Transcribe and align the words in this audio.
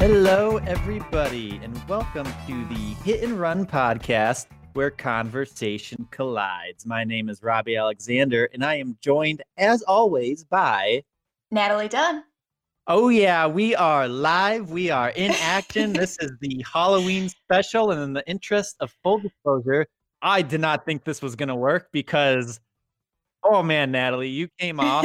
Hello, 0.00 0.56
everybody, 0.56 1.60
and 1.62 1.78
welcome 1.86 2.24
to 2.46 2.64
the 2.70 2.94
Hit 3.04 3.22
and 3.22 3.38
Run 3.38 3.66
podcast 3.66 4.46
where 4.72 4.90
conversation 4.90 6.08
collides. 6.10 6.86
My 6.86 7.04
name 7.04 7.28
is 7.28 7.42
Robbie 7.42 7.76
Alexander, 7.76 8.48
and 8.54 8.64
I 8.64 8.76
am 8.76 8.96
joined, 9.02 9.42
as 9.58 9.82
always, 9.82 10.42
by 10.42 11.02
Natalie 11.50 11.88
Dunn. 11.88 12.24
Oh, 12.86 13.10
yeah, 13.10 13.46
we 13.46 13.74
are 13.74 14.08
live. 14.08 14.70
We 14.70 14.88
are 14.88 15.10
in 15.10 15.32
action. 15.42 15.92
this 15.92 16.16
is 16.20 16.32
the 16.40 16.64
Halloween 16.72 17.28
special. 17.28 17.90
And 17.90 18.00
in 18.00 18.14
the 18.14 18.26
interest 18.26 18.76
of 18.80 18.90
full 19.02 19.18
disclosure, 19.18 19.86
I 20.22 20.40
did 20.40 20.62
not 20.62 20.86
think 20.86 21.04
this 21.04 21.20
was 21.20 21.36
going 21.36 21.50
to 21.50 21.54
work 21.54 21.90
because, 21.92 22.58
oh 23.44 23.62
man, 23.62 23.92
Natalie, 23.92 24.30
you 24.30 24.48
came 24.58 24.80
off 24.80 25.04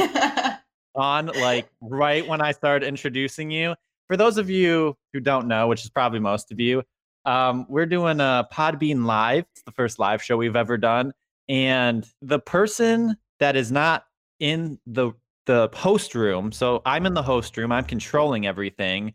on 0.94 1.26
like 1.26 1.68
right 1.82 2.26
when 2.26 2.40
I 2.40 2.52
started 2.52 2.88
introducing 2.88 3.50
you. 3.50 3.74
For 4.08 4.16
those 4.16 4.38
of 4.38 4.48
you 4.48 4.96
who 5.12 5.20
don't 5.20 5.48
know, 5.48 5.66
which 5.68 5.84
is 5.84 5.90
probably 5.90 6.20
most 6.20 6.52
of 6.52 6.60
you, 6.60 6.82
um, 7.24 7.66
we're 7.68 7.86
doing 7.86 8.20
a 8.20 8.46
Podbean 8.52 9.04
Live. 9.04 9.44
It's 9.52 9.62
the 9.64 9.72
first 9.72 9.98
live 9.98 10.22
show 10.22 10.36
we've 10.36 10.54
ever 10.54 10.78
done. 10.78 11.12
And 11.48 12.06
the 12.22 12.38
person 12.38 13.16
that 13.40 13.56
is 13.56 13.72
not 13.72 14.04
in 14.38 14.78
the 14.86 15.12
the 15.46 15.70
host 15.74 16.16
room, 16.16 16.50
so 16.50 16.82
I'm 16.84 17.06
in 17.06 17.14
the 17.14 17.22
host 17.22 17.56
room, 17.56 17.70
I'm 17.70 17.84
controlling 17.84 18.46
everything. 18.48 19.14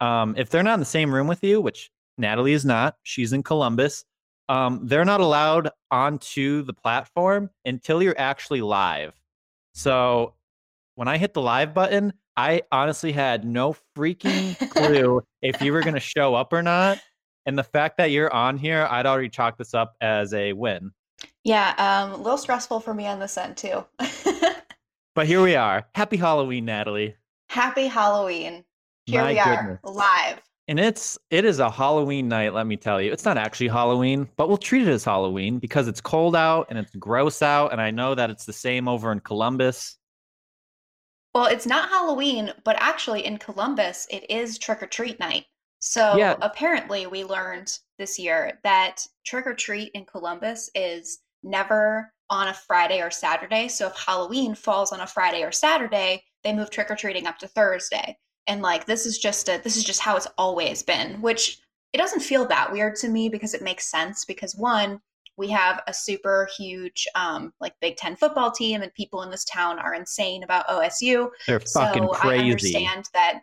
Um, 0.00 0.34
if 0.36 0.50
they're 0.50 0.62
not 0.62 0.74
in 0.74 0.80
the 0.80 0.86
same 0.86 1.14
room 1.14 1.26
with 1.26 1.42
you, 1.42 1.58
which 1.60 1.90
Natalie 2.18 2.52
is 2.52 2.66
not, 2.66 2.96
she's 3.02 3.32
in 3.32 3.42
Columbus, 3.42 4.04
um, 4.50 4.80
they're 4.82 5.06
not 5.06 5.20
allowed 5.20 5.70
onto 5.90 6.62
the 6.64 6.74
platform 6.74 7.48
until 7.64 8.02
you're 8.02 8.18
actually 8.18 8.60
live. 8.60 9.14
So 9.72 10.34
when 10.96 11.08
I 11.08 11.16
hit 11.16 11.32
the 11.32 11.40
live 11.40 11.72
button, 11.72 12.12
I 12.40 12.62
honestly 12.72 13.12
had 13.12 13.44
no 13.44 13.76
freaking 13.94 14.56
clue 14.70 15.22
if 15.42 15.60
you 15.60 15.74
were 15.74 15.82
going 15.82 15.92
to 15.92 16.00
show 16.00 16.34
up 16.34 16.54
or 16.54 16.62
not. 16.62 16.98
And 17.44 17.58
the 17.58 17.62
fact 17.62 17.98
that 17.98 18.12
you're 18.12 18.32
on 18.32 18.56
here, 18.56 18.88
I'd 18.90 19.04
already 19.04 19.28
chalked 19.28 19.58
this 19.58 19.74
up 19.74 19.94
as 20.00 20.32
a 20.32 20.54
win. 20.54 20.92
Yeah, 21.44 21.74
um, 21.76 22.12
a 22.12 22.16
little 22.16 22.38
stressful 22.38 22.80
for 22.80 22.94
me 22.94 23.06
on 23.06 23.18
this 23.18 23.36
end 23.36 23.58
too. 23.58 23.84
but 25.14 25.26
here 25.26 25.42
we 25.42 25.54
are. 25.54 25.86
Happy 25.94 26.16
Halloween, 26.16 26.64
Natalie. 26.64 27.14
Happy 27.50 27.86
Halloween. 27.86 28.64
Here 29.04 29.22
My 29.22 29.32
we 29.32 29.38
are 29.38 29.80
live. 29.84 30.40
And 30.66 30.80
it's 30.80 31.18
it 31.28 31.44
is 31.44 31.58
a 31.58 31.70
Halloween 31.70 32.26
night, 32.28 32.54
let 32.54 32.66
me 32.66 32.78
tell 32.78 33.02
you. 33.02 33.12
It's 33.12 33.26
not 33.26 33.36
actually 33.36 33.68
Halloween, 33.68 34.26
but 34.38 34.48
we'll 34.48 34.56
treat 34.56 34.88
it 34.88 34.90
as 34.90 35.04
Halloween 35.04 35.58
because 35.58 35.88
it's 35.88 36.00
cold 36.00 36.34
out 36.34 36.68
and 36.70 36.78
it's 36.78 36.94
gross 36.96 37.42
out 37.42 37.72
and 37.72 37.82
I 37.82 37.90
know 37.90 38.14
that 38.14 38.30
it's 38.30 38.46
the 38.46 38.52
same 38.54 38.88
over 38.88 39.12
in 39.12 39.20
Columbus. 39.20 39.98
Well, 41.34 41.46
it's 41.46 41.66
not 41.66 41.88
Halloween, 41.88 42.52
but 42.64 42.76
actually 42.78 43.24
in 43.24 43.38
Columbus 43.38 44.06
it 44.10 44.28
is 44.30 44.58
trick 44.58 44.82
or 44.82 44.86
treat 44.86 45.20
night. 45.20 45.46
So 45.78 46.16
yeah. 46.16 46.36
apparently, 46.42 47.06
we 47.06 47.24
learned 47.24 47.78
this 47.98 48.18
year 48.18 48.58
that 48.64 49.06
trick 49.24 49.46
or 49.46 49.54
treat 49.54 49.92
in 49.94 50.04
Columbus 50.04 50.70
is 50.74 51.20
never 51.42 52.12
on 52.28 52.48
a 52.48 52.54
Friday 52.54 53.00
or 53.00 53.10
Saturday. 53.10 53.68
So 53.68 53.86
if 53.86 53.96
Halloween 53.96 54.54
falls 54.54 54.92
on 54.92 55.00
a 55.00 55.06
Friday 55.06 55.42
or 55.42 55.52
Saturday, 55.52 56.22
they 56.44 56.52
move 56.52 56.70
trick 56.70 56.90
or 56.90 56.96
treating 56.96 57.26
up 57.26 57.38
to 57.38 57.48
Thursday. 57.48 58.16
And 58.46 58.62
like 58.62 58.86
this 58.86 59.06
is 59.06 59.18
just 59.18 59.48
a 59.48 59.60
this 59.62 59.76
is 59.76 59.84
just 59.84 60.00
how 60.00 60.16
it's 60.16 60.28
always 60.36 60.82
been, 60.82 61.20
which 61.22 61.60
it 61.92 61.98
doesn't 61.98 62.20
feel 62.20 62.46
that 62.46 62.72
weird 62.72 62.96
to 62.96 63.08
me 63.08 63.28
because 63.28 63.54
it 63.54 63.62
makes 63.62 63.90
sense 63.90 64.24
because 64.24 64.56
one, 64.56 65.00
we 65.36 65.48
have 65.48 65.82
a 65.86 65.94
super 65.94 66.48
huge 66.56 67.06
um, 67.14 67.52
like 67.60 67.74
Big 67.80 67.96
Ten 67.96 68.16
football 68.16 68.50
team, 68.50 68.82
and 68.82 68.92
people 68.94 69.22
in 69.22 69.30
this 69.30 69.44
town 69.44 69.78
are 69.78 69.94
insane 69.94 70.42
about 70.42 70.68
OSU. 70.68 71.30
They're 71.46 71.60
fucking 71.60 72.04
so 72.04 72.08
crazy. 72.10 72.38
I 72.38 72.50
understand 72.50 73.08
that 73.14 73.40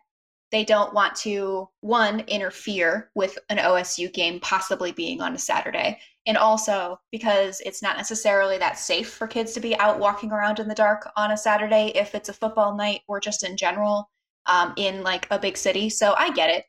they 0.52 0.64
don't 0.64 0.94
want 0.94 1.16
to 1.16 1.68
one 1.82 2.22
interfere 2.22 3.12
with 3.16 3.38
an 3.50 3.58
OSU 3.58 4.12
game 4.14 4.40
possibly 4.40 4.92
being 4.92 5.22
on 5.22 5.36
a 5.36 5.38
Saturday 5.38 6.00
and 6.26 6.38
also 6.38 7.00
because 7.12 7.62
it's 7.62 7.82
not 7.82 7.98
necessarily 7.98 8.58
that 8.58 8.78
safe 8.78 9.10
for 9.10 9.28
kids 9.28 9.54
to 9.54 9.60
be 9.60 9.78
out 9.78 10.00
walking 10.00 10.32
around 10.32 10.60
in 10.60 10.68
the 10.68 10.76
dark 10.76 11.10
on 11.18 11.32
a 11.32 11.38
Saturday 11.38 11.92
if 11.96 12.16
it's 12.16 12.30
a 12.30 12.34
football 12.34 12.76
night 12.76 13.02
or 13.08 13.20
just 13.20 13.44
in 13.44 13.58
general 13.58 14.10
um, 14.46 14.74
in 14.78 15.04
like 15.04 15.28
a 15.32 15.40
big 15.40 15.58
city 15.58 15.90
so 15.90 16.14
I 16.18 16.32
get 16.32 16.50
it 16.50 16.66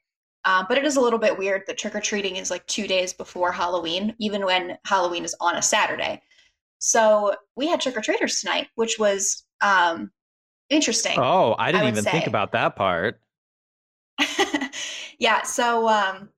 um, 0.49 0.67
but 0.69 0.79
it 0.79 0.85
is 0.85 0.97
a 0.97 1.01
little 1.01 1.19
bit 1.19 1.37
weird 1.37 1.63
that 1.67 1.79
trick 1.79 1.95
or 1.95 2.01
treating 2.01 2.37
is 2.37 2.51
like 2.51 2.67
two 2.67 2.87
days 2.87 3.13
before 3.13 3.53
Halloween 3.53 4.15
even 4.19 4.45
when 4.45 4.79
Halloween 4.85 5.25
is 5.25 5.35
on 5.41 5.57
a 5.57 5.63
Saturday 5.63 6.23
so 6.79 7.35
we 7.57 7.69
had 7.69 7.81
trick 7.81 7.97
or 7.97 8.01
treaters 8.01 8.41
tonight 8.41 8.69
which 8.75 8.99
was 8.99 9.45
um, 9.61 10.11
interesting 10.71 11.19
oh 11.19 11.55
I 11.59 11.73
didn't 11.73 11.87
I 11.87 11.91
even 11.91 12.05
say. 12.05 12.11
think 12.11 12.27
about 12.27 12.53
that 12.53 12.77
part 12.77 13.21
yeah. 15.19 15.43
So, 15.43 15.89
um, 15.89 16.31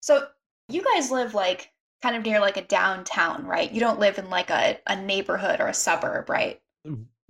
so 0.00 0.26
you 0.68 0.82
guys 0.94 1.10
live 1.10 1.34
like 1.34 1.70
kind 2.02 2.16
of 2.16 2.24
near 2.24 2.40
like 2.40 2.56
a 2.56 2.62
downtown, 2.62 3.46
right? 3.46 3.70
You 3.70 3.80
don't 3.80 4.00
live 4.00 4.18
in 4.18 4.30
like 4.30 4.50
a, 4.50 4.78
a 4.86 4.96
neighborhood 4.96 5.60
or 5.60 5.68
a 5.68 5.74
suburb, 5.74 6.30
right? 6.30 6.60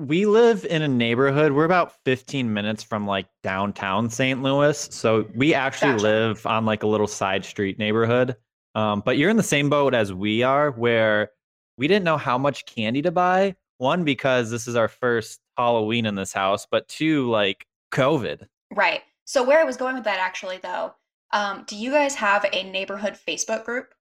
We 0.00 0.24
live 0.24 0.64
in 0.64 0.80
a 0.80 0.88
neighborhood. 0.88 1.52
We're 1.52 1.66
about 1.66 1.92
15 2.06 2.54
minutes 2.54 2.82
from 2.82 3.06
like 3.06 3.26
downtown 3.42 4.08
St. 4.08 4.42
Louis. 4.42 4.88
So 4.90 5.28
we 5.34 5.52
actually 5.52 5.92
gotcha. 5.92 6.02
live 6.02 6.46
on 6.46 6.64
like 6.64 6.82
a 6.82 6.86
little 6.86 7.06
side 7.06 7.44
street 7.44 7.78
neighborhood. 7.78 8.34
Um, 8.74 9.02
but 9.04 9.18
you're 9.18 9.28
in 9.28 9.36
the 9.36 9.42
same 9.42 9.68
boat 9.68 9.92
as 9.92 10.10
we 10.10 10.42
are, 10.42 10.70
where 10.70 11.32
we 11.76 11.86
didn't 11.86 12.04
know 12.04 12.16
how 12.16 12.38
much 12.38 12.64
candy 12.64 13.02
to 13.02 13.10
buy. 13.10 13.56
One, 13.76 14.02
because 14.02 14.50
this 14.50 14.66
is 14.66 14.74
our 14.74 14.88
first 14.88 15.38
Halloween 15.58 16.06
in 16.06 16.14
this 16.14 16.32
house, 16.32 16.66
but 16.70 16.88
two, 16.88 17.28
like 17.28 17.66
COVID. 17.92 18.46
Right. 18.74 19.02
So 19.26 19.42
where 19.42 19.60
I 19.60 19.64
was 19.64 19.76
going 19.76 19.96
with 19.96 20.04
that 20.04 20.18
actually 20.18 20.56
though, 20.62 20.94
um, 21.34 21.64
do 21.66 21.76
you 21.76 21.90
guys 21.90 22.14
have 22.14 22.46
a 22.50 22.62
neighborhood 22.62 23.18
Facebook 23.28 23.66
group? 23.66 23.92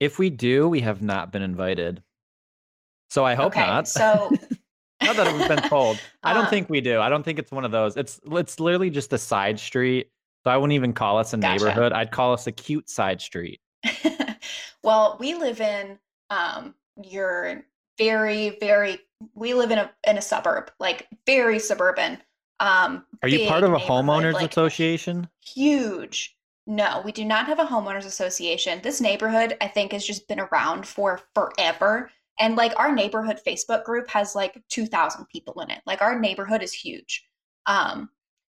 If 0.00 0.18
we 0.18 0.28
do, 0.28 0.68
we 0.68 0.80
have 0.80 1.00
not 1.00 1.32
been 1.32 1.40
invited. 1.40 2.02
So 3.08 3.24
I 3.24 3.34
hope 3.34 3.52
okay, 3.52 3.60
not. 3.60 3.88
So 3.88 4.30
not 5.02 5.16
that 5.16 5.34
we've 5.34 5.48
been 5.48 5.68
told. 5.68 5.98
I 6.22 6.32
don't 6.32 6.44
um, 6.44 6.50
think 6.50 6.70
we 6.70 6.80
do. 6.80 7.00
I 7.00 7.08
don't 7.08 7.22
think 7.22 7.38
it's 7.38 7.50
one 7.50 7.64
of 7.64 7.70
those. 7.70 7.96
It's 7.96 8.20
it's 8.26 8.60
literally 8.60 8.90
just 8.90 9.12
a 9.12 9.18
side 9.18 9.58
street. 9.58 10.10
So 10.44 10.50
I 10.50 10.56
wouldn't 10.56 10.74
even 10.74 10.92
call 10.92 11.18
us 11.18 11.32
a 11.32 11.36
gotcha. 11.36 11.64
neighborhood. 11.64 11.92
I'd 11.92 12.10
call 12.10 12.32
us 12.32 12.46
a 12.46 12.52
cute 12.52 12.88
side 12.88 13.20
street. 13.20 13.60
well, 14.82 15.16
we 15.20 15.34
live 15.34 15.60
in 15.60 15.98
um 16.30 16.74
your 17.02 17.64
very 17.98 18.56
very 18.60 18.98
we 19.34 19.54
live 19.54 19.70
in 19.70 19.78
a 19.78 19.90
in 20.06 20.18
a 20.18 20.22
suburb, 20.22 20.70
like 20.78 21.08
very 21.26 21.58
suburban. 21.58 22.18
Um, 22.60 23.04
Are 23.22 23.28
you 23.28 23.46
part 23.46 23.64
of 23.64 23.72
a 23.72 23.78
homeowners 23.78 24.32
like, 24.32 24.50
association? 24.50 25.28
Huge. 25.44 26.36
No, 26.66 27.02
we 27.04 27.12
do 27.12 27.24
not 27.24 27.46
have 27.46 27.60
a 27.60 27.64
homeowners 27.64 28.06
association. 28.06 28.80
This 28.82 29.00
neighborhood, 29.00 29.56
I 29.60 29.68
think, 29.68 29.92
has 29.92 30.04
just 30.04 30.26
been 30.26 30.40
around 30.40 30.86
for 30.86 31.20
forever. 31.34 32.10
And 32.38 32.56
like 32.56 32.72
our 32.76 32.92
neighborhood 32.92 33.40
Facebook 33.46 33.84
group 33.84 34.08
has 34.10 34.34
like 34.34 34.62
2,000 34.68 35.26
people 35.28 35.60
in 35.60 35.70
it. 35.70 35.80
Like 35.86 36.02
our 36.02 36.18
neighborhood 36.18 36.62
is 36.62 36.72
huge. 36.72 37.24
Um, 37.66 38.10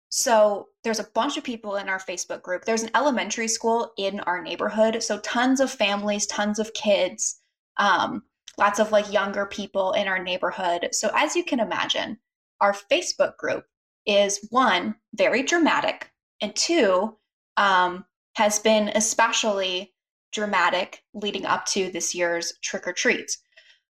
so 0.09 0.69
there's 0.83 0.99
a 0.99 1.09
bunch 1.13 1.37
of 1.37 1.43
people 1.43 1.75
in 1.75 1.89
our 1.89 1.99
Facebook 1.99 2.41
group. 2.41 2.63
There's 2.63 2.83
an 2.83 2.91
elementary 2.95 3.47
school 3.47 3.91
in 3.97 4.21
our 4.21 4.41
neighborhood. 4.41 5.03
So 5.03 5.19
tons 5.19 5.59
of 5.59 5.71
families, 5.71 6.25
tons 6.25 6.57
of 6.57 6.73
kids, 6.73 7.39
um, 7.77 8.23
lots 8.57 8.79
of 8.79 8.91
like 8.91 9.11
younger 9.11 9.45
people 9.45 9.91
in 9.93 10.07
our 10.07 10.21
neighborhood. 10.21 10.89
So 10.91 11.11
as 11.13 11.35
you 11.35 11.43
can 11.43 11.59
imagine, 11.59 12.17
our 12.61 12.73
Facebook 12.73 13.37
group 13.37 13.65
is 14.05 14.47
one, 14.51 14.95
very 15.13 15.43
dramatic, 15.43 16.11
and 16.41 16.55
two, 16.55 17.17
um, 17.57 18.05
has 18.35 18.59
been 18.59 18.89
especially 18.95 19.93
dramatic 20.31 21.03
leading 21.13 21.45
up 21.45 21.65
to 21.65 21.89
this 21.91 22.13
year's 22.13 22.53
trick 22.61 22.87
or 22.87 22.93
treat. 22.93 23.37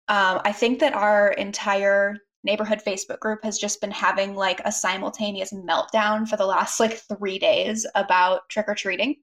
Um, 0.08 0.42
I 0.44 0.52
think 0.52 0.80
that 0.80 0.94
our 0.94 1.30
entire 1.34 2.18
neighborhood 2.44 2.82
Facebook 2.86 3.20
group 3.20 3.44
has 3.44 3.58
just 3.58 3.82
been 3.82 3.92
having 3.92 4.36
like 4.36 4.62
a 4.66 4.72
simultaneous 4.72 5.54
meltdown 5.54 6.28
for 6.28 6.38
the 6.38 6.46
last 6.46 6.80
like 6.80 6.98
three 6.98 7.38
days 7.38 7.86
about 7.96 8.50
trick 8.50 8.66
or 8.68 8.76
treating. 8.76 9.16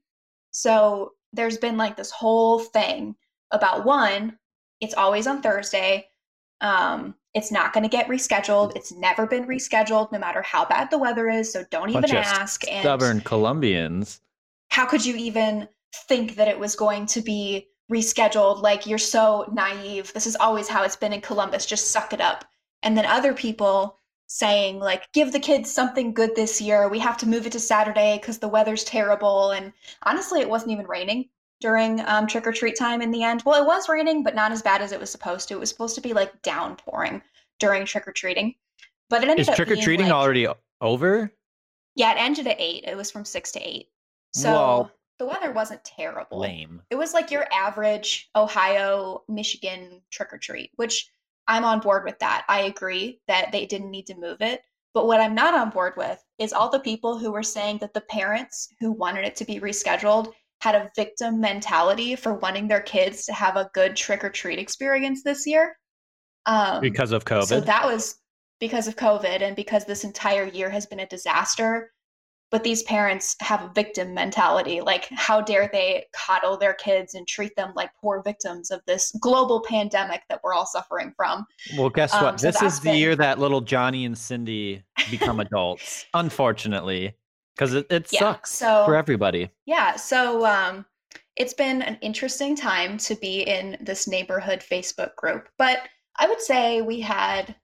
So 0.51 1.13
there's 1.33 1.57
been 1.57 1.77
like 1.77 1.97
this 1.97 2.11
whole 2.11 2.59
thing 2.59 3.15
about 3.51 3.85
one, 3.85 4.37
it's 4.81 4.93
always 4.93 5.27
on 5.27 5.41
Thursday. 5.41 6.07
Um, 6.61 7.15
it's 7.33 7.51
not 7.51 7.73
going 7.73 7.83
to 7.83 7.89
get 7.89 8.07
rescheduled. 8.07 8.75
It's 8.75 8.91
never 8.91 9.27
been 9.27 9.45
rescheduled, 9.45 10.11
no 10.11 10.19
matter 10.19 10.41
how 10.41 10.65
bad 10.65 10.89
the 10.89 10.97
weather 10.97 11.29
is. 11.29 11.51
So 11.51 11.63
don't 11.69 11.89
even 11.89 12.15
ask. 12.15 12.67
And 12.67 12.81
stubborn 12.81 13.21
Colombians. 13.21 14.21
How 14.69 14.85
could 14.85 15.05
you 15.05 15.15
even 15.15 15.67
think 16.07 16.35
that 16.35 16.47
it 16.47 16.59
was 16.59 16.75
going 16.75 17.05
to 17.07 17.21
be 17.21 17.67
rescheduled? 17.91 18.61
Like 18.61 18.85
you're 18.85 18.97
so 18.97 19.49
naive. 19.51 20.13
This 20.13 20.27
is 20.27 20.35
always 20.35 20.67
how 20.67 20.83
it's 20.83 20.95
been 20.95 21.13
in 21.13 21.21
Columbus. 21.21 21.65
Just 21.65 21.91
suck 21.91 22.13
it 22.13 22.21
up. 22.21 22.45
And 22.83 22.97
then 22.97 23.05
other 23.05 23.33
people 23.33 23.97
saying 24.27 24.79
like 24.79 25.11
give 25.11 25.31
the 25.31 25.39
kids 25.39 25.71
something 25.71 26.13
good 26.13 26.35
this 26.35 26.61
year 26.61 26.87
we 26.87 26.99
have 26.99 27.17
to 27.17 27.27
move 27.27 27.47
it 27.47 27.51
to 27.51 27.59
saturday 27.59 28.19
because 28.21 28.37
the 28.37 28.47
weather's 28.47 28.83
terrible 28.83 29.49
and 29.49 29.73
honestly 30.03 30.39
it 30.39 30.47
wasn't 30.47 30.71
even 30.71 30.85
raining 30.85 31.27
during 31.59 31.99
um, 32.01 32.27
trick 32.27 32.47
or 32.47 32.51
treat 32.51 32.77
time 32.77 33.01
in 33.01 33.11
the 33.11 33.23
end. 33.23 33.43
Well, 33.45 33.61
it 33.61 33.67
was 33.67 33.89
raining, 33.89 34.23
but 34.23 34.35
not 34.35 34.51
as 34.51 34.61
bad 34.61 34.81
as 34.81 34.91
it 34.91 34.99
was 34.99 35.09
supposed 35.09 35.47
to. 35.49 35.55
It 35.55 35.59
was 35.59 35.69
supposed 35.69 35.95
to 35.95 36.01
be 36.01 36.13
like 36.13 36.41
downpouring 36.41 37.21
during 37.59 37.85
trick 37.85 38.07
or 38.07 38.13
treating. 38.13 38.55
But 39.09 39.23
it 39.23 39.29
ended 39.29 39.47
up. 39.47 39.53
Is 39.53 39.55
trick 39.55 39.71
or 39.71 39.75
treating 39.75 40.07
like, 40.07 40.15
already 40.15 40.47
over? 40.81 41.31
Yeah, 41.95 42.13
it 42.13 42.17
ended 42.17 42.47
at 42.47 42.59
eight. 42.59 42.85
It 42.85 42.95
was 42.95 43.11
from 43.11 43.25
six 43.25 43.51
to 43.53 43.59
eight. 43.59 43.89
So 44.33 44.89
the 45.19 45.25
weather 45.25 45.51
wasn't 45.51 45.83
terrible. 45.83 46.39
Lame. 46.39 46.81
It 46.89 46.95
was 46.95 47.13
like 47.13 47.29
your 47.29 47.45
average 47.53 48.29
Ohio, 48.35 49.23
Michigan 49.27 50.01
trick 50.11 50.33
or 50.33 50.37
treat, 50.37 50.71
which 50.77 51.11
I'm 51.47 51.65
on 51.65 51.81
board 51.81 52.05
with 52.05 52.17
that. 52.19 52.45
I 52.47 52.61
agree 52.61 53.19
that 53.27 53.51
they 53.51 53.65
didn't 53.65 53.91
need 53.91 54.07
to 54.07 54.15
move 54.15 54.37
it. 54.39 54.61
But 54.93 55.07
what 55.07 55.19
I'm 55.21 55.35
not 55.35 55.53
on 55.53 55.69
board 55.69 55.93
with 55.97 56.23
is 56.39 56.53
all 56.53 56.69
the 56.69 56.79
people 56.79 57.17
who 57.17 57.31
were 57.31 57.43
saying 57.43 57.77
that 57.79 57.93
the 57.93 58.01
parents 58.01 58.73
who 58.79 58.91
wanted 58.91 59.25
it 59.25 59.35
to 59.37 59.45
be 59.45 59.59
rescheduled 59.59 60.31
had 60.61 60.75
a 60.75 60.89
victim 60.95 61.39
mentality 61.39 62.15
for 62.15 62.33
wanting 62.33 62.67
their 62.67 62.81
kids 62.81 63.25
to 63.25 63.33
have 63.33 63.55
a 63.55 63.69
good 63.73 63.95
trick 63.95 64.23
or 64.23 64.29
treat 64.29 64.59
experience 64.59 65.23
this 65.23 65.45
year. 65.45 65.77
Um, 66.45 66.81
Because 66.81 67.11
of 67.11 67.25
COVID. 67.25 67.45
so 67.45 67.59
that 67.61 67.85
was 67.85 68.17
because 68.59 68.87
of 68.87 68.95
COVID 68.95 69.41
and 69.41 69.55
because 69.55 69.85
this 69.85 70.03
entire 70.03 70.45
year 70.45 70.69
has 70.69 70.85
been 70.85 70.99
a 70.99 71.07
disaster. 71.07 71.91
But 72.51 72.63
these 72.63 72.81
parents 72.83 73.35
have 73.41 73.61
a 73.61 73.71
victim 73.75 74.13
mentality. 74.13 74.81
Like, 74.81 75.07
how 75.11 75.39
dare 75.39 75.69
they 75.71 76.05
coddle 76.13 76.57
their 76.57 76.73
kids 76.73 77.13
and 77.13 77.27
treat 77.27 77.55
them 77.55 77.73
like 77.75 77.91
poor 78.01 78.23
victims 78.23 78.71
of 78.71 78.81
this 78.87 79.11
global 79.21 79.61
pandemic 79.61 80.23
that 80.29 80.41
we're 80.43 80.53
all 80.53 80.65
suffering 80.65 81.13
from? 81.15 81.45
well, 81.77 81.89
guess 81.89 82.13
um, 82.13 82.23
what? 82.23 82.39
so 82.39 82.47
this 82.47 82.61
is 82.63 82.79
the 82.79 82.89
been- 82.89 82.97
year 82.97 83.15
that 83.15 83.37
little 83.37 83.61
Johnny 83.61 84.05
and 84.05 84.17
Cindy 84.17 84.83
become 85.11 85.39
adults, 85.47 86.05
unfortunately, 86.15 87.15
because 87.55 87.73
it, 87.75 87.85
it 87.91 88.07
Yeah. 88.11 88.19
sucks 88.19 88.51
So 88.51 88.83
for 88.85 88.95
everybody. 88.95 89.49
Yeah, 89.67 89.95
so 89.95 90.43
um, 90.45 90.85
it's 91.35 91.53
been 91.53 91.81
an 91.83 91.97
interesting 92.01 92.55
time 92.55 92.97
to 92.99 93.15
be 93.15 93.41
in 93.41 93.77
this 93.79 94.07
neighborhood 94.07 94.61
Facebook 94.67 95.15
group. 95.15 95.49
But 95.59 95.79
I 96.17 96.27
would 96.27 96.41
say 96.41 96.81
we 96.81 96.99
had, 96.99 97.55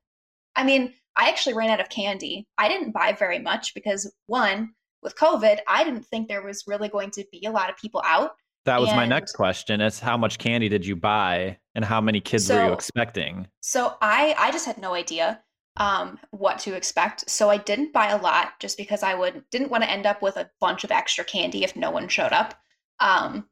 I 0.54 0.62
mean, 0.64 0.94
I 1.16 1.28
actually 1.28 1.54
ran 1.54 1.70
out 1.70 1.80
of 1.80 1.88
candy. 1.88 2.46
I 2.58 2.68
didn't 2.68 2.92
buy 2.92 3.12
very 3.12 3.38
much 3.38 3.74
because, 3.74 4.12
one, 4.26 4.70
with 5.02 5.16
COVID, 5.16 5.58
I 5.66 5.84
didn't 5.84 6.04
think 6.06 6.28
there 6.28 6.42
was 6.42 6.64
really 6.66 6.88
going 6.88 7.10
to 7.12 7.24
be 7.32 7.44
a 7.46 7.50
lot 7.50 7.70
of 7.70 7.76
people 7.76 8.02
out. 8.04 8.32
That 8.64 8.80
was 8.80 8.90
my 8.90 9.06
next 9.06 9.32
question: 9.32 9.80
is 9.80 10.00
how 10.00 10.16
much 10.16 10.38
candy 10.38 10.68
did 10.68 10.84
you 10.84 10.96
buy, 10.96 11.58
and 11.74 11.84
how 11.84 12.00
many 12.00 12.20
kids 12.20 12.48
were 12.48 12.66
you 12.66 12.72
expecting? 12.72 13.46
So 13.60 13.94
I, 14.02 14.34
I 14.36 14.50
just 14.50 14.66
had 14.66 14.78
no 14.78 14.92
idea 14.92 15.40
um, 15.76 16.18
what 16.30 16.58
to 16.60 16.74
expect. 16.74 17.30
So 17.30 17.48
I 17.48 17.58
didn't 17.58 17.92
buy 17.92 18.08
a 18.08 18.20
lot 18.20 18.58
just 18.58 18.76
because 18.76 19.02
I 19.02 19.14
would 19.14 19.44
didn't 19.50 19.70
want 19.70 19.84
to 19.84 19.90
end 19.90 20.06
up 20.06 20.20
with 20.22 20.36
a 20.36 20.50
bunch 20.60 20.84
of 20.84 20.90
extra 20.90 21.24
candy 21.24 21.64
if 21.64 21.76
no 21.76 21.90
one 21.90 22.08
showed 22.08 22.32
up. 22.32 22.54
Um, 22.98 23.48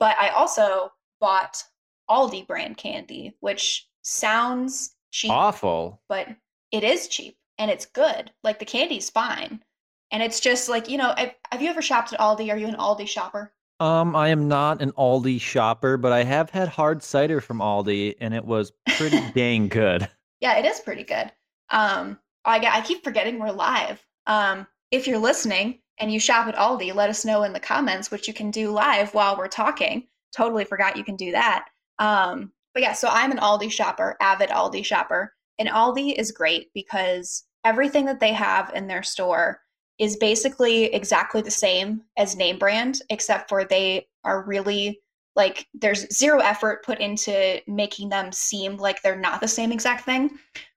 but 0.00 0.16
I 0.18 0.30
also 0.30 0.92
bought 1.20 1.62
Aldi 2.10 2.46
brand 2.46 2.76
candy, 2.76 3.36
which 3.40 3.88
sounds 4.02 4.94
cheap, 5.10 5.30
Awful. 5.30 6.00
but 6.08 6.28
it 6.72 6.84
is 6.84 7.08
cheap 7.08 7.36
and 7.58 7.70
it's 7.70 7.86
good. 7.86 8.30
Like 8.42 8.58
the 8.58 8.64
candy's 8.64 9.10
fine. 9.10 9.62
And 10.10 10.22
it's 10.22 10.40
just 10.40 10.68
like, 10.68 10.88
you 10.88 10.96
know, 10.96 11.14
have, 11.16 11.34
have 11.52 11.62
you 11.62 11.68
ever 11.68 11.82
shopped 11.82 12.12
at 12.12 12.20
Aldi? 12.20 12.50
Are 12.52 12.56
you 12.56 12.66
an 12.66 12.76
Aldi 12.76 13.06
shopper? 13.06 13.52
Um, 13.80 14.16
I 14.16 14.28
am 14.28 14.48
not 14.48 14.82
an 14.82 14.92
Aldi 14.92 15.40
shopper, 15.40 15.96
but 15.96 16.12
I 16.12 16.24
have 16.24 16.50
had 16.50 16.68
hard 16.68 17.02
cider 17.02 17.40
from 17.40 17.58
Aldi, 17.58 18.16
and 18.20 18.34
it 18.34 18.44
was 18.44 18.72
pretty 18.96 19.20
dang 19.34 19.68
good. 19.68 20.08
Yeah, 20.40 20.58
it 20.58 20.64
is 20.64 20.80
pretty 20.80 21.04
good. 21.04 21.30
Um, 21.70 22.18
I, 22.44 22.58
I 22.58 22.80
keep 22.80 23.04
forgetting 23.04 23.38
we're 23.38 23.52
live. 23.52 24.04
Um, 24.26 24.66
if 24.90 25.06
you're 25.06 25.18
listening 25.18 25.80
and 25.98 26.12
you 26.12 26.18
shop 26.18 26.48
at 26.48 26.56
Aldi, 26.56 26.94
let 26.94 27.10
us 27.10 27.24
know 27.24 27.42
in 27.42 27.52
the 27.52 27.60
comments, 27.60 28.10
which 28.10 28.26
you 28.26 28.34
can 28.34 28.50
do 28.50 28.70
live 28.70 29.14
while 29.14 29.36
we're 29.36 29.48
talking. 29.48 30.06
Totally 30.34 30.64
forgot 30.64 30.96
you 30.96 31.04
can 31.04 31.16
do 31.16 31.32
that. 31.32 31.66
Um, 31.98 32.52
but 32.74 32.82
yeah, 32.82 32.92
so 32.92 33.08
I'm 33.10 33.32
an 33.32 33.38
Aldi 33.38 33.70
shopper, 33.70 34.16
avid 34.20 34.50
Aldi 34.50 34.84
shopper. 34.84 35.34
And 35.58 35.68
Aldi 35.68 36.14
is 36.18 36.32
great 36.32 36.72
because 36.74 37.44
everything 37.64 38.06
that 38.06 38.20
they 38.20 38.32
have 38.32 38.72
in 38.74 38.86
their 38.86 39.02
store 39.02 39.60
is 39.98 40.16
basically 40.16 40.84
exactly 40.94 41.42
the 41.42 41.50
same 41.50 42.02
as 42.16 42.36
name 42.36 42.58
brand, 42.58 43.02
except 43.10 43.48
for 43.48 43.64
they 43.64 44.06
are 44.24 44.44
really 44.44 45.00
like 45.34 45.66
there's 45.74 46.12
zero 46.16 46.40
effort 46.40 46.84
put 46.84 46.98
into 46.98 47.60
making 47.68 48.08
them 48.08 48.32
seem 48.32 48.76
like 48.76 49.02
they're 49.02 49.18
not 49.18 49.40
the 49.40 49.48
same 49.48 49.72
exact 49.72 50.04
thing. 50.04 50.30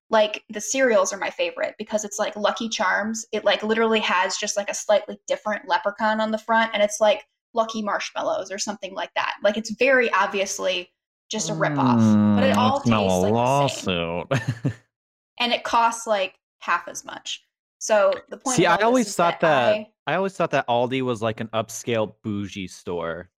Like 0.10 0.44
the 0.50 0.62
cereals 0.62 1.14
are 1.14 1.18
my 1.18 1.30
favorite 1.30 1.76
because 1.80 2.04
it's 2.04 2.20
like 2.20 2.36
Lucky 2.36 2.70
Charms. 2.70 3.26
It 3.32 3.46
like 3.46 3.64
literally 3.64 4.00
has 4.02 4.38
just 4.38 4.58
like 4.58 4.70
a 4.70 4.74
slightly 4.74 5.18
different 5.28 5.68
leprechaun 5.68 6.20
on 6.20 6.32
the 6.32 6.38
front 6.38 6.72
and 6.74 6.84
it's 6.84 7.00
like 7.00 7.24
Lucky 7.54 7.82
Marshmallows 7.82 8.52
or 8.52 8.60
something 8.60 8.94
like 8.94 9.14
that. 9.16 9.36
Like 9.44 9.58
it's 9.58 9.72
very 9.72 10.12
obviously 10.12 10.92
just 11.32 11.50
a 11.50 11.54
ripoff, 11.54 12.36
but 12.36 12.44
it 12.44 12.56
Mm, 12.56 12.58
all 12.58 12.80
tastes 12.82 12.92
a 12.92 13.00
like 13.00 13.08
the 13.08 13.22
same. 13.22 13.34
lawsuit. 13.34 14.74
and 15.40 15.54
it 15.54 15.64
costs 15.64 16.06
like 16.06 16.36
half 16.60 16.88
as 16.88 17.04
much. 17.06 17.44
So 17.80 18.14
the 18.30 18.38
point 18.38 18.58
See, 18.58 18.66
I 18.68 18.76
always 18.78 19.08
is 19.08 19.16
thought 19.16 19.40
that 19.40 19.74
I- 19.76 19.88
I 20.08 20.16
always 20.16 20.34
thought 20.36 20.52
that 20.52 20.68
Aldi 20.68 21.02
was 21.04 21.22
like 21.22 21.40
an 21.40 21.48
upscale 21.50 22.16
bougie 22.24 22.68
store. 22.68 23.30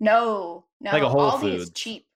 No, 0.00 0.66
no. 0.80 0.90
Like 0.92 1.02
a 1.02 1.08
Whole 1.08 1.32
Aldi 1.32 1.54
is 1.54 1.64
Foods. 1.64 1.70
cheap. 1.80 2.06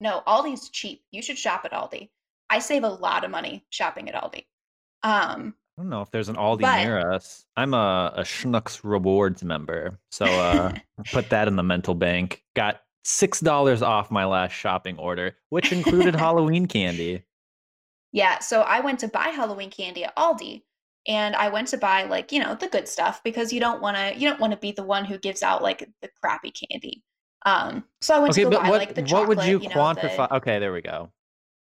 No, 0.00 0.22
Aldi's 0.26 0.70
cheap. 0.70 1.02
You 1.10 1.20
should 1.22 1.38
shop 1.38 1.62
at 1.64 1.72
Aldi. 1.72 2.10
I 2.50 2.58
save 2.58 2.84
a 2.84 2.88
lot 2.88 3.24
of 3.24 3.30
money 3.30 3.64
shopping 3.70 4.08
at 4.08 4.14
Aldi. 4.14 4.44
Um, 5.02 5.54
I 5.76 5.82
don't 5.82 5.88
know 5.90 6.00
if 6.02 6.10
there's 6.10 6.28
an 6.28 6.36
Aldi 6.36 6.60
But- 6.62 6.84
near 6.84 7.10
us. 7.12 7.44
I'm 7.56 7.74
a, 7.74 8.12
a 8.16 8.22
Schnucks 8.22 8.80
Rewards 8.84 9.42
member, 9.44 9.98
so 10.10 10.24
uh, 10.26 10.72
put 11.12 11.28
that 11.30 11.48
in 11.48 11.56
the 11.56 11.62
mental 11.62 11.94
bank. 11.94 12.42
Got 12.54 12.80
six 13.04 13.40
dollars 13.40 13.82
off 13.82 14.10
my 14.10 14.24
last 14.24 14.52
shopping 14.52 14.98
order, 14.98 15.36
which 15.50 15.72
included 15.72 16.14
Halloween 16.16 16.66
candy. 16.66 17.24
yeah, 18.12 18.38
so 18.38 18.60
I 18.62 18.80
went 18.80 19.00
to 19.00 19.08
buy 19.08 19.28
Halloween 19.28 19.70
candy 19.70 20.04
at 20.04 20.16
Aldi, 20.16 20.62
and 21.06 21.34
I 21.36 21.48
went 21.48 21.68
to 21.68 21.78
buy 21.78 22.04
like 22.04 22.32
you 22.32 22.40
know 22.40 22.54
the 22.54 22.68
good 22.68 22.88
stuff 22.88 23.22
because 23.24 23.52
you 23.52 23.60
don't 23.60 23.80
want 23.82 23.96
to 23.96 24.14
you 24.18 24.28
don't 24.28 24.40
want 24.40 24.52
to 24.52 24.58
be 24.58 24.72
the 24.72 24.84
one 24.84 25.04
who 25.04 25.18
gives 25.18 25.42
out 25.42 25.62
like 25.62 25.88
the 26.02 26.10
crappy 26.22 26.52
candy. 26.52 27.02
Um, 27.46 27.84
so 28.00 28.14
I 28.16 28.20
went 28.20 28.32
Okay, 28.32 28.42
to 28.42 28.46
go 28.46 28.50
buy 28.50 28.70
what 28.70 28.78
like 28.78 28.94
the 28.94 29.02
chocolate, 29.02 29.26
what 29.26 29.28
would 29.28 29.42
you, 29.42 29.68
know, 29.68 29.74
quantify? 29.74 30.28
The, 30.28 30.34
Okay, 30.36 30.58
there 30.58 30.72
we 30.72 30.82
go. 30.82 31.12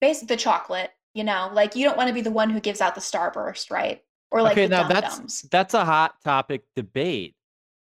base 0.00 0.20
the 0.20 0.36
chocolate. 0.36 0.90
You 1.14 1.24
know, 1.24 1.50
like 1.52 1.74
you 1.76 1.84
don't 1.84 1.96
want 1.96 2.08
to 2.08 2.14
be 2.14 2.20
the 2.20 2.30
one 2.30 2.50
who 2.50 2.60
gives 2.60 2.80
out 2.80 2.94
the 2.94 3.00
Starburst, 3.00 3.70
right? 3.70 4.02
Or 4.30 4.42
like 4.42 4.60
okay, 4.60 4.62
the 4.62 4.68
now 4.68 4.84
that's 4.84 5.42
that's 5.50 5.74
a 5.74 5.84
hot 5.84 6.14
topic 6.24 6.64
debate. 6.74 7.34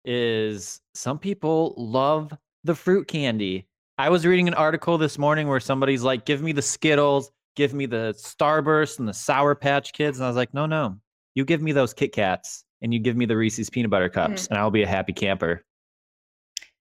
Is 0.04 0.80
some 0.94 1.18
people 1.18 1.74
love 1.76 2.32
the 2.66 2.74
fruit 2.74 3.08
candy? 3.08 3.66
I 3.98 4.10
was 4.10 4.26
reading 4.26 4.48
an 4.48 4.54
article 4.54 4.98
this 4.98 5.16
morning 5.18 5.48
where 5.48 5.60
somebody's 5.60 6.02
like, 6.02 6.26
"Give 6.26 6.42
me 6.42 6.52
the 6.52 6.62
Skittles, 6.62 7.30
give 7.54 7.72
me 7.72 7.86
the 7.86 8.14
Starburst 8.18 8.98
and 8.98 9.08
the 9.08 9.14
Sour 9.14 9.54
Patch 9.54 9.92
Kids," 9.92 10.18
and 10.18 10.24
I 10.24 10.28
was 10.28 10.36
like, 10.36 10.52
"No, 10.52 10.66
no, 10.66 10.96
you 11.34 11.44
give 11.44 11.62
me 11.62 11.72
those 11.72 11.94
Kit 11.94 12.12
Kats 12.12 12.64
and 12.82 12.92
you 12.92 13.00
give 13.00 13.16
me 13.16 13.24
the 13.24 13.36
Reese's 13.36 13.70
peanut 13.70 13.90
butter 13.90 14.10
cups, 14.10 14.46
and 14.48 14.58
I'll 14.58 14.70
be 14.70 14.82
a 14.82 14.86
happy 14.86 15.12
camper." 15.12 15.64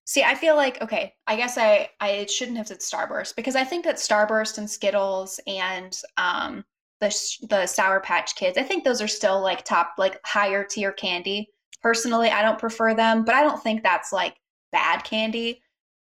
See, 0.06 0.24
I 0.24 0.36
feel 0.36 0.56
like 0.56 0.82
okay. 0.82 1.14
I 1.26 1.36
guess 1.36 1.58
I 1.58 1.90
I 2.00 2.26
shouldn't 2.28 2.58
have 2.58 2.68
said 2.68 2.80
Starburst 2.80 3.36
because 3.36 3.56
I 3.56 3.64
think 3.64 3.86
that 3.86 3.96
Starburst 3.96 4.58
and 4.58 4.70
Skittles 4.70 5.40
and 5.48 5.98
um 6.18 6.66
the 7.00 7.16
the 7.50 7.66
Sour 7.66 8.02
Patch 8.02 8.36
Kids, 8.36 8.58
I 8.58 8.64
think 8.64 8.84
those 8.84 9.02
are 9.02 9.08
still 9.08 9.42
like 9.42 9.64
top 9.64 9.94
like 9.98 10.20
higher 10.26 10.64
tier 10.64 10.92
candy. 10.92 11.50
Personally, 11.82 12.30
I 12.30 12.42
don't 12.42 12.60
prefer 12.60 12.94
them, 12.94 13.26
but 13.26 13.36
I 13.36 13.44
don't 13.44 13.62
think 13.62 13.84
that's 13.84 14.12
like 14.12 14.36
bad 14.72 15.04
candy. 15.04 15.62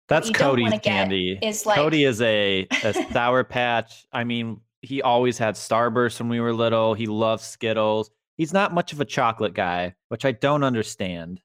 That's 0.08 0.30
Cody's 0.32 0.80
candy. 0.80 1.38
is, 1.42 1.66
like- 1.66 1.76
Cody 1.76 2.04
is 2.04 2.22
a, 2.22 2.68
a 2.84 2.94
Sour 3.12 3.44
Patch. 3.46 4.06
I 4.12 4.24
mean, 4.24 4.62
he 4.82 5.02
always 5.02 5.38
had 5.38 5.56
Starburst 5.56 6.20
when 6.20 6.30
we 6.30 6.40
were 6.40 6.54
little. 6.54 6.94
He 6.94 7.08
loves 7.08 7.44
Skittles. 7.44 8.10
He's 8.38 8.54
not 8.54 8.74
much 8.74 8.94
of 8.94 9.02
a 9.02 9.06
chocolate 9.06 9.54
guy, 9.54 9.96
which 10.10 10.24
I 10.24 10.32
don't 10.32 10.64
understand. 10.64 11.42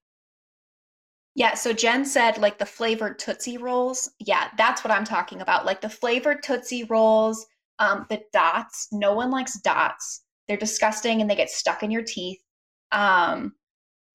Yeah, 1.34 1.54
so 1.54 1.72
Jen 1.72 2.04
said 2.04 2.36
like 2.38 2.58
the 2.58 2.66
flavored 2.66 3.18
Tootsie 3.18 3.56
Rolls. 3.56 4.10
Yeah, 4.18 4.48
that's 4.58 4.84
what 4.84 4.90
I'm 4.90 5.04
talking 5.04 5.40
about. 5.40 5.64
Like 5.64 5.80
the 5.80 5.88
flavored 5.88 6.42
Tootsie 6.42 6.84
Rolls, 6.84 7.46
um, 7.78 8.04
the 8.10 8.20
dots. 8.32 8.88
No 8.92 9.14
one 9.14 9.30
likes 9.30 9.58
dots. 9.60 10.22
They're 10.46 10.58
disgusting 10.58 11.20
and 11.22 11.30
they 11.30 11.34
get 11.36 11.50
stuck 11.50 11.82
in 11.82 11.90
your 11.90 12.02
teeth. 12.02 12.40
Um, 12.92 13.54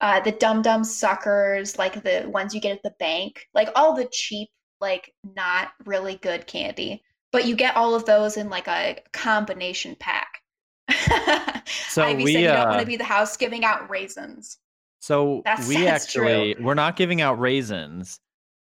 uh, 0.02 0.20
the 0.22 0.32
Dum 0.32 0.62
Dum 0.62 0.84
suckers, 0.84 1.78
like 1.78 2.04
the 2.04 2.28
ones 2.28 2.54
you 2.54 2.62
get 2.62 2.78
at 2.78 2.84
the 2.84 2.94
bank, 3.00 3.48
like 3.54 3.70
all 3.76 3.96
the 3.96 4.08
cheap, 4.12 4.50
like 4.80 5.14
not 5.36 5.70
really 5.86 6.16
good 6.16 6.48
candy. 6.48 7.04
But 7.32 7.46
you 7.46 7.56
get 7.56 7.76
all 7.76 7.94
of 7.96 8.06
those 8.06 8.38
in 8.38 8.50
like 8.50 8.68
a 8.68 8.98
combination 9.12 9.96
pack. 10.00 10.42
So 11.90 12.04
Ivy 12.04 12.24
we, 12.24 12.34
said 12.34 12.42
you 12.42 12.48
don't 12.48 12.68
uh, 12.68 12.70
want 12.70 12.80
to 12.82 12.86
be 12.86 12.96
the 12.96 13.04
house 13.04 13.36
giving 13.38 13.66
out 13.66 13.90
raisins. 13.90 14.58
So 15.00 15.42
That's- 15.46 15.68
we 15.68 15.78
that's 15.78 16.12
true. 16.12 16.28
actually 16.28 16.64
we're 16.64 16.76
not 16.76 16.96
giving 16.96 17.22
out 17.22 17.40
raisins, 17.40 18.20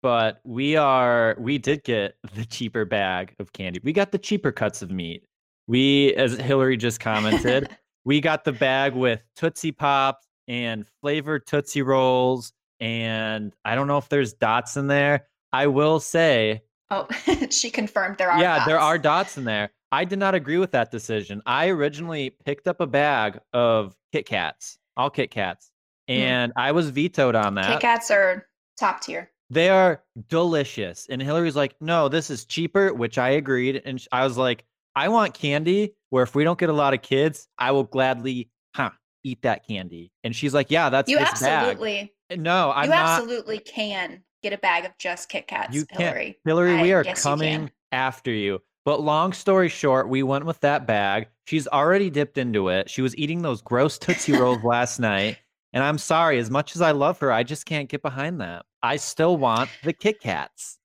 but 0.03 0.41
we 0.45 0.77
are 0.77 1.35
we 1.39 1.57
did 1.59 1.85
get 1.85 2.17
the 2.35 2.45
cheaper 2.45 2.85
bag 2.85 3.35
of 3.39 3.53
candy. 3.53 3.81
We 3.83 3.95
got 3.95 4.13
the 4.13 4.19
cheaper 4.19 4.53
cuts 4.53 4.83
of 4.83 4.91
meat. 4.91 5.25
We, 5.67 6.15
as 6.15 6.37
Hillary 6.37 6.77
just 6.77 7.01
commented, 7.01 7.71
we 8.05 8.21
got 8.21 8.45
the 8.45 8.53
bag 8.53 8.95
with 8.95 9.23
Tootsie 9.37 9.73
Pops 9.73 10.27
and 10.49 10.87
flavored 11.01 11.47
Tootsie 11.47 11.83
Rolls. 11.83 12.53
And 12.81 13.55
I 13.65 13.75
don't 13.75 13.87
know 13.87 13.99
if 13.99 14.09
there's 14.09 14.33
dots 14.33 14.77
in 14.77 14.87
there. 14.89 15.27
I 15.53 15.69
will 15.69 16.01
say, 16.01 16.63
Oh, 16.91 17.07
she 17.51 17.71
confirmed 17.71 18.19
there 18.19 18.31
are. 18.31 18.41
yeah, 18.41 18.65
there 18.67 18.79
are 18.79 18.99
dots 18.99 19.39
in 19.39 19.45
there. 19.45 19.71
I 19.91 20.05
did 20.05 20.19
not 20.19 20.35
agree 20.35 20.59
with 20.59 20.73
that 20.73 20.91
decision. 20.91 21.41
I 21.47 21.69
originally 21.69 22.37
picked 22.45 22.67
up 22.69 22.81
a 22.81 22.87
bag 22.87 23.39
of 23.53 23.95
Kit 24.13 24.27
Kats, 24.27 24.79
all 24.97 25.09
Kit 25.11 25.31
Kats. 25.31 25.71
Hmm. 26.09 26.13
and 26.15 26.53
I 26.57 26.73
was 26.73 26.91
vetoed 26.91 27.35
on 27.35 27.55
that. 27.55 27.67
Kit. 27.67 27.81
Kats 27.81 28.11
are 28.11 28.47
top 28.79 29.01
tier. 29.01 29.31
They 29.51 29.71
are 29.71 30.03
delicious. 30.29 31.07
And 31.09 31.23
Hillary's 31.23 31.57
like, 31.57 31.75
no, 31.81 32.09
this 32.09 32.29
is 32.29 32.45
cheaper, 32.45 32.93
which 32.93 33.17
I 33.19 33.31
agreed. 33.31 33.81
And 33.85 34.05
I 34.13 34.25
was 34.25 34.37
like, 34.37 34.65
I 34.97 35.09
want 35.09 35.33
candy 35.35 35.95
where 36.11 36.23
if 36.23 36.35
we 36.35 36.45
don't 36.45 36.59
get 36.59 36.69
a 36.69 36.75
lot 36.75 36.93
of 36.95 37.03
kids, 37.03 37.49
I 37.59 37.71
will 37.71 37.85
gladly, 37.85 38.51
huh, 38.75 38.91
eat 39.25 39.43
that 39.43 39.67
candy. 39.67 40.13
And 40.23 40.35
she's 40.37 40.55
like, 40.55 40.71
yeah, 40.71 40.89
that's 40.91 41.11
You 41.11 41.19
this 41.19 41.41
bag. 41.41 41.69
absolutely, 41.71 42.13
No, 42.37 42.71
I'm 42.73 42.85
you 42.85 42.91
not. 42.91 43.21
absolutely 43.21 43.59
can 43.59 44.23
get 44.43 44.53
a 44.53 44.59
bag 44.59 44.85
of 44.85 44.97
just 44.99 45.29
Kit 45.29 45.47
Kats, 45.49 45.75
You 45.75 45.85
Hillary. 45.91 46.39
Hillary, 46.45 46.81
we 46.83 46.93
I- 46.93 46.97
are 46.97 47.05
yes, 47.05 47.19
you 47.19 47.23
coming 47.23 47.71
after 47.93 48.31
you. 48.31 48.61
But 48.85 49.01
long 49.01 49.33
story 49.33 49.71
short, 49.71 50.09
we 50.11 50.23
went 50.23 50.45
with 50.45 50.61
that 50.61 50.87
bag. 50.87 51.29
She's 51.47 51.67
already 51.67 52.11
dipped 52.11 52.37
into 52.37 52.69
it. 52.69 52.91
She 52.91 53.01
was 53.01 53.17
eating 53.17 53.41
those 53.41 53.63
gross 53.63 53.99
Tootsie 53.99 54.33
Rolls 54.33 54.59
last 54.65 55.01
night. 55.01 55.39
And 55.73 55.83
I'm 55.83 55.97
sorry, 55.99 56.39
as 56.39 56.51
much 56.51 56.77
as 56.77 56.83
I 56.83 56.91
love 56.93 57.19
her, 57.21 57.33
I 57.33 57.43
just 57.45 57.65
can't 57.67 57.89
get 57.89 58.03
behind 58.03 58.41
that. 58.43 58.67
I 58.83 58.97
still 58.97 59.39
want 59.39 59.71
the 59.83 59.93
Kit 59.95 60.21
Kats. 60.21 60.79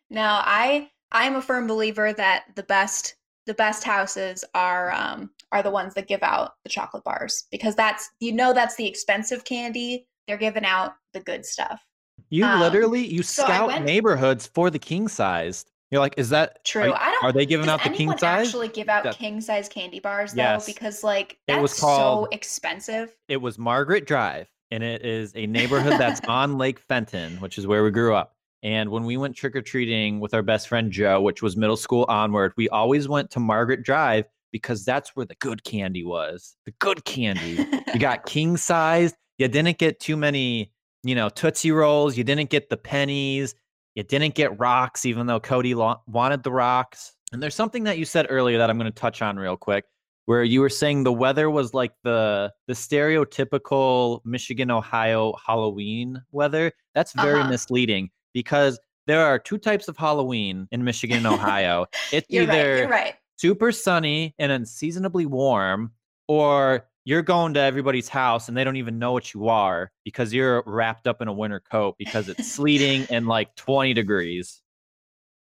now 0.10 0.42
I 0.46 0.90
I 1.12 1.26
am 1.26 1.36
a 1.36 1.42
firm 1.42 1.68
believer 1.68 2.14
that 2.14 2.46
the 2.56 2.64
best 2.64 3.16
the 3.46 3.54
best 3.54 3.84
houses 3.84 4.44
are 4.54 4.92
um 4.92 5.30
are 5.52 5.64
the 5.64 5.72
ones 5.72 5.94
that 5.94 6.08
give 6.08 6.24
out 6.24 6.52
the 6.64 6.70
chocolate 6.70 7.04
bars 7.04 7.46
because 7.52 7.76
that's 7.76 8.10
you 8.20 8.32
know 8.34 8.54
that's 8.54 8.76
the 8.76 8.88
expensive 8.88 9.46
candy. 9.46 10.08
They're 10.28 10.38
giving 10.38 10.66
out 10.66 10.94
the 11.14 11.20
good 11.20 11.46
stuff. 11.46 11.82
You 12.30 12.46
Um, 12.46 12.60
literally 12.60 13.06
you 13.06 13.24
so 13.24 13.44
scout 13.44 13.68
went- 13.68 13.86
neighborhoods 13.86 14.48
for 14.48 14.70
the 14.70 14.80
king 14.80 15.08
sized. 15.08 15.72
You're 15.92 16.02
like, 16.02 16.16
is 16.18 16.30
that 16.32 16.66
True. 16.66 16.92
Are, 16.92 17.00
I 17.00 17.12
don't 17.12 17.24
are 17.24 17.32
they 17.32 17.46
giving 17.46 17.70
out 17.70 17.84
the 17.84 17.90
king 17.92 18.10
size? 18.18 18.48
actually 18.48 18.70
give 18.70 18.90
out 18.90 19.04
That- 19.04 19.16
king 19.18 19.40
size 19.40 19.70
candy 19.70 20.00
bars 20.00 20.34
though? 20.34 20.42
Yes. 20.42 20.66
Because 20.66 21.04
like 21.04 21.34
It 21.34 21.38
that's 21.54 21.62
was 21.62 21.74
so 21.78 22.28
expensive. 22.32 23.16
It 23.28 23.38
was 23.38 23.60
Margaret 23.60 24.08
Drive, 24.08 24.50
and 24.72 24.84
it 24.84 25.06
is 25.06 25.32
a 25.36 25.46
neighborhood 25.46 25.94
that's 25.94 26.22
on 26.28 26.58
Lake 26.58 26.80
Fenton, 26.80 27.38
which 27.40 27.58
is 27.60 27.68
where 27.68 27.84
we 27.84 27.92
grew 27.92 28.16
up. 28.16 28.34
And 28.64 28.90
when 28.90 29.04
we 29.06 29.16
went 29.18 29.36
trick 29.36 29.56
or 29.56 29.62
treating 29.62 30.20
with 30.20 30.34
our 30.34 30.42
best 30.42 30.68
friend 30.68 30.92
Joe, 30.92 31.22
which 31.22 31.44
was 31.44 31.56
middle 31.56 31.78
school 31.78 32.06
onward, 32.10 32.52
we 32.58 32.68
always 32.70 33.08
went 33.08 33.30
to 33.32 33.40
Margaret 33.40 33.84
Drive 33.84 34.26
because 34.56 34.86
that's 34.86 35.18
where 35.18 35.26
the 35.26 35.36
good 35.42 35.66
candy 35.66 36.06
was. 36.06 36.56
The 36.66 36.72
good 36.80 37.04
candy. 37.04 37.66
You 37.94 38.00
got 38.00 38.26
king 38.26 38.56
sized. 38.56 39.14
You 39.38 39.50
didn't 39.50 39.78
get 39.80 40.00
too 40.00 40.16
many, 40.16 40.72
you 41.04 41.14
know, 41.14 41.28
Tootsie 41.28 41.72
Rolls. 41.72 42.16
You 42.18 42.24
didn't 42.24 42.50
get 42.50 42.70
the 42.70 42.78
pennies. 42.78 43.54
You 43.96 44.04
didn't 44.04 44.34
get 44.34 44.58
rocks, 44.58 45.06
even 45.06 45.28
though 45.28 45.42
Cody 45.42 45.76
lo- 45.76 46.00
wanted 46.08 46.44
the 46.44 46.54
rocks. 46.54 47.12
And 47.34 47.44
there's 47.44 47.54
something 47.56 47.84
that 47.84 47.98
you 47.98 48.06
said 48.06 48.28
earlier 48.30 48.58
that 48.58 48.70
I'm 48.70 48.78
going 48.78 48.90
to 48.90 48.98
touch 48.98 49.22
on 49.22 49.36
real 49.36 49.58
quick, 49.58 49.84
where 50.26 50.46
you 50.46 50.62
were 50.62 50.70
saying 50.70 51.04
the 51.04 51.12
weather 51.12 51.50
was 51.50 51.74
like 51.74 51.92
the 52.04 52.50
the 52.68 52.74
stereotypical 52.74 54.22
Michigan, 54.26 54.72
Ohio 54.72 55.34
Halloween 55.46 56.22
weather. 56.32 56.72
That's 56.94 57.12
very 57.14 57.42
Uh-huh. 57.42 57.50
misleading 57.50 58.10
because 58.34 58.80
there 59.08 59.26
are 59.26 59.38
two 59.38 59.58
types 59.58 59.88
of 59.88 59.98
Halloween 59.98 60.68
in 60.72 60.84
Michigan 60.84 61.18
and 61.18 61.28
Ohio. 61.28 61.86
It's 62.12 62.26
You're 62.30 62.44
either 62.44 62.52
right. 62.72 62.78
You're 62.80 62.88
right. 62.90 63.16
Super 63.38 63.72
sunny 63.72 64.34
and 64.40 64.52
unseasonably 64.52 65.26
warm, 65.26 65.92
or 66.28 66.88
you're 67.06 67.22
going 67.22 67.54
to 67.54 67.60
everybody's 67.60 68.10
house 68.10 68.48
and 68.48 68.58
they 68.58 68.64
don't 68.64 68.78
even 68.78 68.98
know 68.98 69.12
what 69.12 69.34
you 69.34 69.48
are 69.48 69.92
because 70.04 70.34
you're 70.34 70.64
wrapped 70.66 71.08
up 71.08 71.22
in 71.22 71.28
a 71.28 71.34
winter 71.34 71.60
coat 71.60 71.96
because 72.00 72.30
it's 72.30 72.52
sleeting 72.52 73.06
and 73.12 73.28
like 73.28 73.56
20 73.56 73.94
degrees. 73.94 74.62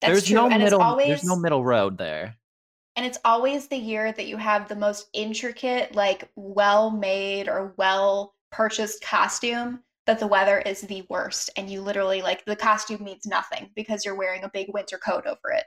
That's 0.02 0.14
there's 0.14 0.26
true. 0.28 0.36
no 0.36 0.50
and 0.50 0.64
middle 0.64 0.82
always 0.82 1.08
there's 1.08 1.24
no 1.24 1.36
middle 1.36 1.64
road 1.64 1.98
there. 1.98 2.36
And 2.96 3.06
it's 3.06 3.18
always 3.26 3.68
the 3.68 3.78
year 3.78 4.12
that 4.12 4.28
you 4.28 4.38
have 4.38 4.68
the 4.68 4.76
most 4.76 5.08
intricate, 5.14 5.96
like 5.96 6.30
well 6.36 6.92
made 6.92 7.48
or 7.48 7.74
well 7.78 8.36
purchased 8.52 9.02
costume 9.04 9.80
that 10.06 10.20
the 10.20 10.28
weather 10.28 10.60
is 10.60 10.82
the 10.82 11.06
worst. 11.10 11.50
And 11.56 11.70
you 11.70 11.82
literally, 11.82 12.22
like, 12.22 12.44
the 12.46 12.56
costume 12.56 13.04
means 13.04 13.26
nothing 13.26 13.70
because 13.76 14.04
you're 14.04 14.16
wearing 14.16 14.44
a 14.44 14.50
big 14.50 14.68
winter 14.74 14.98
coat 14.98 15.26
over 15.28 15.52
it. 15.52 15.66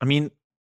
I 0.00 0.04
mean, 0.04 0.30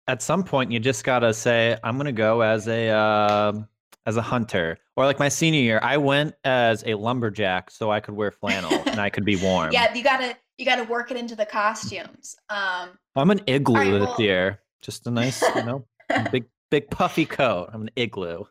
at 0.08 0.22
some 0.22 0.42
point 0.42 0.70
you 0.72 0.80
just 0.80 1.04
got 1.04 1.20
to 1.20 1.32
say 1.32 1.76
I'm 1.84 1.98
to 1.98 2.12
go 2.12 2.40
as 2.40 2.68
a 2.68 2.90
um 2.90 3.68
as 4.06 4.16
a 4.16 4.22
hunter. 4.22 4.78
Or 4.96 5.06
like 5.06 5.18
my 5.18 5.28
senior 5.28 5.60
year, 5.60 5.80
I 5.82 5.96
went 5.96 6.34
as 6.44 6.82
a 6.86 6.94
lumberjack 6.94 7.70
so 7.70 7.90
I 7.90 8.00
could 8.00 8.14
wear 8.14 8.30
flannel 8.30 8.72
and 8.86 9.00
I 9.00 9.10
could 9.10 9.24
be 9.24 9.36
warm. 9.42 9.72
Yeah, 9.72 9.94
you 9.94 10.02
gotta 10.02 10.36
you 10.58 10.64
gotta 10.64 10.84
work 10.84 11.10
it 11.10 11.16
into 11.16 11.36
the 11.36 11.46
costumes. 11.46 12.36
Um, 12.48 12.90
I'm 13.16 13.30
an 13.30 13.40
igloo 13.46 13.74
right, 13.76 13.90
this 13.90 14.08
well- 14.08 14.20
year. 14.20 14.58
Just 14.80 15.06
a 15.06 15.12
nice, 15.12 15.40
you 15.54 15.62
know, 15.62 15.86
big 16.32 16.46
big 16.70 16.90
puffy 16.90 17.24
coat. 17.24 17.70
I'm 17.72 17.82
an 17.82 17.90
igloo. 17.94 18.44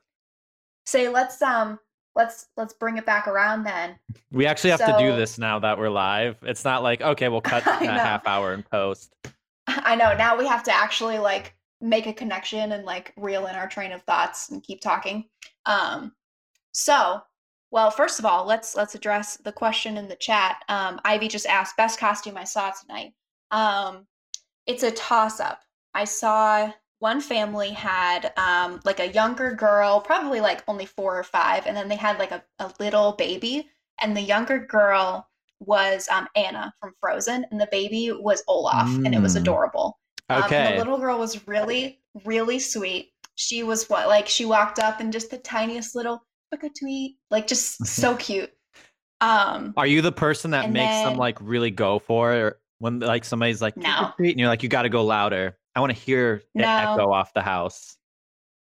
say 0.86 1.10
let's 1.10 1.41
um 1.41 1.77
let's 2.15 2.48
let's 2.55 2.74
bring 2.74 2.98
it 2.98 3.05
back 3.05 3.27
around 3.27 3.63
then. 3.63 3.98
We 4.31 4.46
actually 4.46 4.70
have 4.72 4.79
to 4.79 4.96
do 4.98 5.13
this 5.15 5.38
now 5.38 5.60
that 5.60 5.77
we're 5.77 5.89
live. 5.89 6.38
It's 6.43 6.63
not 6.63 6.84
like, 6.84 7.01
okay, 7.01 7.27
we'll 7.27 7.41
cut 7.55 7.67
a 7.67 7.86
half 7.86 8.25
hour 8.25 8.53
in 8.53 8.63
post. 8.63 9.13
I 9.68 9.96
know 9.96 10.15
now 10.15 10.38
we 10.38 10.48
have 10.48 10.63
to 10.63 10.74
actually 10.74 11.20
like 11.20 11.56
make 11.82 12.08
a 12.08 12.13
connection 12.13 12.72
and 12.72 12.86
like 12.86 13.13
reel 13.18 13.48
in 13.48 13.56
our 13.56 13.68
train 13.68 13.91
of 13.91 14.03
thoughts 14.03 14.50
and 14.50 14.63
keep 14.63 14.82
talking. 14.82 15.25
Um, 15.65 16.13
so, 16.72 17.22
well, 17.72 17.91
first 17.91 18.20
of 18.20 18.25
all, 18.25 18.46
let's 18.46 18.75
let's 18.75 18.96
address 18.96 19.38
the 19.38 19.51
question 19.51 19.98
in 19.98 20.08
the 20.08 20.15
chat. 20.15 20.63
Um, 20.70 21.00
Ivy 21.03 21.27
just 21.27 21.46
asked 21.46 21.77
best 21.77 22.00
costume 22.00 22.38
I 22.38 22.44
saw 22.44 22.72
tonight. 22.72 23.13
Um, 23.51 24.08
it's 24.68 24.84
a 24.84 24.91
toss 24.91 25.39
up. 25.39 25.62
I 25.94 26.06
saw 26.06 26.72
one 27.00 27.20
family 27.20 27.72
had 27.72 28.32
um, 28.38 28.80
like 28.86 29.00
a 29.00 29.12
younger 29.12 29.53
girl, 29.53 30.00
probably 30.00 30.39
like 30.39 30.63
only 30.68 30.86
four 30.86 31.18
or 31.18 31.24
five, 31.24 31.65
and 31.65 31.75
then 31.75 31.89
they 31.89 31.96
had 31.96 32.20
like 32.20 32.32
a, 32.32 32.44
a 32.60 32.72
little 32.80 33.13
baby, 33.13 33.70
and 34.01 34.15
the 34.15 34.22
younger 34.22 34.60
girl 34.60 35.27
was 35.62 36.10
um, 36.10 36.27
Anna 36.36 36.74
from 36.82 36.94
Frozen, 37.00 37.46
and 37.51 37.62
the 37.62 37.70
baby 37.72 38.12
was 38.12 38.44
Olaf, 38.48 38.89
and 39.06 39.13
it 39.15 39.22
was 39.22 39.36
Mm. 39.36 39.41
adorable. 39.41 40.00
Um, 40.30 40.44
Okay. 40.44 40.72
the 40.74 40.77
little 40.80 40.98
girl 40.98 41.18
was 41.20 41.48
really, 41.48 42.01
really 42.25 42.60
sweet. 42.60 43.13
She 43.36 43.63
was 43.63 43.89
what, 43.89 44.08
like, 44.08 44.27
she 44.27 44.46
walked 44.46 44.80
up 44.80 45.00
and 45.00 45.13
just 45.13 45.30
the 45.30 45.38
tiniest 45.38 45.96
little 45.96 46.24
tweet, 46.80 47.18
like, 47.30 47.48
just 47.48 47.86
so 47.86 48.15
cute. 48.18 48.51
Um, 49.22 49.74
Are 49.77 49.86
you 49.88 50.01
the 50.01 50.12
person 50.12 50.51
that 50.51 50.70
makes 50.72 51.01
them 51.03 51.15
like 51.15 51.38
really 51.39 51.70
go 51.72 52.00
for 52.00 52.34
it? 52.34 52.39
Or 52.39 52.60
when 52.80 53.00
like 53.00 53.24
somebody's 53.24 53.62
like, 53.62 53.75
"Trick 53.75 53.86
No. 53.86 54.12
and 54.18 54.39
you're 54.39 54.48
like, 54.50 54.63
you 54.63 54.70
got 54.70 54.82
to 54.82 54.89
go 54.89 55.06
louder. 55.06 55.58
I 55.75 55.80
want 55.80 55.91
to 55.96 56.00
hear 56.00 56.36
it 56.36 56.46
No. 56.56 56.65
echo 56.68 57.12
off 57.12 57.34
the 57.34 57.41
house. 57.44 57.98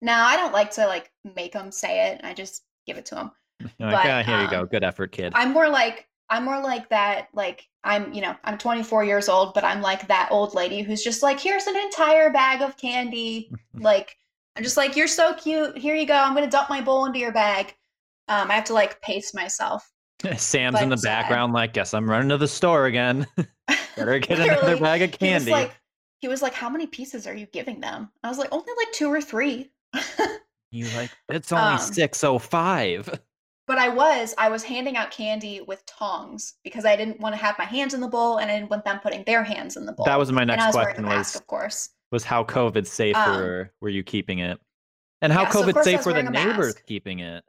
no, 0.03 0.13
I 0.13 0.37
don't 0.37 0.53
like 0.53 0.73
to 0.73 0.87
like 0.87 1.11
make 1.25 1.53
them 1.55 1.73
say 1.73 2.09
it. 2.13 2.21
I 2.23 2.35
just 2.35 2.63
give 2.87 2.99
it 2.99 3.07
to 3.07 3.15
them. 3.15 3.31
Like, 3.79 4.03
But, 4.03 4.11
"Ah, 4.11 4.23
here 4.23 4.43
you 4.43 4.49
go. 4.51 4.61
um, 4.61 4.67
Good 4.67 4.85
effort, 4.85 5.11
kid. 5.13 5.33
I'm 5.35 5.53
more 5.53 5.69
like 5.69 6.07
I'm 6.33 6.47
more 6.47 6.63
like 6.63 6.89
that. 6.89 7.29
Like 7.35 7.69
I'm, 7.85 8.11
you 8.13 8.23
know, 8.23 8.35
I'm 8.45 8.57
24 8.57 9.05
years 9.05 9.29
old, 9.29 9.53
but 9.53 9.65
I'm 9.65 9.83
like 9.83 10.09
that 10.09 10.29
old 10.31 10.55
lady 10.55 10.81
who's 10.81 11.05
just 11.05 11.23
like, 11.23 11.39
here's 11.39 11.67
an 11.67 11.77
entire 11.77 12.31
bag 12.31 12.63
of 12.63 12.79
candy. 12.79 13.51
like 13.75 14.17
I'm 14.57 14.63
just 14.63 14.79
like, 14.79 14.97
you're 14.97 15.07
so 15.07 15.35
cute. 15.35 15.77
Here 15.77 15.95
you 15.95 16.07
go. 16.07 16.15
I'm 16.15 16.35
gonna 16.35 16.51
dump 16.51 16.71
my 16.71 16.81
bowl 16.81 17.05
into 17.05 17.19
your 17.19 17.33
bag. 17.33 17.75
Um, 18.29 18.51
I 18.51 18.55
have 18.55 18.65
to 18.65 18.73
like 18.73 19.03
pace 19.03 19.35
myself. 19.35 19.87
Sam's 20.39 20.81
in 20.81 20.89
the 20.89 20.97
but, 20.97 21.01
uh, 21.01 21.03
background, 21.03 21.53
like, 21.53 21.75
guess 21.75 21.93
I'm 21.93 22.09
running 22.09 22.31
to 22.31 22.39
the 22.39 22.49
store 22.49 22.87
again. 22.87 23.27
Better 23.97 24.19
get 24.19 24.41
another 24.41 24.79
bag 24.79 25.03
of 25.03 25.11
He 25.11 25.27
was 25.27 25.45
candy. 25.45 25.51
like, 25.51 25.77
he 26.21 26.29
was 26.29 26.41
like, 26.41 26.55
how 26.55 26.71
many 26.71 26.87
pieces 26.87 27.27
are 27.27 27.35
you 27.35 27.47
giving 27.47 27.81
them? 27.81 28.09
I 28.23 28.29
was 28.29 28.39
like, 28.39 28.53
only 28.53 28.73
like 28.79 28.93
two 28.93 29.09
or 29.09 29.21
three. 29.21 29.71
you 30.71 30.87
like, 30.97 31.11
it's 31.29 31.53
only 31.53 31.75
um, 31.75 31.79
six 31.79 32.25
oh 32.25 32.39
five. 32.39 33.11
But 33.67 33.79
I 33.79 33.89
was, 33.89 34.35
I 34.39 34.49
was 34.51 34.63
handing 34.65 34.97
out 34.97 35.11
candy 35.11 35.61
with 35.61 35.85
tongs 35.87 36.55
because 36.65 36.85
I 36.85 36.97
didn't 36.97 37.21
want 37.21 37.35
to 37.35 37.41
have 37.41 37.59
my 37.59 37.65
hands 37.65 37.95
in 37.95 38.01
the 38.01 38.09
bowl 38.09 38.39
and 38.39 38.51
I 38.51 38.59
didn't 38.59 38.71
want 38.71 38.85
them 38.85 39.01
putting 39.01 39.25
their 39.25 39.45
hands 39.45 39.77
in 39.77 39.87
the 39.87 39.93
bowl. 39.93 40.07
That 40.07 40.19
was 40.19 40.33
my 40.33 40.45
and 40.51 40.63
I 40.63 40.65
next 40.65 40.67
was 40.67 40.77
question. 40.77 41.07
mask, 41.07 41.35
Was 41.35 41.37
of 41.37 41.47
course. 41.47 41.91
was 42.11 42.25
how 42.25 42.45
COVID 42.45 42.87
safe 42.87 43.17
Um, 43.17 43.35
were 43.37 43.73
were 43.81 43.89
you 43.89 44.03
keeping 44.05 44.41
it? 44.41 44.61
And 45.23 45.33
how 45.33 45.43
yeah, 45.43 45.51
COVID 45.51 45.77
I 45.77 45.83
safe 45.83 46.05
were 46.07 46.13
the 46.13 46.23
neighbors 46.23 46.77
mask. 46.77 46.85
keeping 46.87 47.21
it? 47.21 47.45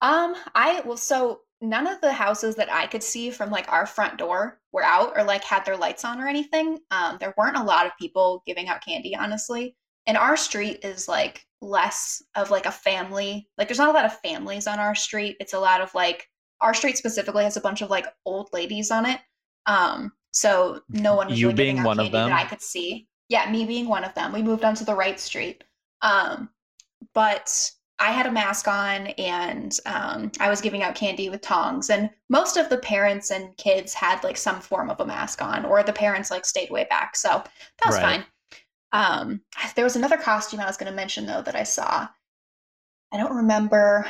Um, 0.00 0.34
I 0.54 0.80
well, 0.84 0.96
so 0.96 1.40
none 1.60 1.86
of 1.86 2.00
the 2.00 2.12
houses 2.12 2.54
that 2.56 2.72
I 2.72 2.86
could 2.86 3.02
see 3.02 3.30
from 3.30 3.50
like 3.50 3.70
our 3.70 3.86
front 3.86 4.16
door 4.18 4.60
were 4.72 4.84
out 4.84 5.12
or 5.16 5.24
like 5.24 5.42
had 5.44 5.64
their 5.64 5.76
lights 5.76 6.04
on 6.04 6.20
or 6.20 6.28
anything. 6.28 6.78
Um, 6.90 7.18
there 7.20 7.34
weren't 7.36 7.56
a 7.56 7.62
lot 7.64 7.86
of 7.86 7.92
people 7.98 8.42
giving 8.46 8.68
out 8.68 8.84
candy, 8.84 9.16
honestly. 9.16 9.76
And 10.08 10.16
our 10.16 10.36
street 10.36 10.80
is 10.82 11.06
like 11.06 11.46
less 11.60 12.22
of 12.34 12.50
like 12.50 12.66
a 12.66 12.72
family. 12.72 13.48
Like 13.56 13.68
there's 13.68 13.78
not 13.78 13.90
a 13.90 13.92
lot 13.92 14.04
of 14.04 14.18
families 14.20 14.66
on 14.66 14.80
our 14.80 14.94
street. 14.96 15.36
It's 15.38 15.52
a 15.54 15.60
lot 15.60 15.80
of 15.80 15.94
like 15.94 16.26
our 16.60 16.74
street 16.74 16.96
specifically 16.98 17.44
has 17.44 17.56
a 17.56 17.60
bunch 17.60 17.82
of 17.82 17.90
like 17.90 18.06
old 18.24 18.48
ladies 18.52 18.90
on 18.90 19.06
it. 19.06 19.20
Um, 19.66 20.12
so 20.32 20.80
no 20.88 21.14
one 21.14 21.28
was 21.28 21.40
You 21.40 21.48
really 21.48 21.56
being 21.56 21.82
one 21.84 22.00
of 22.00 22.10
them? 22.10 22.30
that 22.30 22.40
I 22.40 22.48
could 22.48 22.62
see. 22.62 23.06
Yeah, 23.28 23.48
me 23.50 23.64
being 23.66 23.86
one 23.86 24.02
of 24.02 24.14
them. 24.14 24.32
We 24.32 24.42
moved 24.42 24.64
onto 24.64 24.84
the 24.84 24.94
right 24.94 25.20
street. 25.20 25.62
Um, 26.02 26.48
but 27.14 27.52
I 27.98 28.12
had 28.12 28.26
a 28.26 28.32
mask 28.32 28.66
on 28.68 29.08
and 29.08 29.76
um, 29.84 30.30
I 30.40 30.48
was 30.48 30.60
giving 30.60 30.82
out 30.82 30.94
candy 30.94 31.28
with 31.28 31.40
tongs. 31.42 31.90
And 31.90 32.08
most 32.30 32.56
of 32.56 32.68
the 32.70 32.78
parents 32.78 33.30
and 33.30 33.56
kids 33.56 33.92
had 33.92 34.22
like 34.24 34.36
some 34.36 34.60
form 34.60 34.88
of 34.88 35.00
a 35.00 35.06
mask 35.06 35.42
on, 35.42 35.64
or 35.64 35.82
the 35.82 35.92
parents 35.92 36.30
like 36.30 36.46
stayed 36.46 36.70
way 36.70 36.86
back. 36.88 37.16
So 37.16 37.28
that 37.28 37.86
was 37.86 37.96
Right. 37.96 38.02
fine. 38.02 38.24
Um, 38.92 39.42
there 39.74 39.84
was 39.84 39.96
another 39.96 40.16
costume 40.16 40.60
I 40.60 40.66
was 40.66 40.76
going 40.76 40.90
to 40.90 40.96
mention 40.96 41.26
though 41.26 41.42
that 41.42 41.56
I 41.56 41.64
saw. 41.64 42.08
I 43.12 43.16
don't 43.16 43.36
remember 43.36 44.06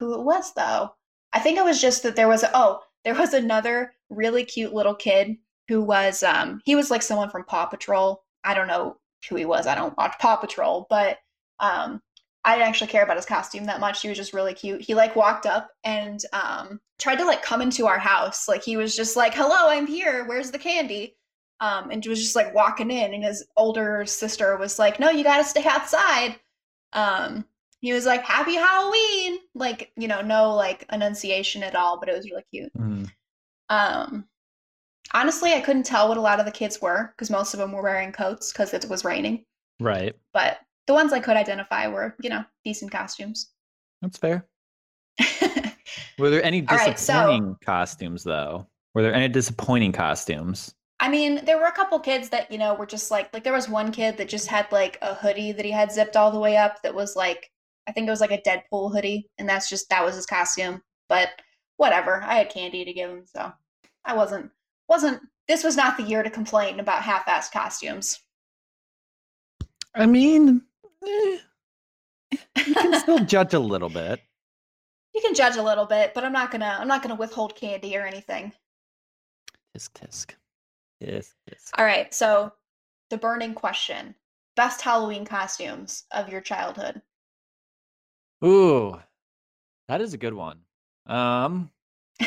who 0.00 0.14
it 0.14 0.24
was 0.24 0.52
though. 0.54 0.94
I 1.32 1.40
think 1.40 1.58
it 1.58 1.64
was 1.64 1.80
just 1.80 2.02
that 2.02 2.16
there 2.16 2.28
was 2.28 2.42
a, 2.42 2.50
oh, 2.54 2.80
there 3.04 3.14
was 3.14 3.34
another 3.34 3.94
really 4.10 4.44
cute 4.44 4.72
little 4.74 4.94
kid 4.94 5.36
who 5.68 5.82
was 5.82 6.22
um 6.22 6.60
he 6.64 6.74
was 6.74 6.90
like 6.90 7.02
someone 7.02 7.30
from 7.30 7.44
Paw 7.44 7.66
Patrol. 7.66 8.24
I 8.44 8.54
don't 8.54 8.68
know 8.68 8.96
who 9.28 9.36
he 9.36 9.44
was. 9.44 9.66
I 9.66 9.74
don't 9.74 9.96
watch 9.96 10.14
Paw 10.18 10.36
Patrol, 10.36 10.86
but 10.88 11.18
um 11.60 12.00
I 12.44 12.54
didn't 12.54 12.68
actually 12.68 12.88
care 12.88 13.02
about 13.02 13.16
his 13.16 13.26
costume 13.26 13.66
that 13.66 13.80
much. 13.80 14.00
He 14.00 14.08
was 14.08 14.16
just 14.16 14.32
really 14.32 14.54
cute. 14.54 14.80
He 14.80 14.94
like 14.94 15.14
walked 15.16 15.44
up 15.46 15.70
and 15.84 16.20
um 16.32 16.80
tried 16.98 17.16
to 17.16 17.26
like 17.26 17.42
come 17.42 17.60
into 17.60 17.86
our 17.86 17.98
house. 17.98 18.48
Like 18.48 18.64
he 18.64 18.76
was 18.76 18.96
just 18.96 19.16
like, 19.16 19.34
"Hello, 19.34 19.68
I'm 19.68 19.86
here. 19.86 20.24
Where's 20.24 20.50
the 20.50 20.58
candy?" 20.58 21.17
Um 21.60 21.90
and 21.90 22.04
was 22.06 22.22
just 22.22 22.36
like 22.36 22.54
walking 22.54 22.90
in 22.90 23.14
and 23.14 23.24
his 23.24 23.44
older 23.56 24.04
sister 24.06 24.56
was 24.56 24.78
like, 24.78 25.00
"No, 25.00 25.10
you 25.10 25.24
got 25.24 25.38
to 25.38 25.44
stay 25.44 25.64
outside." 25.64 26.36
Um 26.92 27.44
he 27.80 27.92
was 27.92 28.06
like, 28.06 28.22
"Happy 28.22 28.54
Halloween!" 28.54 29.38
Like 29.54 29.92
you 29.96 30.08
know, 30.08 30.20
no 30.20 30.54
like 30.54 30.86
enunciation 30.92 31.62
at 31.62 31.74
all, 31.74 31.98
but 31.98 32.08
it 32.08 32.16
was 32.16 32.30
really 32.30 32.44
cute. 32.52 32.72
Mm. 32.76 33.10
Um, 33.70 34.24
honestly, 35.14 35.52
I 35.52 35.60
couldn't 35.60 35.84
tell 35.84 36.08
what 36.08 36.16
a 36.16 36.22
lot 36.22 36.40
of 36.40 36.46
the 36.46 36.52
kids 36.52 36.80
were 36.80 37.12
because 37.16 37.30
most 37.30 37.54
of 37.54 37.60
them 37.60 37.72
were 37.72 37.82
wearing 37.82 38.12
coats 38.12 38.52
because 38.52 38.74
it 38.74 38.88
was 38.88 39.04
raining. 39.04 39.44
Right. 39.80 40.14
But 40.32 40.58
the 40.86 40.94
ones 40.94 41.12
I 41.12 41.20
could 41.20 41.36
identify 41.36 41.86
were, 41.86 42.16
you 42.20 42.30
know, 42.30 42.44
decent 42.64 42.90
costumes. 42.90 43.52
That's 44.02 44.18
fair. 44.18 44.46
were 46.18 46.30
there 46.30 46.42
any 46.42 46.62
disappointing 46.62 47.48
right, 47.48 47.58
so, 47.58 47.58
costumes 47.64 48.24
though? 48.24 48.66
Were 48.94 49.02
there 49.02 49.14
any 49.14 49.28
disappointing 49.28 49.92
costumes? 49.92 50.74
I 51.00 51.08
mean, 51.08 51.44
there 51.44 51.58
were 51.58 51.66
a 51.66 51.72
couple 51.72 51.98
kids 52.00 52.28
that, 52.30 52.50
you 52.50 52.58
know, 52.58 52.74
were 52.74 52.86
just 52.86 53.10
like 53.10 53.32
like 53.32 53.44
there 53.44 53.52
was 53.52 53.68
one 53.68 53.92
kid 53.92 54.16
that 54.16 54.28
just 54.28 54.48
had 54.48 54.70
like 54.72 54.98
a 55.00 55.14
hoodie 55.14 55.52
that 55.52 55.64
he 55.64 55.70
had 55.70 55.92
zipped 55.92 56.16
all 56.16 56.30
the 56.30 56.40
way 56.40 56.56
up 56.56 56.82
that 56.82 56.94
was 56.94 57.14
like 57.14 57.50
I 57.88 57.92
think 57.92 58.06
it 58.06 58.10
was 58.10 58.20
like 58.20 58.32
a 58.32 58.42
Deadpool 58.42 58.92
hoodie, 58.92 59.30
and 59.38 59.48
that's 59.48 59.68
just 59.68 59.88
that 59.88 60.04
was 60.04 60.14
his 60.14 60.26
costume. 60.26 60.82
But 61.08 61.30
whatever, 61.78 62.22
I 62.22 62.34
had 62.34 62.50
candy 62.50 62.84
to 62.84 62.92
give 62.92 63.08
him, 63.08 63.24
so 63.24 63.50
I 64.04 64.14
wasn't 64.14 64.50
wasn't. 64.88 65.22
This 65.48 65.64
was 65.64 65.76
not 65.76 65.96
the 65.96 66.02
year 66.02 66.22
to 66.22 66.28
complain 66.28 66.80
about 66.80 67.02
half-assed 67.02 67.50
costumes. 67.52 68.20
I 69.94 70.04
mean, 70.04 70.60
eh, 71.02 71.38
you 72.30 72.74
can 72.74 73.00
still 73.00 73.20
judge 73.20 73.54
a 73.54 73.58
little 73.58 73.88
bit. 73.88 74.20
You 75.14 75.22
can 75.22 75.34
judge 75.34 75.56
a 75.56 75.62
little 75.62 75.86
bit, 75.86 76.12
but 76.14 76.24
I'm 76.24 76.32
not 76.32 76.50
gonna. 76.50 76.76
I'm 76.78 76.88
not 76.88 77.02
gonna 77.02 77.14
withhold 77.14 77.56
candy 77.56 77.96
or 77.96 78.04
anything. 78.04 78.52
Tisk 79.74 79.92
tisk. 79.92 80.34
Yes. 81.00 81.34
Tisk. 81.48 81.70
All 81.76 81.84
right. 81.84 82.12
So, 82.12 82.52
the 83.10 83.18
burning 83.18 83.54
question: 83.54 84.14
best 84.56 84.80
Halloween 84.80 85.24
costumes 85.24 86.04
of 86.10 86.28
your 86.28 86.40
childhood. 86.40 87.00
Ooh, 88.44 88.98
that 89.88 90.00
is 90.00 90.14
a 90.14 90.18
good 90.18 90.34
one. 90.34 90.60
Um, 91.06 91.70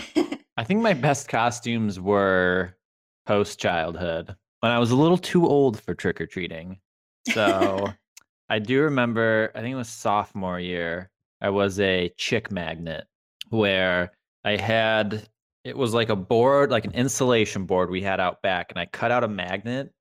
I 0.57 0.63
think 0.63 0.81
my 0.81 0.93
best 0.93 1.27
costumes 1.29 1.99
were 1.99 2.75
post 3.25 3.59
childhood 3.59 4.35
when 4.59 4.71
I 4.71 4.79
was 4.79 4.91
a 4.91 4.95
little 4.95 5.17
too 5.17 5.47
old 5.47 5.81
for 5.81 5.93
trick 5.93 6.19
or 6.19 6.25
treating. 6.25 6.79
So 7.31 7.87
I 8.49 8.59
do 8.59 8.81
remember, 8.81 9.51
I 9.55 9.61
think 9.61 9.73
it 9.73 9.77
was 9.77 9.89
sophomore 9.89 10.59
year, 10.59 11.09
I 11.39 11.49
was 11.49 11.79
a 11.79 12.13
chick 12.17 12.51
magnet 12.51 13.05
where 13.49 14.11
I 14.43 14.57
had, 14.57 15.27
it 15.63 15.77
was 15.77 15.93
like 15.93 16.09
a 16.09 16.15
board, 16.15 16.71
like 16.71 16.85
an 16.85 16.93
insulation 16.93 17.65
board 17.65 17.89
we 17.89 18.01
had 18.01 18.19
out 18.19 18.41
back, 18.41 18.71
and 18.71 18.79
I 18.79 18.85
cut 18.85 19.11
out 19.11 19.23
a 19.23 19.27
magnet 19.27 19.91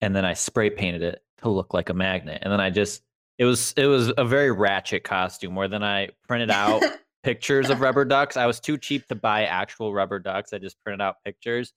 and 0.00 0.14
then 0.14 0.24
I 0.24 0.34
spray 0.34 0.70
painted 0.70 1.02
it 1.02 1.22
to 1.38 1.48
look 1.48 1.74
like 1.74 1.88
a 1.88 1.94
magnet. 1.94 2.40
And 2.42 2.52
then 2.52 2.60
I 2.60 2.70
just 2.70 3.02
it 3.38 3.44
was 3.44 3.72
it 3.76 3.86
was 3.86 4.12
a 4.16 4.24
very 4.24 4.50
ratchet 4.50 5.04
costume 5.04 5.54
more 5.54 5.68
than 5.68 5.82
I 5.82 6.10
printed 6.26 6.50
out 6.50 6.82
pictures 7.22 7.70
of 7.70 7.80
rubber 7.80 8.04
ducks. 8.04 8.36
I 8.36 8.46
was 8.46 8.60
too 8.60 8.78
cheap 8.78 9.06
to 9.08 9.14
buy 9.14 9.44
actual 9.44 9.92
rubber 9.92 10.18
ducks. 10.18 10.52
I 10.52 10.58
just 10.58 10.80
printed 10.82 11.00
out 11.00 11.16
pictures 11.24 11.72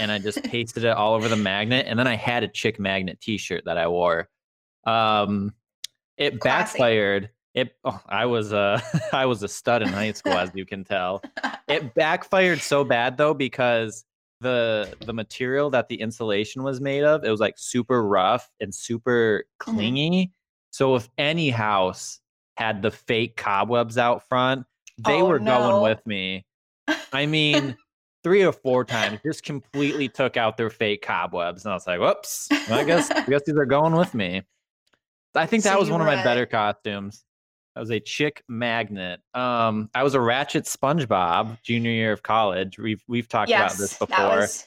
and 0.00 0.10
I 0.10 0.18
just 0.18 0.42
pasted 0.44 0.84
it 0.84 0.96
all 0.96 1.14
over 1.14 1.28
the 1.28 1.36
magnet. 1.36 1.86
And 1.88 1.98
then 1.98 2.06
I 2.06 2.16
had 2.16 2.42
a 2.42 2.48
chick 2.48 2.78
magnet 2.78 3.20
T-shirt 3.20 3.64
that 3.66 3.78
I 3.78 3.88
wore. 3.88 4.28
Um, 4.84 5.52
it 6.16 6.40
Classy. 6.40 6.78
backfired. 6.78 7.30
It 7.58 7.76
oh, 7.84 8.00
I 8.08 8.26
was 8.26 8.52
a 8.52 8.82
I 9.12 9.26
was 9.26 9.42
a 9.42 9.48
stud 9.48 9.82
in 9.82 9.88
high 9.88 10.12
school, 10.12 10.34
as 10.34 10.50
you 10.54 10.64
can 10.64 10.84
tell. 10.84 11.22
It 11.68 11.94
backfired 11.94 12.60
so 12.60 12.84
bad 12.84 13.16
though 13.16 13.34
because 13.34 14.04
the 14.40 14.94
the 15.04 15.12
material 15.12 15.68
that 15.70 15.88
the 15.88 16.00
insulation 16.00 16.62
was 16.62 16.80
made 16.80 17.02
of 17.02 17.24
it 17.24 17.30
was 17.30 17.40
like 17.40 17.54
super 17.56 18.06
rough 18.06 18.48
and 18.60 18.74
super 18.74 19.44
mm-hmm. 19.60 19.76
clingy. 19.76 20.10
Mm-hmm 20.10 20.32
so 20.70 20.94
if 20.94 21.08
any 21.18 21.50
house 21.50 22.20
had 22.56 22.82
the 22.82 22.90
fake 22.90 23.36
cobwebs 23.36 23.98
out 23.98 24.28
front, 24.28 24.66
they 24.98 25.22
oh, 25.22 25.26
were 25.26 25.38
no. 25.40 25.58
going 25.58 25.82
with 25.82 26.06
me. 26.06 26.44
I 27.12 27.26
mean, 27.26 27.76
three 28.22 28.44
or 28.44 28.52
four 28.52 28.84
times, 28.84 29.20
just 29.24 29.42
completely 29.44 30.08
took 30.08 30.36
out 30.36 30.56
their 30.56 30.70
fake 30.70 31.02
cobwebs, 31.02 31.64
and 31.64 31.72
I 31.72 31.74
was 31.74 31.86
like, 31.86 32.00
"Whoops! 32.00 32.48
Well, 32.68 32.80
I 32.80 32.84
guess 32.84 33.10
I 33.10 33.24
guess 33.24 33.42
these 33.46 33.56
are 33.56 33.66
going 33.66 33.94
with 33.94 34.14
me." 34.14 34.42
I 35.34 35.46
think 35.46 35.62
that 35.64 35.74
so 35.74 35.80
was 35.80 35.90
one 35.90 36.00
of 36.00 36.06
my 36.06 36.22
better 36.22 36.46
costumes. 36.46 37.24
I 37.78 37.80
was 37.80 37.92
a 37.92 38.00
chick 38.00 38.42
magnet. 38.48 39.20
Um, 39.34 39.88
I 39.94 40.02
was 40.02 40.14
a 40.14 40.20
ratchet 40.20 40.64
SpongeBob 40.64 41.62
junior 41.62 41.92
year 41.92 42.10
of 42.10 42.24
college. 42.24 42.76
We've 42.76 43.04
we've 43.06 43.28
talked 43.28 43.50
yes, 43.50 43.74
about 43.74 43.78
this 43.78 43.96
before. 43.96 44.16
That 44.16 44.36
was, 44.36 44.66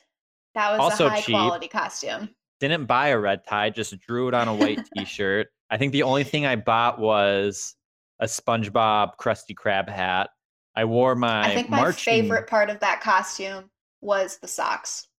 that 0.55 0.71
was 0.71 0.79
also 0.79 1.07
a 1.07 1.09
high 1.09 1.19
cheap. 1.19 1.35
quality 1.35 1.67
costume. 1.67 2.29
Didn't 2.61 2.85
buy 2.85 3.09
a 3.09 3.19
red 3.19 3.45
tie, 3.45 3.69
just 3.69 3.99
drew 3.99 4.29
it 4.29 4.33
on 4.33 4.47
a 4.47 4.55
white 4.55 4.79
t-shirt. 4.97 5.47
I 5.69 5.77
think 5.77 5.91
the 5.91 6.03
only 6.03 6.23
thing 6.23 6.45
I 6.45 6.55
bought 6.55 6.99
was 6.99 7.75
a 8.21 8.27
SpongeBob 8.27 9.17
Krusty 9.19 9.55
Krab 9.55 9.89
hat. 9.89 10.29
I 10.77 10.85
wore 10.85 11.13
my. 11.13 11.47
I 11.47 11.53
think 11.53 11.69
my 11.69 11.81
marching... 11.81 12.13
favorite 12.13 12.47
part 12.47 12.69
of 12.69 12.79
that 12.79 13.01
costume 13.01 13.69
was 13.99 14.37
the 14.37 14.47
socks. 14.47 15.09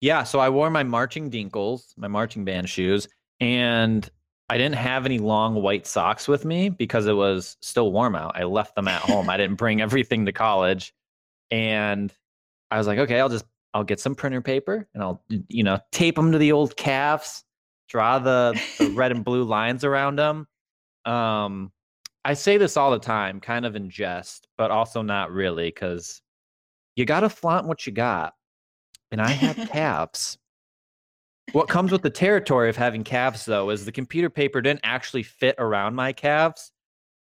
Yeah, 0.00 0.24
so 0.24 0.40
I 0.40 0.48
wore 0.48 0.68
my 0.68 0.82
marching 0.82 1.30
dinkles, 1.30 1.96
my 1.96 2.08
marching 2.08 2.44
band 2.44 2.68
shoes, 2.68 3.06
and 3.38 4.10
I 4.48 4.58
didn't 4.58 4.76
have 4.76 5.06
any 5.06 5.18
long 5.18 5.56
white 5.56 5.86
socks 5.86 6.28
with 6.28 6.44
me 6.44 6.68
because 6.68 7.06
it 7.06 7.14
was 7.14 7.56
still 7.60 7.92
warm 7.92 8.14
out. 8.14 8.36
I 8.36 8.44
left 8.44 8.76
them 8.76 8.86
at 8.88 9.02
home. 9.02 9.28
I 9.28 9.36
didn't 9.38 9.56
bring 9.56 9.80
everything 9.80 10.26
to 10.26 10.32
college, 10.32 10.94
and 11.50 12.12
I 12.70 12.78
was 12.78 12.86
like, 12.86 12.98
okay, 13.00 13.20
I'll 13.20 13.28
just 13.28 13.44
I'll 13.74 13.84
get 13.84 14.00
some 14.00 14.14
printer 14.14 14.40
paper 14.40 14.88
and 14.94 15.02
I'll 15.02 15.22
you 15.48 15.62
know 15.62 15.80
tape 15.92 16.16
them 16.16 16.32
to 16.32 16.38
the 16.38 16.52
old 16.52 16.76
calves 16.76 17.44
draw 17.88 18.18
the, 18.18 18.60
the 18.78 18.90
red 18.90 19.12
and 19.12 19.24
blue 19.24 19.44
lines 19.44 19.84
around 19.84 20.16
them. 20.16 20.46
Um, 21.04 21.72
I 22.24 22.34
say 22.34 22.56
this 22.56 22.76
all 22.76 22.90
the 22.90 22.98
time, 22.98 23.40
kind 23.40 23.64
of 23.64 23.76
in 23.76 23.90
jest, 23.90 24.48
but 24.58 24.70
also 24.70 25.02
not 25.02 25.30
really, 25.30 25.68
because 25.68 26.20
you 26.96 27.04
got 27.04 27.20
to 27.20 27.28
flaunt 27.28 27.66
what 27.66 27.86
you 27.86 27.92
got. 27.92 28.34
And 29.12 29.20
I 29.20 29.30
have 29.30 29.68
calves. 29.70 30.38
What 31.56 31.68
comes 31.68 31.90
with 31.90 32.02
the 32.02 32.10
territory 32.10 32.68
of 32.68 32.76
having 32.76 33.02
calves, 33.02 33.46
though, 33.46 33.70
is 33.70 33.86
the 33.86 33.90
computer 33.90 34.28
paper 34.28 34.60
didn't 34.60 34.82
actually 34.84 35.22
fit 35.22 35.54
around 35.56 35.94
my 35.94 36.12
calves. 36.12 36.70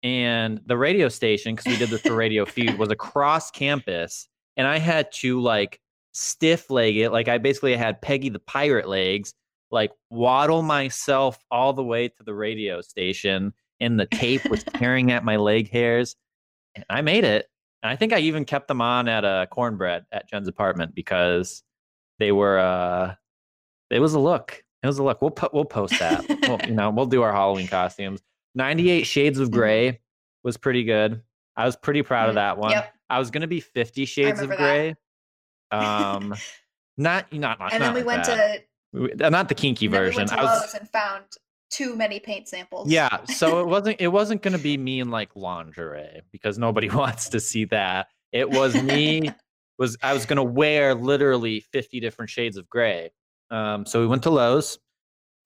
And 0.02 0.60
the 0.66 0.76
radio 0.76 1.08
station, 1.08 1.54
because 1.54 1.70
we 1.70 1.78
did 1.78 1.88
this 1.88 2.00
for 2.00 2.16
Radio 2.16 2.44
Feud, 2.44 2.76
was 2.76 2.90
across 2.90 3.52
campus. 3.52 4.28
And 4.56 4.66
I 4.66 4.80
had 4.80 5.12
to 5.20 5.40
like 5.40 5.80
stiff 6.14 6.68
leg 6.68 6.96
it. 6.96 7.10
Like 7.10 7.28
I 7.28 7.38
basically 7.38 7.76
had 7.76 8.02
Peggy 8.02 8.28
the 8.28 8.40
pirate 8.40 8.88
legs 8.88 9.34
like 9.70 9.92
waddle 10.10 10.62
myself 10.62 11.38
all 11.52 11.72
the 11.72 11.84
way 11.84 12.08
to 12.08 12.24
the 12.24 12.34
radio 12.34 12.80
station 12.80 13.52
and 13.78 14.00
the 14.00 14.06
tape 14.06 14.44
was 14.50 14.64
tearing 14.74 15.12
at 15.12 15.24
my 15.24 15.36
leg 15.36 15.70
hairs 15.70 16.16
and 16.76 16.84
i 16.90 17.00
made 17.00 17.24
it 17.24 17.46
and 17.82 17.90
i 17.90 17.96
think 17.96 18.12
i 18.12 18.18
even 18.18 18.44
kept 18.44 18.68
them 18.68 18.80
on 18.80 19.08
at 19.08 19.24
a 19.24 19.48
cornbread 19.50 20.04
at 20.12 20.28
jen's 20.28 20.46
apartment 20.46 20.94
because 20.94 21.64
they 22.20 22.30
were 22.30 22.58
uh 22.58 23.14
it 23.94 24.00
was 24.00 24.14
a 24.14 24.18
look 24.18 24.62
it 24.82 24.86
was 24.86 24.98
a 24.98 25.02
look 25.02 25.22
we'll 25.22 25.30
put 25.30 25.54
we'll 25.54 25.64
post 25.64 25.98
that 25.98 26.24
we'll, 26.42 26.60
you 26.66 26.74
know 26.74 26.90
we'll 26.90 27.06
do 27.06 27.22
our 27.22 27.32
halloween 27.32 27.66
costumes 27.66 28.20
98 28.54 29.04
shades 29.04 29.38
of 29.38 29.48
mm-hmm. 29.48 29.58
gray 29.58 30.00
was 30.42 30.56
pretty 30.56 30.84
good 30.84 31.22
i 31.56 31.64
was 31.64 31.76
pretty 31.76 32.02
proud 32.02 32.28
of 32.28 32.36
mm-hmm. 32.36 32.36
that 32.36 32.58
one 32.58 32.70
yep. 32.72 32.92
i 33.08 33.18
was 33.18 33.30
gonna 33.30 33.46
be 33.46 33.60
50 33.60 34.04
shades 34.04 34.40
of 34.40 34.50
gray 34.50 34.94
um 35.70 36.34
not 36.98 37.32
not, 37.32 37.58
not 37.58 37.72
and 37.72 37.82
then 37.82 37.94
we 37.94 38.00
like 38.00 38.06
went 38.06 38.24
that. 38.24 38.58
to 38.58 38.62
uh, 38.94 39.28
not 39.30 39.48
the 39.48 39.54
kinky 39.54 39.86
version. 39.86 40.28
I 40.30 40.42
was 40.42 40.74
and 40.74 40.88
found 40.90 41.24
too 41.70 41.96
many 41.96 42.20
paint 42.20 42.48
samples. 42.48 42.88
Yeah, 42.88 43.24
so 43.24 43.60
it 43.60 43.66
wasn't 43.68 44.00
it 44.00 44.08
wasn't 44.08 44.42
going 44.42 44.56
to 44.56 44.62
be 44.62 44.76
me 44.76 45.00
in 45.00 45.10
like 45.10 45.34
lingerie 45.34 46.22
because 46.30 46.58
nobody 46.58 46.88
wants 46.90 47.28
to 47.30 47.40
see 47.40 47.64
that. 47.66 48.08
It 48.32 48.50
was 48.50 48.80
me 48.82 49.30
was 49.78 49.96
I 50.02 50.12
was 50.12 50.26
going 50.26 50.36
to 50.36 50.44
wear 50.44 50.94
literally 50.94 51.60
50 51.60 52.00
different 52.00 52.30
shades 52.30 52.56
of 52.56 52.68
gray. 52.68 53.10
Um, 53.54 53.86
so 53.86 54.00
we 54.00 54.06
went 54.06 54.22
to 54.24 54.30
Lowe's. 54.30 54.78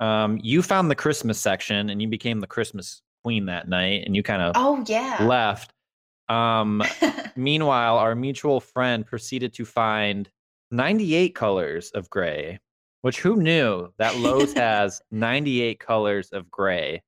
Um, 0.01 0.39
you 0.43 0.63
found 0.63 0.91
the 0.91 0.95
Christmas 0.95 1.41
section 1.41 1.91
and 1.91 2.01
you 2.01 2.09
became 2.09 2.41
the 2.41 2.47
Christmas 2.47 3.03
queen 3.25 3.47
that 3.47 3.69
night 3.69 4.05
and 4.07 4.15
you 4.15 4.23
kind 4.23 4.43
of 4.43 4.53
oh 4.55 4.85
yeah 4.87 5.19
left. 5.25 5.73
Um, 6.29 6.83
meanwhile, 7.37 7.99
our 7.99 8.15
mutual 8.15 8.61
friend 8.61 9.05
proceeded 9.05 9.53
to 9.55 9.65
find 9.65 10.29
98 10.71 11.35
colors 11.35 11.91
of 11.91 12.09
gray 12.11 12.59
which 13.03 13.21
who 13.21 13.37
knew 13.37 13.89
that 13.99 14.17
Lowe's 14.17 14.53
has 14.57 15.01
98 15.13 15.79
colors 15.79 16.31
of 16.31 16.51
gray? 16.51 17.03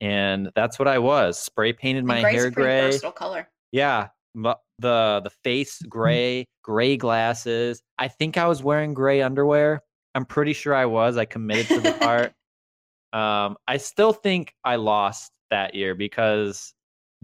and 0.00 0.50
that's 0.54 0.78
what 0.78 0.88
I 0.88 0.98
was. 0.98 1.38
Spray 1.38 1.72
painted 1.72 2.04
my 2.04 2.22
Gray's 2.22 2.34
hair 2.34 2.50
gray. 2.50 2.80
versatile 2.82 3.12
color. 3.12 3.48
Yeah, 3.72 4.08
the 4.34 4.56
the 4.78 5.30
face 5.44 5.80
gray, 5.88 6.46
gray 6.62 6.96
glasses. 6.96 7.82
I 7.98 8.08
think 8.08 8.38
I 8.38 8.46
was 8.46 8.62
wearing 8.62 8.94
gray 8.94 9.22
underwear. 9.22 9.82
I'm 10.14 10.24
pretty 10.24 10.52
sure 10.52 10.74
I 10.74 10.86
was. 10.86 11.16
I 11.16 11.24
committed 11.24 11.68
to 11.68 11.80
the 11.80 11.92
part. 12.00 12.32
um, 13.12 13.56
I 13.66 13.76
still 13.76 14.12
think 14.12 14.54
I 14.64 14.76
lost 14.76 15.32
that 15.50 15.74
year 15.74 15.94
because 15.94 16.74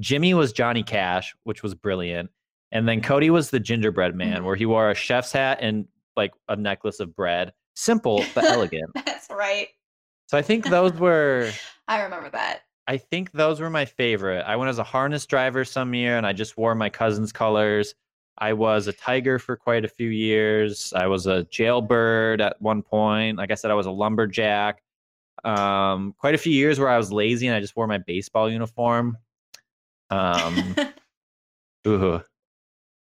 Jimmy 0.01 0.35
was 0.35 0.53
Johnny 0.53 0.83
Cash, 0.83 1.35
which 1.45 1.63
was 1.63 1.75
brilliant, 1.75 2.31
and 2.73 2.89
then 2.89 3.01
Cody 3.01 3.31
was 3.31 3.51
the 3.51 3.61
gingerbread 3.61 4.15
man, 4.15 4.43
Mhm. 4.43 4.45
where 4.45 4.57
he 4.57 4.67
wore 4.67 4.91
a 4.91 4.95
chef's 4.95 5.33
hat 5.33 5.59
and 5.61 5.87
like 6.17 6.33
a 6.49 6.57
necklace 6.57 6.99
of 7.01 7.15
bread. 7.15 7.53
Simple 7.77 8.25
but 8.35 8.45
elegant. 8.51 8.91
That's 8.95 9.29
right. 9.31 9.69
So 10.29 10.37
I 10.37 10.43
think 10.43 10.69
those 10.69 10.93
were 10.95 11.51
I 11.89 12.03
remember 12.03 12.31
that. 12.31 12.63
I 12.89 12.97
think 12.99 13.33
those 13.33 13.61
were 13.61 13.71
my 13.71 13.85
favorite. 13.85 14.43
I 14.47 14.57
went 14.57 14.69
as 14.71 14.79
a 14.79 14.85
harness 14.85 15.27
driver 15.27 15.65
some 15.65 15.93
year 15.95 16.17
and 16.17 16.27
I 16.27 16.33
just 16.33 16.57
wore 16.57 16.75
my 16.75 16.89
cousin's 16.89 17.33
colors. 17.33 17.95
I 18.39 18.53
was 18.53 18.87
a 18.87 18.93
tiger 18.93 19.39
for 19.39 19.57
quite 19.57 19.85
a 19.85 19.89
few 19.89 20.09
years. 20.09 20.93
I 20.95 21.07
was 21.07 21.27
a 21.27 21.45
jailbird 21.45 22.41
at 22.41 22.61
one 22.61 22.83
point. 22.83 23.39
Like 23.39 23.51
I 23.51 23.55
said, 23.55 23.71
I 23.71 23.75
was 23.75 23.87
a 23.87 23.91
lumberjack. 23.91 24.83
Um, 25.45 26.15
quite 26.19 26.35
a 26.35 26.39
few 26.39 26.53
years 26.53 26.79
where 26.79 26.89
I 26.89 26.99
was 26.99 27.13
lazy 27.13 27.47
and 27.47 27.57
I 27.57 27.61
just 27.61 27.77
wore 27.77 27.87
my 27.87 27.99
baseball 27.99 28.51
uniform. 28.51 29.17
Um, 30.11 30.77
ooh. 31.87 32.21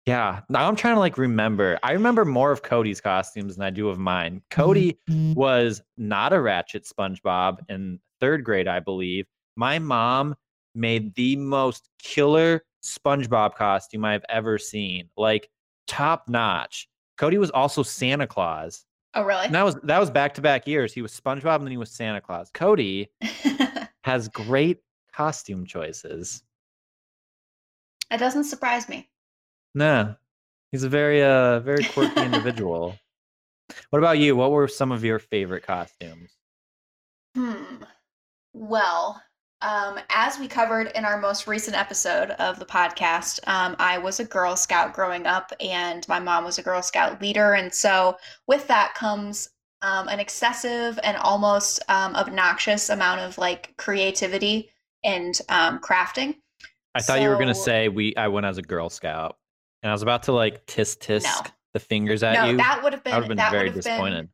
Yeah. 0.06 0.40
Now 0.50 0.68
I'm 0.68 0.76
trying 0.76 0.94
to 0.94 1.00
like 1.00 1.16
remember. 1.16 1.78
I 1.82 1.92
remember 1.92 2.24
more 2.24 2.52
of 2.52 2.62
Cody's 2.62 3.00
costumes 3.00 3.56
than 3.56 3.64
I 3.64 3.70
do 3.70 3.88
of 3.88 3.98
mine. 3.98 4.42
Cody 4.50 4.98
was 5.08 5.82
not 5.96 6.32
a 6.32 6.40
ratchet 6.40 6.84
SpongeBob 6.84 7.58
in 7.70 7.98
third 8.20 8.44
grade, 8.44 8.68
I 8.68 8.80
believe. 8.80 9.26
My 9.56 9.78
mom 9.78 10.34
made 10.74 11.14
the 11.14 11.36
most 11.36 11.88
killer 11.98 12.64
SpongeBob 12.84 13.54
costume 13.54 14.04
I've 14.04 14.24
ever 14.28 14.58
seen, 14.58 15.08
like 15.16 15.48
top 15.86 16.28
notch. 16.28 16.88
Cody 17.16 17.38
was 17.38 17.50
also 17.50 17.82
Santa 17.82 18.26
Claus. 18.26 18.84
oh, 19.14 19.22
really? 19.22 19.46
And 19.46 19.54
that 19.54 19.64
was 19.64 19.76
that 19.84 19.98
was 19.98 20.10
back 20.10 20.34
to 20.34 20.40
back 20.42 20.66
years. 20.66 20.92
He 20.92 21.02
was 21.02 21.18
SpongeBob 21.18 21.56
and 21.56 21.64
then 21.64 21.70
he 21.70 21.76
was 21.76 21.90
Santa 21.90 22.20
Claus. 22.20 22.50
Cody 22.52 23.10
has 24.04 24.28
great 24.28 24.78
costume 25.12 25.64
choices. 25.66 26.42
it 28.10 28.18
doesn't 28.18 28.44
surprise 28.44 28.88
me. 28.88 29.08
Nah, 29.74 30.14
he's 30.72 30.82
a 30.84 30.88
very 30.88 31.22
uh 31.22 31.60
very 31.60 31.84
quirky 31.84 32.20
individual. 32.22 32.96
What 33.88 33.98
about 33.98 34.18
you? 34.18 34.36
What 34.36 34.50
were 34.50 34.68
some 34.68 34.92
of 34.92 35.02
your 35.02 35.18
favorite 35.18 35.62
costumes? 35.62 36.36
Hmm. 37.34 37.82
Well, 38.52 39.20
um, 39.64 39.98
as 40.10 40.38
we 40.38 40.46
covered 40.46 40.92
in 40.94 41.06
our 41.06 41.18
most 41.18 41.46
recent 41.46 41.74
episode 41.74 42.30
of 42.32 42.58
the 42.58 42.66
podcast, 42.66 43.40
um, 43.48 43.74
I 43.78 43.96
was 43.96 44.20
a 44.20 44.24
Girl 44.24 44.56
Scout 44.56 44.92
growing 44.92 45.26
up, 45.26 45.52
and 45.58 46.06
my 46.06 46.20
mom 46.20 46.44
was 46.44 46.58
a 46.58 46.62
Girl 46.62 46.82
Scout 46.82 47.20
leader. 47.22 47.54
And 47.54 47.72
so, 47.72 48.18
with 48.46 48.68
that 48.68 48.94
comes 48.94 49.48
um, 49.80 50.08
an 50.08 50.20
excessive 50.20 51.00
and 51.02 51.16
almost 51.16 51.82
um, 51.88 52.14
obnoxious 52.14 52.90
amount 52.90 53.22
of 53.22 53.38
like 53.38 53.74
creativity 53.78 54.70
and 55.02 55.38
um, 55.48 55.80
crafting. 55.80 56.36
I 56.94 57.00
thought 57.00 57.22
you 57.22 57.30
were 57.30 57.38
gonna 57.38 57.54
say 57.54 57.88
we. 57.88 58.14
I 58.16 58.28
went 58.28 58.44
as 58.44 58.58
a 58.58 58.62
Girl 58.62 58.90
Scout, 58.90 59.38
and 59.82 59.88
I 59.88 59.94
was 59.94 60.02
about 60.02 60.24
to 60.24 60.32
like 60.32 60.66
tisk 60.66 60.98
tisk 60.98 61.24
No. 61.24 61.50
the 61.72 61.80
fingers 61.80 62.22
at 62.22 62.34
no, 62.34 62.50
you. 62.50 62.56
that 62.58 62.82
would 62.82 62.92
have 62.92 63.02
been 63.02 63.14
I 63.14 63.16
would 63.16 63.24
have 63.24 63.28
been 63.28 63.38
that 63.38 63.50
very 63.50 63.70
disappointed. 63.70 64.26
been. 64.26 64.28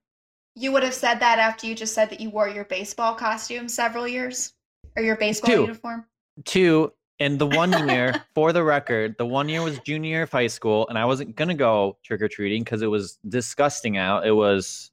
You 0.57 0.73
would 0.73 0.83
have 0.83 0.93
said 0.93 1.21
that 1.21 1.39
after 1.39 1.69
you 1.69 1.77
just 1.77 1.95
said 1.95 2.11
that 2.11 2.21
you 2.21 2.31
wore 2.31 2.49
your 2.49 2.65
baseball 2.65 3.15
costume 3.15 3.69
several 3.69 4.09
years, 4.09 4.53
or 5.01 5.05
your 5.05 5.17
baseball 5.17 5.51
Two. 5.51 5.61
uniform. 5.63 6.05
Two, 6.45 6.93
and 7.19 7.39
the 7.39 7.47
one 7.47 7.89
year, 7.89 8.25
for 8.35 8.53
the 8.53 8.63
record, 8.63 9.17
the 9.19 9.27
one 9.27 9.49
year 9.49 9.63
was 9.63 9.79
junior 9.81 10.11
year 10.11 10.23
of 10.23 10.33
high 10.33 10.47
school, 10.47 10.87
and 10.89 10.99
I 10.99 11.05
wasn't 11.05 11.37
gonna 11.37 11.55
go 11.55 11.99
trick 12.05 12.23
or 12.23 12.29
treating 12.29 12.63
because 12.63 12.83
it 12.83 12.87
was 12.87 13.19
disgusting 13.29 13.97
out. 13.97 14.27
It 14.27 14.33
was 14.33 14.91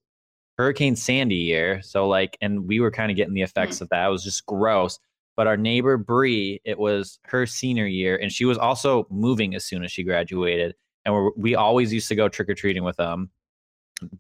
Hurricane 0.58 0.96
Sandy 0.96 1.36
year, 1.36 1.82
so 1.82 2.08
like, 2.08 2.38
and 2.42 2.68
we 2.68 2.80
were 2.80 2.92
kind 2.92 3.12
of 3.12 3.18
getting 3.18 3.34
the 3.34 3.42
mm. 3.42 3.46
effects 3.46 3.82
of 3.82 3.90
that. 3.90 4.08
It 4.08 4.12
was 4.12 4.24
just 4.24 4.46
gross. 4.46 5.00
But 5.36 5.46
our 5.46 5.58
neighbor 5.58 5.98
Bree, 5.98 6.60
it 6.66 6.80
was 6.80 7.20
her 7.26 7.46
senior 7.46 7.86
year, 7.86 8.18
and 8.18 8.32
she 8.32 8.46
was 8.46 8.58
also 8.58 9.06
moving 9.12 9.54
as 9.54 9.64
soon 9.64 9.84
as 9.84 9.92
she 9.92 10.04
graduated, 10.04 10.74
and 11.06 11.14
we're, 11.14 11.32
we 11.38 11.56
always 11.56 11.94
used 11.94 12.08
to 12.08 12.16
go 12.16 12.28
trick 12.28 12.50
or 12.50 12.56
treating 12.56 12.84
with 12.84 12.98
them. 12.98 13.30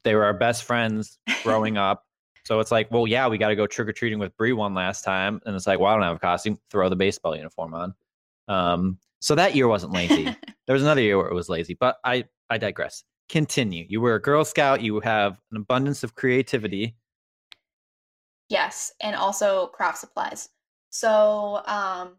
They 0.04 0.15
were 0.15 0.23
our 0.23 0.34
best 0.34 0.63
friends 0.63 1.17
growing 1.43 1.78
up. 1.78 2.07
So 2.48 2.62
it's 2.62 2.72
like, 2.72 2.90
well, 2.90 3.06
yeah, 3.06 3.28
we 3.28 3.38
got 3.38 3.50
to 3.50 3.58
go 3.58 3.68
trick 3.68 3.90
or 3.90 3.92
treating 3.92 4.20
with 4.20 4.36
Bree 4.38 4.54
one 4.54 4.74
last 4.74 5.04
time, 5.04 5.42
and 5.46 5.54
it's 5.54 5.68
like, 5.68 5.82
well, 5.82 5.92
I 5.92 5.96
don't 5.96 6.04
have 6.04 6.16
a 6.16 6.20
costume. 6.20 6.58
Throw 6.72 6.88
the 6.88 6.96
baseball 6.96 7.36
uniform 7.36 7.74
on. 7.74 7.94
Um, 8.48 9.00
so 9.20 9.36
that 9.36 9.54
year 9.54 9.68
wasn't 9.68 9.92
lazy. 9.92 10.24
there 10.66 10.74
was 10.74 10.82
another 10.82 11.02
year 11.02 11.18
where 11.18 11.28
it 11.28 11.34
was 11.34 11.50
lazy, 11.50 11.74
but 11.74 11.98
I 12.06 12.24
I 12.50 12.58
digress. 12.58 13.04
Continue. 13.28 13.86
You 13.90 14.00
were 14.00 14.16
a 14.16 14.22
Girl 14.22 14.46
Scout. 14.46 14.82
You 14.82 15.02
have 15.02 15.42
an 15.52 15.58
abundance 15.58 16.04
of 16.04 16.16
creativity. 16.16 16.96
Yes, 18.48 18.94
and 19.02 19.14
also 19.14 19.68
craft 19.68 19.98
supplies. 19.98 20.48
So, 20.90 21.62
um, 21.66 22.16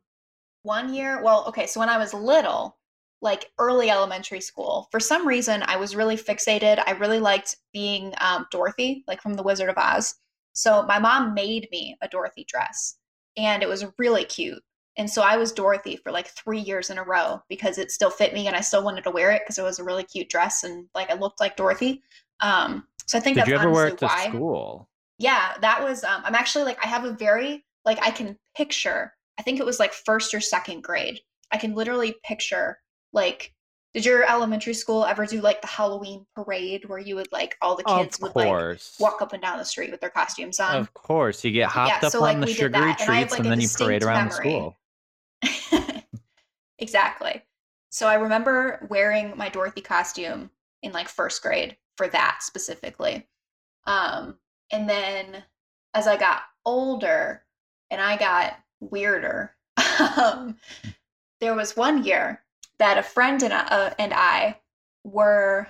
one 0.61 0.93
year, 0.93 1.23
well, 1.23 1.47
okay, 1.49 1.67
so 1.67 1.81
when 1.81 1.89
I 1.89 1.97
was 1.97 2.13
little, 2.13 2.77
like 3.21 3.51
early 3.59 3.91
elementary 3.91 4.41
school, 4.41 4.89
for 4.91 5.01
some 5.01 5.27
reason 5.27 5.63
I 5.67 5.77
was 5.77 5.97
really 5.97 6.17
fixated. 6.17 6.83
I 6.87 6.93
really 6.93 7.21
liked 7.21 7.57
being 7.73 8.15
um, 8.21 8.47
Dorothy, 8.51 9.05
like 9.09 9.21
from 9.21 9.35
The 9.35 9.43
Wizard 9.43 9.69
of 9.69 9.79
Oz. 9.79 10.15
So 10.53 10.83
my 10.85 10.99
mom 10.99 11.35
made 11.35 11.69
me 11.71 11.97
a 12.01 12.09
Dorothy 12.09 12.45
dress, 12.49 12.97
and 13.37 13.63
it 13.63 13.69
was 13.69 13.85
really 13.99 14.25
cute. 14.25 14.63
And 14.97 15.09
so 15.09 15.23
I 15.23 15.37
was 15.37 15.53
Dorothy 15.53 15.97
for 15.97 16.11
like 16.11 16.29
three 16.29 16.59
years 16.59 16.91
in 16.91 16.99
a 16.99 17.05
row 17.05 17.41
because 17.49 17.79
it 17.79 17.91
still 17.93 18.11
fit 18.11 18.35
me, 18.35 18.47
and 18.47 18.57
I 18.57 18.61
still 18.61 18.85
wanted 18.85 19.05
to 19.05 19.11
wear 19.11 19.31
it 19.33 19.43
because 19.43 19.59
it 19.59 19.63
was 19.63 19.79
a 19.79 19.85
really 19.85 20.05
cute 20.05 20.29
dress 20.29 20.65
and 20.65 20.87
like 20.95 21.11
I 21.11 21.15
looked 21.15 21.41
like 21.41 21.57
Dorothy. 21.57 22.03
Um, 22.41 22.87
so 23.07 23.19
I 23.19 23.21
think 23.21 23.35
Did 23.35 23.43
that's 23.43 23.51
you 23.51 23.57
ever 23.57 23.71
wear 23.71 23.89
it 23.89 23.99
to 23.99 24.07
why 24.07 24.29
school? 24.29 24.89
yeah 25.19 25.55
that 25.61 25.83
was 25.83 26.05
um 26.05 26.23
i'm 26.25 26.35
actually 26.35 26.65
like 26.65 26.79
i 26.85 26.89
have 26.89 27.05
a 27.05 27.13
very 27.13 27.65
like 27.85 27.99
i 28.03 28.11
can 28.11 28.37
picture 28.57 29.13
i 29.39 29.43
think 29.43 29.59
it 29.61 29.67
was 29.67 29.79
like 29.81 29.93
first 29.93 30.33
or 30.33 30.41
second 30.41 30.83
grade 30.83 31.21
i 31.53 31.57
can 31.59 31.75
literally 31.75 32.15
picture 32.25 32.79
like 33.13 33.55
did 33.95 34.05
your 34.05 34.29
elementary 34.31 34.75
school 34.75 35.05
ever 35.05 35.27
do 35.27 35.41
like 35.41 35.61
the 35.61 35.67
halloween 35.67 36.27
parade 36.35 36.85
where 36.87 36.99
you 36.99 37.17
would 37.17 37.31
like 37.33 37.57
all 37.63 37.77
the 37.77 37.85
kids 37.85 38.21
would 38.21 38.35
like 38.37 38.81
walk 39.01 39.23
up 39.23 39.33
and 39.33 39.43
down 39.43 39.59
the 39.59 39.65
street 39.65 39.91
with 39.91 40.01
their 40.01 40.11
costumes 40.11 40.61
on 40.61 40.77
Of 40.77 40.93
course. 40.95 41.45
You 41.45 41.53
get 41.53 41.69
hopped 41.69 42.03
yeah, 42.03 42.07
up 42.07 42.13
so, 42.13 42.19
on 42.19 42.41
like, 42.41 42.49
the 42.49 42.55
sugary 42.55 42.71
that, 42.71 42.83
and 42.83 42.91
have, 43.01 43.07
treats 43.07 43.33
like, 43.33 43.41
and 43.41 43.51
then 43.51 43.61
you 43.61 43.69
parade 43.69 44.03
around 44.03 44.31
the 44.31 44.35
school. 44.35 44.77
exactly 46.79 47.43
so 47.91 48.07
i 48.07 48.15
remember 48.15 48.87
wearing 48.91 49.33
my 49.37 49.49
dorothy 49.49 49.81
costume 49.81 50.51
in 50.83 50.93
like 50.93 51.09
first 51.09 51.43
grade 51.43 51.77
for 51.97 52.09
that 52.09 52.39
specifically 52.43 53.27
um 53.87 54.37
and 54.73 54.89
then 54.89 55.43
as 55.95 56.07
i 56.07 56.17
got 56.17 56.43
older 56.67 57.43
and 57.91 58.01
i 58.01 58.17
got 58.17 58.59
weirder 58.81 59.55
um 60.17 60.57
there 61.41 61.55
was 61.55 61.77
one 61.77 62.05
year 62.05 62.43
that 62.79 62.99
a 62.99 63.03
friend 63.03 63.43
and 63.43 63.53
I, 63.53 63.61
uh, 63.61 63.95
and 63.99 64.13
I 64.15 64.61
were 65.05 65.67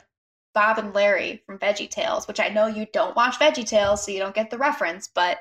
Bob 0.54 0.78
and 0.78 0.94
Larry 0.94 1.42
from 1.46 1.58
Veggie 1.58 1.88
Tales, 1.88 2.26
which 2.26 2.40
I 2.40 2.48
know 2.48 2.66
you 2.66 2.86
don't 2.92 3.16
watch 3.16 3.38
Veggie 3.38 3.66
Tales, 3.66 4.04
so 4.04 4.10
you 4.10 4.18
don't 4.18 4.34
get 4.34 4.50
the 4.50 4.58
reference, 4.58 5.08
but 5.14 5.38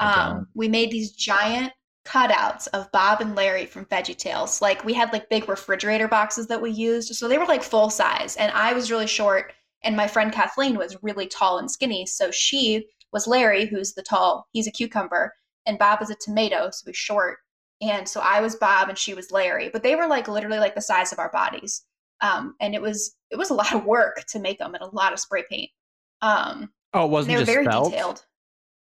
um, 0.00 0.48
we 0.54 0.68
made 0.68 0.90
these 0.90 1.12
giant 1.12 1.72
cutouts 2.06 2.68
of 2.72 2.90
Bob 2.92 3.20
and 3.20 3.34
Larry 3.34 3.66
from 3.66 3.84
Veggie 3.86 4.16
Tales. 4.16 4.62
Like 4.62 4.84
we 4.84 4.94
had 4.94 5.12
like 5.12 5.28
big 5.28 5.48
refrigerator 5.48 6.08
boxes 6.08 6.46
that 6.46 6.62
we 6.62 6.70
used, 6.70 7.14
so 7.14 7.28
they 7.28 7.38
were 7.38 7.46
like 7.46 7.62
full 7.62 7.90
size, 7.90 8.36
and 8.36 8.52
I 8.52 8.72
was 8.72 8.90
really 8.90 9.06
short, 9.06 9.52
and 9.82 9.96
my 9.96 10.06
friend 10.06 10.32
Kathleen 10.32 10.76
was 10.76 10.96
really 11.02 11.26
tall 11.26 11.58
and 11.58 11.70
skinny, 11.70 12.06
so 12.06 12.30
she 12.30 12.86
was 13.12 13.26
Larry, 13.26 13.66
who's 13.66 13.94
the 13.94 14.02
tall, 14.02 14.46
he's 14.52 14.66
a 14.66 14.72
cucumber, 14.72 15.34
and 15.66 15.78
Bob 15.78 16.00
is 16.02 16.10
a 16.10 16.16
tomato, 16.16 16.70
so 16.70 16.84
he's 16.86 16.96
short. 16.96 17.38
And 17.82 18.08
so 18.08 18.20
I 18.20 18.40
was 18.40 18.56
Bob 18.56 18.88
and 18.88 18.96
she 18.96 19.14
was 19.14 19.30
Larry, 19.30 19.68
but 19.70 19.82
they 19.82 19.96
were 19.96 20.06
like 20.06 20.28
literally 20.28 20.58
like 20.58 20.74
the 20.74 20.80
size 20.80 21.12
of 21.12 21.18
our 21.18 21.30
bodies. 21.30 21.82
Um, 22.22 22.54
and 22.60 22.74
it 22.74 22.80
was 22.80 23.14
it 23.30 23.36
was 23.36 23.50
a 23.50 23.54
lot 23.54 23.74
of 23.74 23.84
work 23.84 24.24
to 24.28 24.38
make 24.38 24.58
them 24.58 24.74
and 24.74 24.82
a 24.82 24.94
lot 24.94 25.12
of 25.12 25.20
spray 25.20 25.44
paint. 25.50 25.70
Um, 26.22 26.70
Oh, 26.94 27.04
it 27.04 27.10
wasn't 27.10 27.34
they 27.34 27.40
were 27.40 27.44
very 27.44 27.66
detailed. 27.66 28.24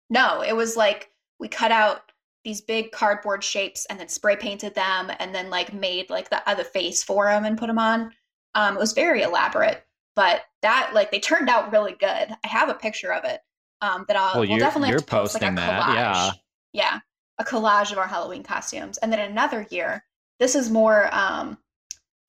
No, 0.09 0.43
it 0.43 0.57
was 0.57 0.77
like 0.77 1.11
we 1.38 1.49
cut 1.49 1.71
out 1.71 2.01
these 2.45 2.62
big 2.62 2.90
cardboard 2.93 3.45
shapes 3.45 3.87
and 3.90 4.01
then 4.01 4.09
spray 4.09 4.37
painted 4.37 4.75
them 4.75 5.11
and 5.19 5.35
then 5.35 5.51
like 5.51 5.75
made 5.75 6.09
like 6.09 6.31
the 6.31 6.49
other 6.49 6.64
face 6.64 7.03
for 7.03 7.27
them 7.27 7.45
and 7.45 7.59
put 7.59 7.66
them 7.66 7.79
on. 7.79 8.12
Um, 8.55 8.77
it 8.77 8.81
was 8.81 8.95
very 8.95 9.23
elaborate, 9.23 9.85
but 10.16 10.43
that 10.62 10.93
like 10.95 11.11
they 11.11 11.21
turned 11.21 11.51
out 11.51 11.73
really 11.73 11.93
good. 11.93 12.01
I 12.45 12.49
have 12.49 12.71
a 12.71 12.75
picture 12.75 13.12
of 13.12 13.25
it. 13.25 13.40
Um, 13.83 14.05
that 14.09 14.16
I'll 14.16 14.40
Well, 14.40 14.49
we'll 14.49 14.59
definitely 14.59 14.88
you're 14.90 14.99
have 14.99 15.07
to 15.07 15.11
post 15.11 15.35
like 15.35 15.43
posting 15.43 15.55
that, 15.57 15.83
collage. 15.83 15.95
yeah. 15.95 16.31
Yeah, 16.73 16.99
a 17.40 17.44
collage 17.44 17.90
of 17.90 17.98
our 17.98 18.07
Halloween 18.07 18.44
costumes. 18.44 18.98
And 18.98 19.12
then 19.12 19.18
another 19.18 19.66
year, 19.70 20.05
this 20.38 20.55
is 20.55 20.70
more 20.70 21.12
um 21.12 21.59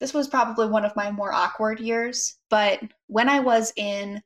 this 0.00 0.12
was 0.12 0.26
probably 0.26 0.66
one 0.66 0.84
of 0.84 0.96
my 0.96 1.12
more 1.12 1.32
awkward 1.32 1.78
years, 1.78 2.36
but 2.50 2.80
when 3.06 3.28
I 3.28 3.38
was 3.38 3.72
in 3.76 4.20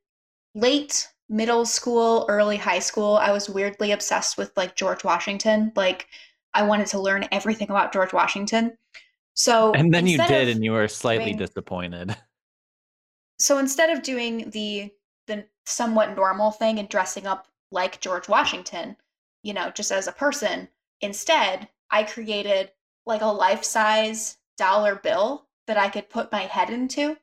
late 0.55 1.07
middle 1.29 1.66
school, 1.66 2.25
early 2.31 2.57
high 2.57 2.79
school, 2.79 3.16
I 3.16 3.31
was 3.31 3.51
weirdly 3.51 3.92
obsessed 3.92 4.38
with 4.38 4.57
like 4.57 4.75
George 4.75 5.05
Washington. 5.05 5.72
Like 5.77 6.07
I 6.55 6.62
wanted 6.62 6.87
to 6.88 7.01
learn 7.01 7.29
everything 7.31 7.68
about 7.68 7.92
George 7.92 8.14
Washington. 8.14 8.79
So 9.35 9.72
And 9.75 9.92
then 9.92 10.07
you 10.07 10.16
did, 10.16 10.49
and 10.49 10.64
you 10.64 10.72
were 10.72 10.88
slightly 10.88 11.27
doing- 11.33 11.38
disappointed. 11.38 12.16
so 13.38 13.59
instead 13.59 13.90
of 13.90 14.03
doing 14.03 14.49
the 14.51 14.90
the 15.27 15.44
somewhat 15.66 16.16
normal 16.16 16.53
thing 16.53 16.79
and 16.79 16.88
dressing 16.88 17.27
up 17.27 17.49
like 17.70 18.01
George 18.01 18.29
Washington, 18.29 18.96
you 19.42 19.53
know, 19.53 19.70
just 19.70 19.92
as 19.92 20.07
a 20.07 20.12
person, 20.12 20.68
instead 21.00 21.68
I 21.90 22.02
created 22.02 22.72
like 23.04 23.22
a 23.22 23.26
life-size 23.26 24.37
dollar 24.56 24.96
bill 24.96 25.46
that 25.66 25.76
I 25.76 25.88
could 25.88 26.11
put 26.11 26.32
my 26.32 26.42
head 26.42 26.70
into. 26.70 27.16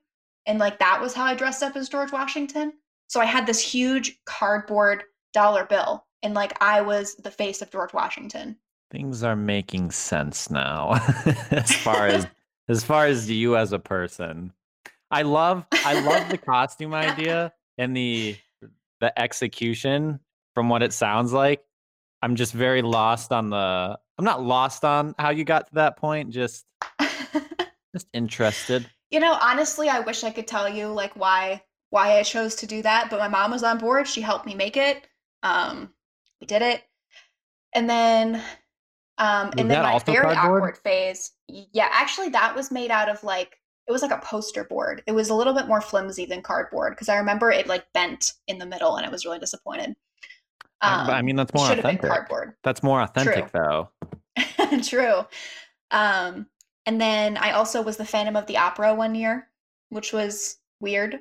And 0.45 0.59
like 0.59 0.79
that 0.79 1.01
was 1.01 1.13
how 1.13 1.25
I 1.25 1.35
dressed 1.35 1.63
up 1.63 1.75
as 1.75 1.89
George 1.89 2.11
Washington. 2.11 2.73
So 3.07 3.21
I 3.21 3.25
had 3.25 3.45
this 3.45 3.59
huge 3.59 4.19
cardboard 4.25 5.03
dollar 5.33 5.65
bill 5.65 6.05
and 6.23 6.33
like 6.33 6.61
I 6.61 6.81
was 6.81 7.15
the 7.15 7.29
face 7.29 7.61
of 7.61 7.69
George 7.69 7.93
Washington. 7.93 8.57
Things 8.89 9.23
are 9.23 9.35
making 9.35 9.91
sense 9.91 10.49
now, 10.49 10.93
as 11.51 11.71
far 11.75 12.07
as 12.07 12.25
as 12.69 12.83
far 12.83 13.05
as 13.05 13.29
you 13.29 13.57
as 13.57 13.73
a 13.73 13.79
person. 13.79 14.53
I 15.11 15.23
love 15.23 15.65
I 15.71 15.99
love 15.99 16.29
the 16.29 16.37
costume 16.37 16.93
idea 16.93 17.53
and 17.77 17.95
the 17.95 18.37
the 18.99 19.19
execution 19.19 20.19
from 20.53 20.69
what 20.69 20.81
it 20.81 20.93
sounds 20.93 21.33
like. 21.33 21.63
I'm 22.23 22.37
just 22.37 22.53
very 22.53 22.81
lost 22.81 23.33
on 23.33 23.49
the 23.49 23.99
I'm 24.17 24.23
not 24.23 24.41
lost 24.41 24.85
on 24.85 25.13
how 25.19 25.31
you 25.31 25.43
got 25.43 25.67
to 25.67 25.75
that 25.75 25.97
point, 25.97 26.29
just 26.29 26.65
just 27.93 28.07
interested. 28.13 28.89
You 29.11 29.19
know, 29.19 29.37
honestly, 29.41 29.89
I 29.89 29.99
wish 29.99 30.23
I 30.23 30.31
could 30.31 30.47
tell 30.47 30.69
you 30.69 30.87
like 30.87 31.13
why 31.17 31.61
why 31.89 32.17
I 32.17 32.23
chose 32.23 32.55
to 32.55 32.65
do 32.65 32.81
that, 32.81 33.09
but 33.09 33.19
my 33.19 33.27
mom 33.27 33.51
was 33.51 33.61
on 33.61 33.77
board. 33.77 34.07
She 34.07 34.21
helped 34.21 34.45
me 34.45 34.55
make 34.55 34.77
it. 34.77 35.05
Um, 35.43 35.93
we 36.39 36.47
did 36.47 36.61
it, 36.61 36.83
and 37.75 37.89
then, 37.89 38.41
um, 39.17 39.47
Was 39.47 39.55
and 39.57 39.69
then 39.69 39.83
my 39.83 39.99
very 39.99 40.33
cardboard? 40.33 40.61
awkward 40.61 40.77
phase. 40.77 41.31
Yeah, 41.49 41.89
actually, 41.91 42.29
that 42.29 42.55
was 42.55 42.71
made 42.71 42.89
out 42.89 43.09
of 43.09 43.21
like 43.25 43.59
it 43.85 43.91
was 43.91 44.01
like 44.01 44.11
a 44.11 44.25
poster 44.25 44.63
board. 44.63 45.03
It 45.07 45.11
was 45.11 45.29
a 45.29 45.35
little 45.35 45.53
bit 45.53 45.67
more 45.67 45.81
flimsy 45.81 46.25
than 46.25 46.41
cardboard 46.41 46.93
because 46.93 47.09
I 47.09 47.17
remember 47.17 47.51
it 47.51 47.67
like 47.67 47.83
bent 47.93 48.31
in 48.47 48.59
the 48.59 48.65
middle, 48.65 48.95
and 48.95 49.05
I 49.05 49.09
was 49.09 49.25
really 49.25 49.39
disappointed. 49.39 49.93
Um, 50.83 51.09
I 51.09 51.21
mean 51.21 51.35
that's 51.35 51.53
more 51.53 51.67
should 51.67 51.77
have 51.77 51.83
been 51.83 51.95
authentic. 51.95 52.09
cardboard. 52.09 52.53
That's 52.63 52.83
more 52.83 53.01
authentic 53.01 53.51
True. 53.51 53.87
though. 54.37 54.77
True. 54.83 55.25
Um, 55.91 56.47
and 56.85 56.99
then 56.99 57.37
I 57.37 57.51
also 57.51 57.81
was 57.81 57.97
the 57.97 58.05
Phantom 58.05 58.35
of 58.35 58.47
the 58.47 58.57
Opera 58.57 58.93
one 58.93 59.15
year, 59.15 59.47
which 59.89 60.11
was 60.11 60.57
weird. 60.79 61.19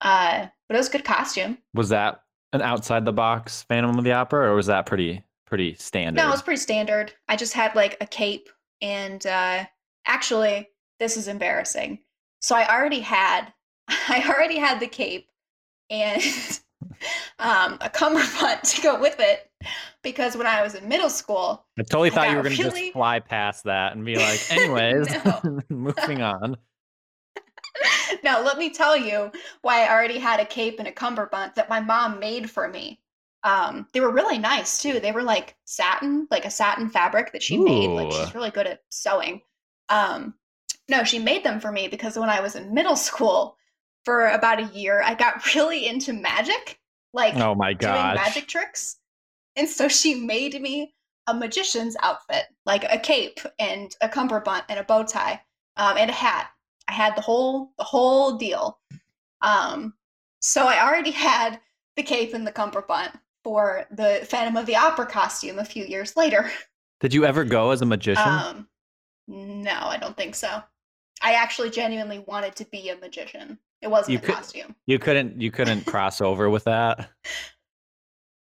Uh, 0.00 0.46
but 0.68 0.74
it 0.74 0.78
was 0.78 0.88
a 0.88 0.92
good 0.92 1.04
costume. 1.04 1.58
Was 1.74 1.90
that 1.90 2.22
an 2.52 2.62
outside 2.62 3.04
the 3.04 3.12
box 3.12 3.64
Phantom 3.64 3.98
of 3.98 4.04
the 4.04 4.12
Opera 4.12 4.50
or 4.50 4.54
was 4.54 4.66
that 4.66 4.86
pretty 4.86 5.24
pretty 5.46 5.74
standard? 5.74 6.20
No, 6.20 6.28
it 6.28 6.32
was 6.32 6.42
pretty 6.42 6.60
standard. 6.60 7.12
I 7.28 7.36
just 7.36 7.52
had 7.52 7.74
like 7.74 7.96
a 8.00 8.06
cape 8.06 8.48
and 8.80 9.24
uh 9.26 9.64
actually 10.06 10.68
this 11.00 11.16
is 11.16 11.28
embarrassing. 11.28 11.98
So 12.40 12.54
I 12.54 12.68
already 12.72 13.00
had 13.00 13.52
I 13.88 14.24
already 14.28 14.58
had 14.58 14.80
the 14.80 14.86
cape 14.86 15.28
and 15.90 16.22
um 17.38 17.78
a 17.80 17.90
cummerbund 17.90 18.62
to 18.64 18.82
go 18.82 19.00
with 19.00 19.18
it 19.20 19.50
because 20.02 20.36
when 20.36 20.46
I 20.46 20.62
was 20.62 20.74
in 20.74 20.88
middle 20.88 21.10
school, 21.10 21.64
I 21.78 21.82
totally 21.82 22.10
I 22.10 22.14
thought 22.14 22.30
you 22.30 22.36
were 22.36 22.42
going 22.42 22.56
to 22.56 22.62
really- 22.64 22.80
just 22.80 22.92
fly 22.92 23.20
past 23.20 23.64
that 23.64 23.94
and 23.94 24.04
be 24.04 24.16
like, 24.18 24.40
anyways, 24.50 25.08
moving 25.70 26.22
on. 26.22 26.56
now 28.22 28.42
let 28.42 28.58
me 28.58 28.70
tell 28.70 28.96
you 28.96 29.32
why 29.62 29.84
I 29.84 29.90
already 29.92 30.18
had 30.18 30.40
a 30.40 30.44
cape 30.44 30.78
and 30.78 30.88
a 30.88 30.92
cummerbund 30.92 31.52
that 31.56 31.68
my 31.70 31.80
mom 31.80 32.20
made 32.20 32.50
for 32.50 32.68
me. 32.68 33.00
Um, 33.42 33.86
they 33.92 34.00
were 34.00 34.12
really 34.12 34.38
nice 34.38 34.80
too. 34.80 35.00
They 35.00 35.12
were 35.12 35.22
like 35.22 35.54
satin, 35.64 36.26
like 36.30 36.44
a 36.44 36.50
satin 36.50 36.88
fabric 36.88 37.32
that 37.32 37.42
she 37.42 37.58
made. 37.58 37.88
Like 37.88 38.12
she's 38.12 38.34
really 38.34 38.50
good 38.50 38.66
at 38.66 38.80
sewing. 38.90 39.42
Um, 39.90 40.34
no, 40.88 41.04
she 41.04 41.18
made 41.18 41.44
them 41.44 41.60
for 41.60 41.72
me 41.72 41.88
because 41.88 42.16
when 42.18 42.30
I 42.30 42.40
was 42.40 42.56
in 42.56 42.72
middle 42.72 42.96
school 42.96 43.56
for 44.04 44.28
about 44.28 44.60
a 44.60 44.66
year, 44.78 45.02
I 45.02 45.14
got 45.14 45.54
really 45.54 45.86
into 45.86 46.12
magic, 46.12 46.78
like 47.12 47.34
Oh 47.36 47.54
my 47.54 47.72
doing 47.72 47.92
gosh. 47.92 48.16
magic 48.16 48.46
tricks. 48.48 48.98
And 49.56 49.68
so 49.68 49.88
she 49.88 50.14
made 50.14 50.60
me 50.60 50.94
a 51.26 51.34
magician's 51.34 51.96
outfit, 52.02 52.44
like 52.66 52.84
a 52.84 52.98
cape 52.98 53.40
and 53.58 53.94
a 54.00 54.08
cummerbund 54.08 54.64
and 54.68 54.78
a 54.78 54.84
bow 54.84 55.04
tie 55.04 55.40
um, 55.76 55.96
and 55.96 56.10
a 56.10 56.14
hat. 56.14 56.50
I 56.88 56.92
had 56.92 57.16
the 57.16 57.22
whole 57.22 57.72
the 57.78 57.84
whole 57.84 58.36
deal. 58.36 58.78
Um, 59.40 59.94
so 60.40 60.66
I 60.66 60.84
already 60.86 61.10
had 61.28 61.60
the 61.96 62.02
cape 62.02 62.34
and 62.34 62.46
the 62.46 62.52
cummerbund 62.52 63.12
for 63.44 63.86
the 63.90 64.26
Phantom 64.28 64.56
of 64.56 64.66
the 64.66 64.76
Opera 64.76 65.06
costume 65.06 65.58
a 65.58 65.64
few 65.64 65.84
years 65.84 66.16
later. 66.16 66.50
Did 67.00 67.14
you 67.14 67.24
ever 67.24 67.44
go 67.44 67.70
as 67.70 67.82
a 67.82 67.86
magician? 67.86 68.26
Um, 68.26 68.68
no, 69.28 69.72
I 69.72 69.96
don't 69.98 70.16
think 70.16 70.34
so. 70.34 70.62
I 71.22 71.34
actually 71.34 71.70
genuinely 71.70 72.18
wanted 72.20 72.56
to 72.56 72.64
be 72.66 72.88
a 72.88 72.96
magician. 72.96 73.58
It 73.84 73.90
wasn't 73.90 74.12
You 74.12 74.18
a 74.18 74.20
could- 74.22 74.34
costume. 74.34 74.74
you 74.86 74.98
couldn't 74.98 75.40
you 75.40 75.50
couldn't 75.50 75.84
cross 75.86 76.20
over 76.22 76.48
with 76.50 76.64
that? 76.64 77.10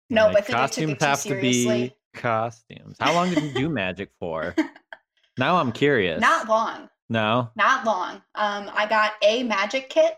No, 0.10 0.26
Like, 0.26 0.48
but 0.48 0.56
I 0.56 0.68
think 0.68 0.90
took 0.90 1.00
costumes 1.00 1.02
it 1.02 1.02
have 1.02 1.24
to 1.24 1.42
be 1.42 1.94
costumes. 2.16 2.98
How 3.00 3.14
long 3.14 3.30
did 3.34 3.44
you 3.44 3.54
do 3.54 3.70
magic 3.70 4.10
for? 4.20 4.56
now 5.38 5.58
I'm 5.58 5.72
curious. 5.72 6.20
Not 6.20 6.50
long. 6.50 6.90
no. 7.10 7.52
Not 7.56 7.86
long. 7.86 8.16
Um, 8.36 8.72
I 8.74 8.88
got 8.90 9.14
a 9.22 9.44
magic 9.44 9.90
kit 9.90 10.18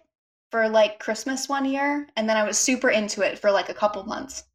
for 0.50 0.70
like 0.70 1.00
Christmas 1.00 1.50
one 1.50 1.66
year, 1.66 2.08
and 2.16 2.28
then 2.30 2.38
I 2.38 2.44
was 2.44 2.58
super 2.58 2.90
into 2.90 3.22
it 3.22 3.38
for 3.38 3.52
like 3.52 3.70
a 3.70 3.74
couple 3.74 4.04
months. 4.04 4.46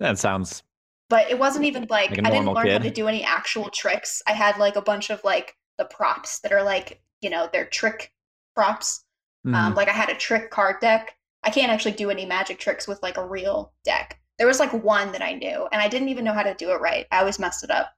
That 0.00 0.18
sounds 0.18 0.62
But 1.10 1.28
it 1.30 1.38
wasn't 1.38 1.64
even 1.64 1.86
like, 1.90 2.10
Like 2.10 2.24
I 2.26 2.30
didn't 2.30 2.52
learn 2.52 2.68
how 2.68 2.78
to 2.78 2.90
do 2.90 3.08
any 3.08 3.24
actual 3.24 3.70
tricks. 3.70 4.22
I 4.28 4.32
had 4.32 4.58
like 4.58 4.76
a 4.76 4.82
bunch 4.82 5.10
of 5.10 5.22
like 5.24 5.56
the 5.78 5.84
props 5.84 6.38
that 6.40 6.52
are 6.52 6.62
like, 6.62 7.00
you 7.20 7.30
know, 7.30 7.48
they're 7.52 7.64
trick 7.66 8.12
props. 8.54 9.03
Um, 9.46 9.52
mhm. 9.52 9.76
like 9.76 9.88
I 9.88 9.92
had 9.92 10.08
a 10.08 10.14
trick 10.14 10.50
card 10.50 10.76
deck. 10.80 11.16
I 11.42 11.50
can't 11.50 11.70
actually 11.70 11.92
do 11.92 12.10
any 12.10 12.24
magic 12.24 12.58
tricks 12.58 12.88
with 12.88 13.02
like 13.02 13.18
a 13.18 13.26
real 13.26 13.72
deck. 13.84 14.18
There 14.38 14.46
was 14.46 14.58
like 14.58 14.72
one 14.72 15.12
that 15.12 15.22
I 15.22 15.34
knew, 15.34 15.68
and 15.70 15.80
I 15.82 15.88
didn't 15.88 16.08
even 16.08 16.24
know 16.24 16.32
how 16.32 16.42
to 16.42 16.54
do 16.54 16.70
it 16.70 16.80
right. 16.80 17.06
I 17.12 17.18
always 17.18 17.38
messed 17.38 17.62
it 17.62 17.70
up. 17.70 17.92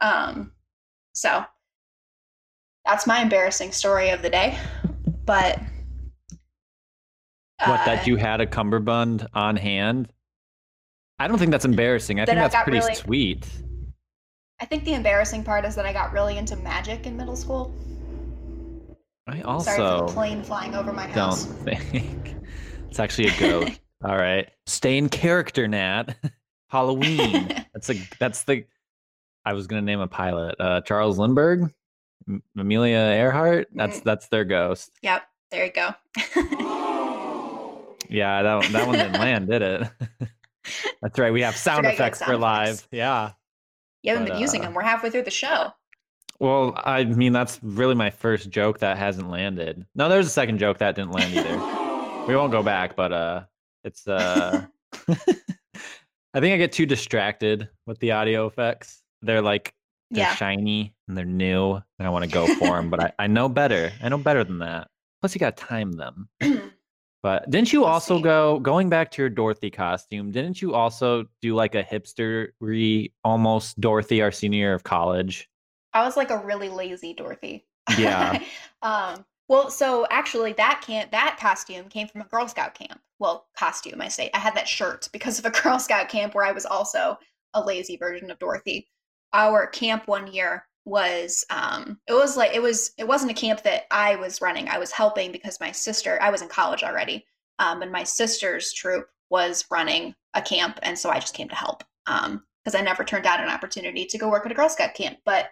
Um, 0.00 0.52
so 1.12 1.44
that's 2.86 3.06
my 3.06 3.20
embarrassing 3.20 3.72
story 3.72 4.10
of 4.10 4.22
the 4.22 4.30
day. 4.30 4.58
But 5.26 5.58
what 7.66 7.80
uh, 7.80 7.84
that 7.84 8.06
you 8.06 8.16
had 8.16 8.40
a 8.40 8.46
cummerbund 8.46 9.28
on 9.34 9.56
hand? 9.56 10.10
I 11.18 11.28
don't 11.28 11.36
think 11.38 11.50
that's 11.50 11.66
embarrassing. 11.66 12.18
I 12.18 12.24
think 12.24 12.38
I 12.38 12.48
that's 12.48 12.62
pretty 12.64 12.78
really- 12.78 12.94
sweet. 12.94 13.46
I 14.62 14.66
think 14.66 14.84
the 14.84 14.94
embarrassing 14.94 15.44
part 15.44 15.64
is 15.64 15.74
that 15.76 15.86
I 15.86 15.92
got 15.92 16.12
really 16.12 16.36
into 16.36 16.56
magic 16.56 17.06
in 17.06 17.16
middle 17.16 17.36
school. 17.36 17.74
I 19.30 19.40
Sorry 19.40 19.42
for 19.42 19.82
also 19.82 20.06
the 20.06 20.12
plane 20.12 20.42
flying 20.42 20.74
over 20.74 20.92
my 20.92 21.06
don't 21.12 21.34
think 21.64 22.34
it's 22.88 22.98
actually 22.98 23.28
a 23.28 23.38
goat. 23.40 23.70
All 24.04 24.16
right, 24.16 24.48
stay 24.66 24.96
in 24.98 25.08
character, 25.08 25.68
Nat. 25.68 26.16
Halloween. 26.68 27.48
That's 27.74 27.90
a 27.90 27.94
that's 28.18 28.44
the. 28.44 28.64
I 29.44 29.52
was 29.54 29.66
gonna 29.66 29.82
name 29.82 30.00
a 30.00 30.06
pilot. 30.08 30.54
Uh, 30.60 30.80
Charles 30.82 31.18
Lindbergh, 31.18 31.72
M- 32.28 32.42
Amelia 32.56 32.96
Earhart. 32.98 33.68
That's 33.74 34.00
Mm. 34.00 34.04
that's 34.04 34.28
their 34.28 34.44
ghost. 34.44 34.90
Yep, 35.02 35.22
there 35.50 35.66
you 35.66 35.72
go. 35.72 35.94
Yeah, 38.08 38.42
that 38.42 38.54
one- 38.56 38.72
that 38.72 38.86
one 38.86 38.96
didn't 38.98 39.12
land, 39.20 39.48
did 39.48 39.62
it? 39.62 39.88
that's 41.00 41.18
right. 41.18 41.32
We 41.32 41.42
have 41.42 41.56
sound 41.56 41.78
Forgot 41.78 41.92
you 41.92 41.96
had 41.98 42.04
effects 42.06 42.18
for 42.18 42.24
sound 42.32 42.40
live. 42.40 42.88
Yeah. 42.90 43.32
you 44.02 44.10
haven't 44.12 44.26
But, 44.26 44.32
been 44.34 44.40
using 44.42 44.62
uh, 44.62 44.64
them. 44.64 44.74
We're 44.74 44.82
halfway 44.82 45.10
through 45.10 45.22
the 45.22 45.30
show. 45.30 45.72
Well, 46.40 46.72
I 46.84 47.04
mean, 47.04 47.32
that's 47.32 47.60
really 47.62 47.94
my 47.94 48.08
first 48.10 48.48
joke 48.50 48.78
that 48.78 48.96
hasn't 48.96 49.28
landed. 49.30 49.86
No, 49.94 50.08
there's 50.08 50.26
a 50.26 50.30
second 50.30 50.58
joke 50.58 50.78
that 50.78 50.94
didn't 50.96 51.12
land 51.12 51.34
either. 51.34 51.56
we 52.26 52.34
won't 52.34 52.50
go 52.50 52.62
back, 52.62 52.96
but 52.96 53.12
uh, 53.12 53.42
it's 53.84 54.08
uh, 54.08 54.64
I 55.08 56.40
think 56.40 56.54
I 56.54 56.56
get 56.56 56.72
too 56.72 56.86
distracted 56.86 57.68
with 57.86 57.98
the 57.98 58.12
audio 58.12 58.46
effects. 58.46 59.02
They're 59.22 59.42
like 59.42 59.74
they're 60.10 60.24
Yeah. 60.24 60.34
shiny 60.34 60.94
and 61.08 61.16
they're 61.16 61.24
new, 61.26 61.74
and 61.74 62.06
I 62.06 62.08
want 62.08 62.24
to 62.24 62.30
go 62.30 62.46
for 62.54 62.76
them, 62.76 62.88
but 62.88 63.00
I, 63.00 63.12
I 63.18 63.26
know 63.26 63.48
better. 63.48 63.92
I 64.02 64.08
know 64.08 64.18
better 64.18 64.42
than 64.42 64.60
that. 64.60 64.88
Plus, 65.20 65.34
you 65.34 65.38
got 65.38 65.56
to 65.58 65.64
time 65.64 65.92
them. 65.92 66.28
But 67.22 67.50
didn't 67.50 67.70
you 67.70 67.84
also 67.84 68.18
go 68.18 68.58
going 68.60 68.88
back 68.88 69.10
to 69.10 69.20
your 69.20 69.28
Dorothy 69.28 69.70
costume? 69.70 70.30
Didn't 70.30 70.62
you 70.62 70.72
also 70.72 71.26
do 71.42 71.54
like 71.54 71.74
a 71.74 71.82
hipstery, 71.84 73.12
almost 73.24 73.78
Dorothy 73.78 74.22
our 74.22 74.32
senior 74.32 74.58
year 74.58 74.72
of 74.72 74.84
college? 74.84 75.49
I 75.92 76.04
was 76.04 76.16
like 76.16 76.30
a 76.30 76.38
really 76.38 76.68
lazy 76.68 77.14
Dorothy. 77.14 77.66
Yeah. 77.98 78.42
um. 78.82 79.24
Well, 79.48 79.68
so 79.68 80.06
actually, 80.10 80.52
that 80.54 80.80
camp, 80.86 81.10
that 81.10 81.36
costume 81.40 81.88
came 81.88 82.06
from 82.06 82.20
a 82.20 82.26
Girl 82.26 82.46
Scout 82.46 82.72
camp. 82.74 83.00
Well, 83.18 83.48
costume, 83.58 84.00
I 84.00 84.06
say. 84.06 84.30
I 84.32 84.38
had 84.38 84.54
that 84.54 84.68
shirt 84.68 85.08
because 85.12 85.40
of 85.40 85.44
a 85.44 85.50
Girl 85.62 85.78
Scout 85.78 86.08
camp 86.08 86.34
where 86.34 86.44
I 86.44 86.52
was 86.52 86.66
also 86.66 87.18
a 87.54 87.60
lazy 87.60 87.96
version 87.96 88.30
of 88.30 88.38
Dorothy. 88.38 88.88
Our 89.32 89.66
camp 89.66 90.06
one 90.06 90.32
year 90.32 90.66
was 90.86 91.44
um 91.50 92.00
it 92.06 92.14
was 92.14 92.36
like 92.38 92.54
it 92.54 92.62
was 92.62 92.92
it 92.96 93.06
wasn't 93.06 93.30
a 93.30 93.34
camp 93.34 93.62
that 93.62 93.84
I 93.90 94.16
was 94.16 94.40
running. 94.40 94.68
I 94.68 94.78
was 94.78 94.92
helping 94.92 95.30
because 95.32 95.60
my 95.60 95.72
sister, 95.72 96.18
I 96.22 96.30
was 96.30 96.42
in 96.42 96.48
college 96.48 96.82
already. 96.82 97.26
Um 97.58 97.82
and 97.82 97.92
my 97.92 98.04
sister's 98.04 98.72
troop 98.72 99.08
was 99.30 99.66
running 99.70 100.14
a 100.34 100.42
camp 100.42 100.78
and 100.82 100.98
so 100.98 101.10
I 101.10 101.18
just 101.18 101.34
came 101.34 101.48
to 101.48 101.54
help. 101.54 101.84
Um 102.06 102.44
because 102.64 102.72
because 102.72 102.80
I 102.80 102.84
never 102.84 103.04
turned 103.04 103.24
down 103.24 103.40
an 103.40 103.48
opportunity 103.48 104.04
to 104.04 104.18
go 104.18 104.28
work 104.28 104.44
at 104.44 104.52
a 104.52 104.54
Girl 104.54 104.68
Scout 104.68 104.94
camp. 104.94 105.18
But 105.24 105.50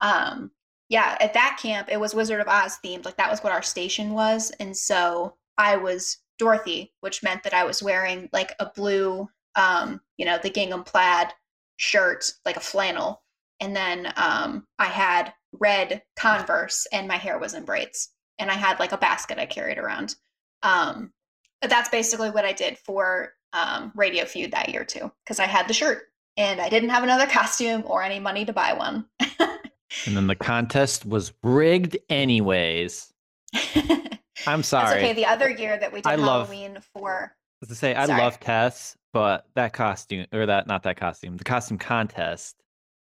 um, 0.00 0.50
yeah, 0.90 1.16
at 1.20 1.34
that 1.34 1.58
camp, 1.62 1.88
it 1.90 2.00
was 2.00 2.14
Wizard 2.14 2.40
of 2.40 2.48
Oz 2.48 2.78
themed. 2.84 3.04
Like 3.04 3.16
that 3.16 3.30
was 3.30 3.40
what 3.40 3.52
our 3.52 3.62
station 3.62 4.12
was. 4.12 4.50
And 4.58 4.76
so 4.76 5.36
I 5.56 5.76
was 5.76 6.18
Dorothy, 6.38 6.92
which 7.00 7.22
meant 7.22 7.44
that 7.44 7.54
I 7.54 7.64
was 7.64 7.82
wearing 7.82 8.28
like 8.32 8.54
a 8.58 8.70
blue, 8.74 9.28
um, 9.54 10.00
you 10.16 10.26
know, 10.26 10.38
the 10.42 10.50
gingham 10.50 10.82
plaid 10.82 11.28
shirt, 11.76 12.32
like 12.44 12.56
a 12.56 12.60
flannel. 12.60 13.22
And 13.60 13.76
then 13.76 14.12
um, 14.16 14.66
I 14.78 14.86
had 14.86 15.32
red 15.52 16.02
Converse 16.16 16.86
and 16.92 17.06
my 17.06 17.16
hair 17.16 17.38
was 17.38 17.54
in 17.54 17.64
braids. 17.64 18.08
And 18.38 18.50
I 18.50 18.54
had 18.54 18.80
like 18.80 18.92
a 18.92 18.98
basket 18.98 19.38
I 19.38 19.46
carried 19.46 19.78
around. 19.78 20.16
Um, 20.62 21.12
but 21.60 21.70
that's 21.70 21.90
basically 21.90 22.30
what 22.30 22.44
I 22.44 22.52
did 22.52 22.78
for 22.78 23.34
um, 23.52 23.92
Radio 23.94 24.24
Feud 24.24 24.52
that 24.52 24.70
year 24.70 24.84
too, 24.84 25.12
because 25.24 25.38
I 25.38 25.46
had 25.46 25.68
the 25.68 25.74
shirt 25.74 26.04
and 26.36 26.60
I 26.60 26.68
didn't 26.68 26.88
have 26.88 27.04
another 27.04 27.26
costume 27.30 27.84
or 27.86 28.02
any 28.02 28.18
money 28.18 28.44
to 28.44 28.52
buy 28.52 28.72
one. 28.72 29.06
and 30.06 30.16
then 30.16 30.26
the 30.26 30.36
contest 30.36 31.04
was 31.04 31.32
rigged 31.42 31.98
anyways. 32.08 33.12
I'm 34.46 34.62
sorry. 34.62 35.02
That's 35.02 35.04
okay. 35.04 35.12
The 35.12 35.26
other 35.26 35.50
year 35.50 35.78
that 35.78 35.92
we 35.92 36.00
did 36.00 36.06
I 36.06 36.16
Halloween 36.16 36.74
love, 36.74 36.88
for. 36.94 37.36
To 37.68 37.74
say, 37.74 37.94
I 37.94 38.06
sorry. 38.06 38.22
love 38.22 38.40
Tess, 38.40 38.96
but 39.12 39.46
that 39.54 39.72
costume 39.72 40.26
or 40.32 40.46
that 40.46 40.66
not 40.66 40.82
that 40.84 40.96
costume, 40.96 41.36
the 41.36 41.44
costume 41.44 41.78
contest. 41.78 42.56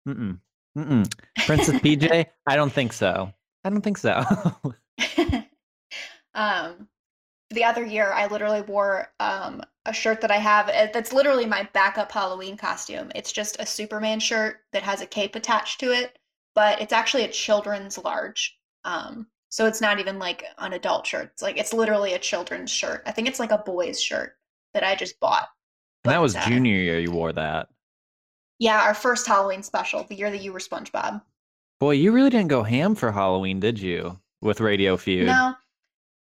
Mm-mm. 0.09 0.39
Mm-mm. 0.77 1.13
Princess 1.47 1.75
PJ, 1.81 2.27
I 2.47 2.57
don't 2.57 2.73
think 2.73 2.93
so. 2.93 3.33
I 3.65 3.71
don't 3.71 3.83
think 3.83 3.99
so. 3.99 4.25
um, 6.35 6.89
the 7.51 7.65
other 7.65 7.85
year, 7.85 8.13
I 8.13 8.27
literally 8.27 8.63
wore 8.63 9.13
um 9.21 9.63
a 9.87 9.93
shirt 9.93 10.21
that 10.21 10.31
I 10.31 10.37
have 10.37 10.69
uh, 10.69 10.89
that's 10.93 11.13
literally 11.13 11.47
my 11.47 11.69
backup 11.73 12.11
Halloween 12.13 12.57
costume. 12.57 13.11
It's 13.15 13.33
just 13.33 13.57
a 13.61 13.67
Superman 13.67 14.21
shirt 14.21 14.59
that 14.73 14.83
has 14.83 15.01
a 15.01 15.07
cape 15.07 15.35
attached 15.37 15.81
to 15.81 15.93
it, 15.93 16.19
but 16.55 16.81
it's 16.81 16.93
actually 16.93 17.25
a 17.25 17.29
children's 17.29 17.99
large. 17.99 18.59
Um, 18.85 19.27
so 19.49 19.67
it's 19.67 19.81
not 19.81 19.99
even 19.99 20.19
like 20.19 20.45
an 20.59 20.73
adult 20.73 21.07
shirt. 21.07 21.31
It's 21.33 21.43
like 21.43 21.59
it's 21.59 21.73
literally 21.73 22.15
a 22.15 22.19
children's 22.19 22.71
shirt. 22.71 23.03
I 23.07 23.13
think 23.13 23.29
it's 23.29 23.41
like 23.41 23.51
a 23.51 23.59
boy's 23.59 24.01
shirt 24.01 24.37
that 24.75 24.85
I 24.85 24.95
just 24.95 25.19
bought. 25.21 25.49
But, 26.05 26.11
that 26.11 26.23
was 26.23 26.37
uh, 26.37 26.47
junior 26.47 26.75
year 26.75 27.01
you 27.01 27.11
wore 27.11 27.33
that. 27.33 27.69
Yeah, 28.59 28.81
our 28.83 28.95
first 28.95 29.27
Halloween 29.27 29.63
special, 29.63 30.05
the 30.05 30.15
year 30.15 30.31
that 30.31 30.43
you 30.43 30.53
were 30.53 30.59
SpongeBob. 30.59 31.23
Boy, 31.79 31.93
you 31.93 32.13
really 32.13 32.31
didn't 32.31 32.49
go 32.49 32.63
ham 32.63 32.95
for 32.95 33.11
Halloween, 33.11 33.59
did 33.59 33.79
you? 33.79 34.19
With 34.43 34.61
Radio 34.61 34.97
Feud. 34.97 35.27
No. 35.27 35.55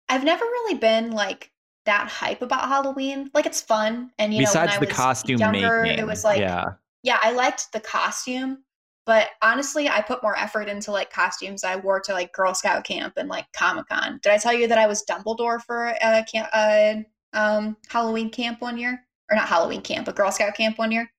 I've 0.08 0.24
never 0.24 0.44
really 0.44 0.78
been 0.78 1.10
like 1.10 1.50
that 1.86 2.08
hype 2.08 2.42
about 2.42 2.68
Halloween. 2.68 3.30
Like 3.34 3.46
it's 3.46 3.60
fun, 3.60 4.10
and 4.18 4.32
you 4.32 4.40
besides 4.40 4.74
know, 4.74 4.80
the 4.80 4.86
costume 4.86 5.38
younger, 5.38 5.82
making, 5.82 5.98
it 5.98 6.06
was 6.06 6.24
like 6.24 6.38
yeah, 6.38 6.74
yeah. 7.02 7.18
I 7.22 7.32
liked 7.32 7.72
the 7.72 7.80
costume, 7.80 8.62
but 9.07 9.29
honestly, 9.40 9.88
I 9.88 10.03
put 10.03 10.23
more 10.23 10.37
effort 10.37 10.69
into 10.69 10.90
like 10.90 11.12
costumes 11.12 11.62
I 11.62 11.77
wore 11.77 12.01
to 12.01 12.12
like 12.12 12.33
Girl 12.33 12.55
Scout 12.55 12.85
camp 12.85 13.14
and 13.16 13.29
like 13.29 13.47
Comic 13.53 13.87
Con. 13.88 14.19
Did 14.23 14.33
I 14.33 14.38
tell 14.38 14.53
you 14.53 14.66
that 14.66 14.79
I 14.79 14.88
was 14.88 15.05
Dumbledore 15.05 15.62
for 15.62 15.95
a 16.03 16.25
camp, 16.25 16.49
uh, 16.53 16.95
um, 17.33 17.77
Halloween 17.88 18.31
camp 18.31 18.61
one 18.61 18.77
year, 18.77 19.07
or 19.31 19.37
not 19.37 19.49
Halloween 19.49 19.81
camp, 19.81 20.07
but 20.07 20.16
Girl 20.16 20.33
Scout 20.33 20.57
camp 20.57 20.77
one 20.79 20.90
year? 20.90 21.11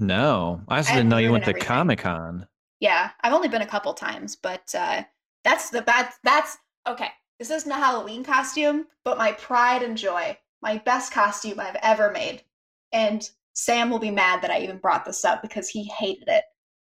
No, 0.00 0.60
I 0.68 0.78
just 0.78 0.90
I 0.90 0.96
didn't 0.96 1.08
know 1.08 1.18
you 1.18 1.30
went 1.30 1.44
to 1.44 1.54
Comic 1.54 2.00
Con. 2.00 2.46
Yeah, 2.80 3.10
I've 3.22 3.32
only 3.32 3.48
been 3.48 3.62
a 3.62 3.66
couple 3.66 3.94
times, 3.94 4.36
but 4.36 4.74
uh, 4.74 5.04
that's 5.44 5.70
the 5.70 5.82
bad. 5.82 6.10
That's 6.24 6.58
okay. 6.86 7.08
This 7.38 7.50
isn't 7.50 7.70
a 7.70 7.76
Halloween 7.76 8.24
costume, 8.24 8.86
but 9.04 9.18
my 9.18 9.32
pride 9.32 9.82
and 9.82 9.96
joy, 9.96 10.36
my 10.62 10.78
best 10.78 11.12
costume 11.12 11.60
I've 11.60 11.76
ever 11.82 12.10
made. 12.10 12.42
And 12.92 13.28
Sam 13.52 13.90
will 13.90 13.98
be 13.98 14.10
mad 14.10 14.42
that 14.42 14.50
I 14.50 14.60
even 14.60 14.78
brought 14.78 15.04
this 15.04 15.24
up 15.24 15.42
because 15.42 15.68
he 15.68 15.84
hated 15.84 16.28
it. 16.28 16.44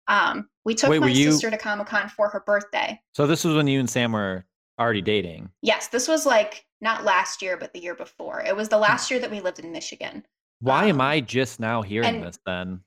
Um, 0.08 0.50
we 0.66 0.76
took 0.76 0.90
Wait, 0.90 1.00
my 1.00 1.08
you... 1.08 1.32
sister 1.32 1.50
to 1.50 1.58
Comic 1.58 1.88
Con 1.88 2.10
for 2.10 2.30
her 2.30 2.44
birthday. 2.46 3.00
So 3.14 3.28
this 3.28 3.44
was 3.44 3.56
when 3.56 3.68
you 3.68 3.80
and 3.80 3.90
Sam 3.90 4.12
were 4.12 4.46
already 4.80 5.02
dating. 5.02 5.50
Yes, 5.62 5.88
this 5.88 6.08
was 6.08 6.26
like 6.26 6.66
not 6.82 7.04
last 7.04 7.42
year, 7.42 7.58
but 7.58 7.74
the 7.74 7.80
year 7.80 7.96
before. 7.96 8.42
It 8.42 8.56
was 8.56 8.70
the 8.70 8.78
last 8.78 9.10
year 9.10 9.20
that 9.20 9.32
we 9.32 9.42
lived 9.42 9.60
in 9.60 9.72
Michigan. 9.72 10.26
Why 10.60 10.84
um, 10.84 10.90
am 10.90 11.02
I 11.02 11.22
just 11.22 11.60
now 11.60 11.82
hearing 11.82 12.22
this 12.22 12.40
then? 12.46 12.82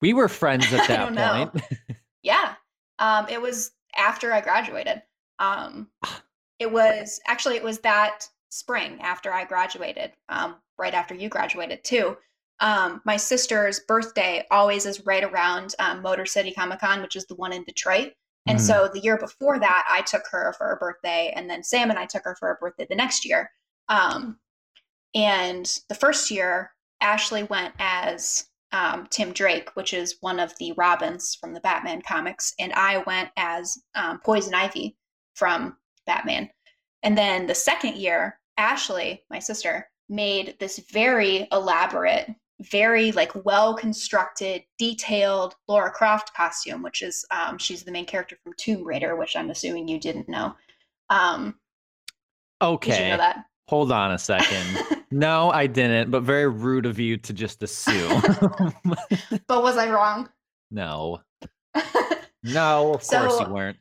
We 0.00 0.12
were 0.12 0.28
friends 0.28 0.72
at 0.72 0.88
that 1.14 1.52
point. 1.52 1.64
yeah. 2.22 2.54
Um, 2.98 3.26
it 3.28 3.40
was 3.40 3.72
after 3.96 4.32
I 4.32 4.40
graduated. 4.40 5.02
Um, 5.38 5.88
It 6.60 6.70
was 6.70 7.20
actually 7.26 7.56
it 7.56 7.64
was 7.64 7.78
that 7.80 8.28
spring 8.50 8.98
after 9.00 9.32
I 9.32 9.44
graduated, 9.44 10.12
um, 10.28 10.56
right 10.78 10.92
after 10.92 11.14
you 11.14 11.28
graduated 11.30 11.82
too. 11.82 12.18
Um, 12.60 13.00
my 13.04 13.16
sister's 13.16 13.80
birthday 13.80 14.44
always 14.50 14.86
is 14.86 15.06
right 15.06 15.24
around 15.24 15.74
um, 15.78 16.02
Motor 16.02 16.26
City 16.26 16.52
Comic 16.52 16.80
Con, 16.80 17.02
which 17.02 17.16
is 17.16 17.26
the 17.26 17.34
one 17.34 17.52
in 17.52 17.64
Detroit. 17.64 18.12
And 18.46 18.58
mm-hmm. 18.58 18.66
so 18.66 18.90
the 18.92 19.00
year 19.00 19.18
before 19.18 19.58
that, 19.58 19.84
I 19.88 20.02
took 20.02 20.22
her 20.30 20.54
for 20.56 20.66
her 20.66 20.76
birthday, 20.76 21.32
and 21.34 21.48
then 21.48 21.62
Sam 21.62 21.90
and 21.90 21.98
I 21.98 22.06
took 22.06 22.24
her 22.24 22.36
for 22.38 22.48
her 22.48 22.58
birthday 22.60 22.86
the 22.88 22.96
next 22.96 23.24
year. 23.24 23.50
Um, 23.88 24.38
and 25.14 25.66
the 25.88 25.94
first 25.94 26.30
year, 26.30 26.72
Ashley 27.00 27.44
went 27.44 27.74
as 27.78 28.46
um, 28.72 29.06
Tim 29.10 29.32
Drake, 29.32 29.70
which 29.74 29.92
is 29.92 30.16
one 30.20 30.38
of 30.38 30.56
the 30.58 30.72
Robins 30.72 31.34
from 31.34 31.54
the 31.54 31.60
Batman 31.60 32.02
comics, 32.02 32.54
and 32.58 32.72
I 32.74 32.98
went 32.98 33.30
as 33.36 33.76
um, 33.94 34.20
Poison 34.20 34.54
Ivy 34.54 34.96
from 35.34 35.76
Batman. 36.06 36.50
And 37.02 37.16
then 37.16 37.46
the 37.46 37.54
second 37.54 37.96
year, 37.96 38.38
Ashley, 38.56 39.24
my 39.30 39.38
sister, 39.38 39.88
made 40.08 40.56
this 40.60 40.78
very 40.92 41.48
elaborate, 41.52 42.28
very 42.60 43.12
like 43.12 43.32
well 43.44 43.74
constructed, 43.74 44.62
detailed 44.78 45.54
Laura 45.66 45.90
Croft 45.90 46.34
costume, 46.34 46.82
which 46.82 47.02
is 47.02 47.24
um, 47.30 47.58
she's 47.58 47.82
the 47.82 47.92
main 47.92 48.06
character 48.06 48.36
from 48.42 48.52
Tomb 48.58 48.84
Raider, 48.84 49.16
which 49.16 49.36
I'm 49.36 49.50
assuming 49.50 49.88
you 49.88 49.98
didn't 49.98 50.28
know. 50.28 50.54
Um, 51.08 51.56
okay. 52.62 53.10
You 53.10 53.16
know 53.16 53.32
Hold 53.68 53.92
on 53.92 54.10
a 54.10 54.18
second. 54.18 55.04
no, 55.12 55.50
I 55.52 55.68
didn't, 55.68 56.10
but 56.10 56.24
very 56.24 56.48
rude 56.48 56.86
of 56.86 56.98
you 56.98 57.16
to 57.18 57.32
just 57.32 57.62
assume. 57.62 58.20
but 59.46 59.62
was 59.62 59.76
I 59.76 59.88
wrong? 59.90 60.28
No. 60.72 61.20
no, 62.42 62.94
of 62.94 63.02
so, 63.04 63.20
course 63.20 63.40
you 63.40 63.54
weren't. 63.54 63.76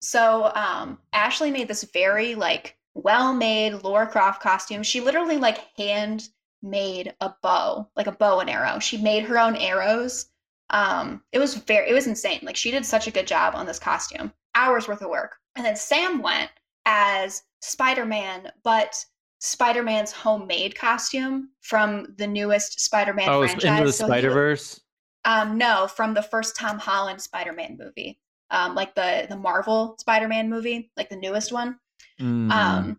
So 0.00 0.50
um, 0.54 0.98
Ashley 1.12 1.50
made 1.50 1.68
this 1.68 1.84
very 1.92 2.34
like 2.34 2.78
well-made 2.94 3.82
Laura 3.82 4.06
Croft 4.06 4.42
costume. 4.42 4.82
She 4.82 5.02
literally 5.02 5.36
like 5.36 5.58
hand 5.76 6.28
made 6.64 7.14
a 7.20 7.32
bow, 7.42 7.88
like 7.96 8.06
a 8.06 8.12
bow 8.12 8.40
and 8.40 8.50
arrow. 8.50 8.78
She 8.78 8.96
made 8.96 9.24
her 9.24 9.38
own 9.38 9.56
arrows. 9.56 10.26
Um, 10.70 11.22
it 11.32 11.38
was 11.38 11.54
very, 11.54 11.88
it 11.88 11.92
was 11.92 12.06
insane. 12.06 12.40
Like 12.42 12.56
she 12.56 12.70
did 12.70 12.84
such 12.84 13.06
a 13.06 13.10
good 13.10 13.26
job 13.26 13.54
on 13.54 13.66
this 13.66 13.78
costume. 13.78 14.32
Hours 14.54 14.88
worth 14.88 15.02
of 15.02 15.10
work. 15.10 15.36
And 15.56 15.64
then 15.64 15.76
Sam 15.76 16.22
went 16.22 16.50
as 16.86 17.42
Spider-Man, 17.60 18.50
but 18.64 18.96
Spider-Man's 19.40 20.10
homemade 20.10 20.74
costume 20.74 21.50
from 21.60 22.14
the 22.16 22.26
newest 22.26 22.80
Spider-Man 22.80 23.28
oh, 23.28 23.40
franchise. 23.40 23.64
Into 23.64 23.84
the 23.84 23.92
so 23.92 24.06
Spider-Verse? 24.06 24.80
um, 25.24 25.58
no, 25.58 25.86
from 25.86 26.14
the 26.14 26.22
first 26.22 26.56
Tom 26.56 26.78
Holland 26.78 27.20
Spider-Man 27.20 27.76
movie 27.78 28.18
um, 28.50 28.74
like 28.74 28.94
the 28.94 29.26
the 29.28 29.36
Marvel 29.36 29.96
Spider-Man 29.98 30.48
movie, 30.48 30.90
like 30.96 31.08
the 31.08 31.16
newest 31.16 31.52
one. 31.52 31.78
Mm. 32.20 32.50
Um, 32.50 32.98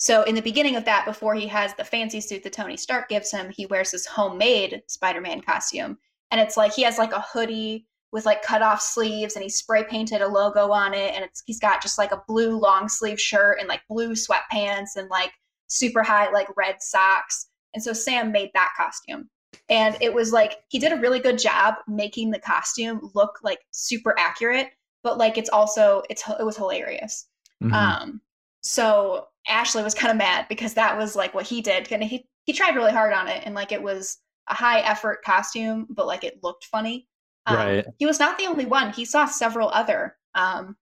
so 0.00 0.22
in 0.22 0.34
the 0.34 0.40
beginning 0.40 0.76
of 0.76 0.86
that, 0.86 1.04
before 1.04 1.34
he 1.34 1.46
has 1.48 1.74
the 1.74 1.84
fancy 1.84 2.20
suit 2.20 2.42
that 2.42 2.54
Tony 2.54 2.76
Stark 2.76 3.10
gives 3.10 3.30
him, 3.30 3.50
he 3.50 3.66
wears 3.66 3.90
his 3.90 4.06
homemade 4.06 4.82
Spider-Man 4.86 5.42
costume, 5.42 5.98
and 6.30 6.40
it's 6.40 6.56
like 6.56 6.72
he 6.72 6.82
has 6.82 6.98
like 6.98 7.12
a 7.12 7.20
hoodie 7.20 7.86
with 8.10 8.26
like 8.26 8.42
cut 8.42 8.62
off 8.62 8.80
sleeves, 8.80 9.36
and 9.36 9.42
he 9.42 9.48
spray 9.48 9.84
painted 9.84 10.22
a 10.22 10.26
logo 10.26 10.72
on 10.72 10.94
it, 10.94 11.14
and 11.14 11.22
it's 11.22 11.42
he's 11.46 11.60
got 11.60 11.82
just 11.82 11.98
like 11.98 12.12
a 12.12 12.22
blue 12.26 12.58
long 12.58 12.88
sleeve 12.88 13.20
shirt 13.20 13.58
and 13.60 13.68
like 13.68 13.82
blue 13.88 14.12
sweatpants 14.12 14.96
and 14.96 15.08
like 15.10 15.32
super 15.68 16.02
high 16.02 16.30
like 16.30 16.48
red 16.56 16.82
socks. 16.82 17.46
And 17.74 17.82
so 17.82 17.92
Sam 17.92 18.32
made 18.32 18.50
that 18.54 18.72
costume. 18.76 19.28
And 19.68 19.96
it 20.00 20.12
was 20.12 20.32
like 20.32 20.56
he 20.68 20.78
did 20.80 20.92
a 20.92 20.96
really 20.96 21.20
good 21.20 21.38
job 21.38 21.74
making 21.86 22.30
the 22.30 22.40
costume 22.40 23.10
look 23.14 23.38
like 23.44 23.60
super 23.70 24.18
accurate 24.18 24.70
but 25.02 25.18
like 25.18 25.38
it's 25.38 25.50
also 25.50 26.02
it's 26.10 26.22
it 26.28 26.44
was 26.44 26.56
hilarious. 26.56 27.26
Mm-hmm. 27.62 27.74
Um, 27.74 28.20
so 28.62 29.26
Ashley 29.48 29.82
was 29.82 29.94
kind 29.94 30.10
of 30.10 30.16
mad 30.16 30.46
because 30.48 30.74
that 30.74 30.96
was 30.96 31.16
like 31.16 31.34
what 31.34 31.46
he 31.46 31.60
did, 31.60 31.90
and 31.92 32.02
he 32.04 32.26
he 32.44 32.52
tried 32.52 32.76
really 32.76 32.92
hard 32.92 33.12
on 33.12 33.28
it, 33.28 33.42
and 33.44 33.54
like 33.54 33.72
it 33.72 33.82
was 33.82 34.18
a 34.48 34.54
high 34.54 34.80
effort 34.80 35.22
costume, 35.24 35.86
but 35.90 36.06
like 36.06 36.24
it 36.24 36.42
looked 36.42 36.64
funny. 36.64 37.06
Um, 37.46 37.56
right. 37.56 37.86
He 37.98 38.06
was 38.06 38.18
not 38.18 38.38
the 38.38 38.46
only 38.46 38.66
one. 38.66 38.92
He 38.92 39.04
saw 39.04 39.26
several 39.26 39.68
other 39.70 40.16
um, 40.34 40.76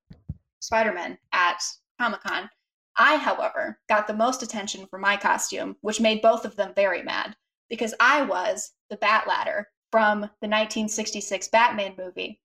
Spider 0.61 0.93
Men 0.93 1.19
at 1.33 1.63
Comic 2.01 2.23
Con. 2.23 2.49
I, 2.97 3.17
however, 3.17 3.79
got 3.89 4.07
the 4.07 4.15
most 4.15 4.43
attention 4.43 4.87
for 4.87 4.99
my 4.99 5.17
costume, 5.17 5.77
which 5.83 6.01
made 6.01 6.21
both 6.21 6.45
of 6.45 6.57
them 6.57 6.73
very 6.75 7.03
mad 7.03 7.37
because 7.71 7.95
I 8.01 8.23
was 8.23 8.73
the 8.91 8.97
Bat 8.97 9.29
Ladder 9.29 9.69
from 9.93 10.21
the 10.21 10.49
1966 10.49 11.49
Batman 11.49 11.95
movie 11.97 12.41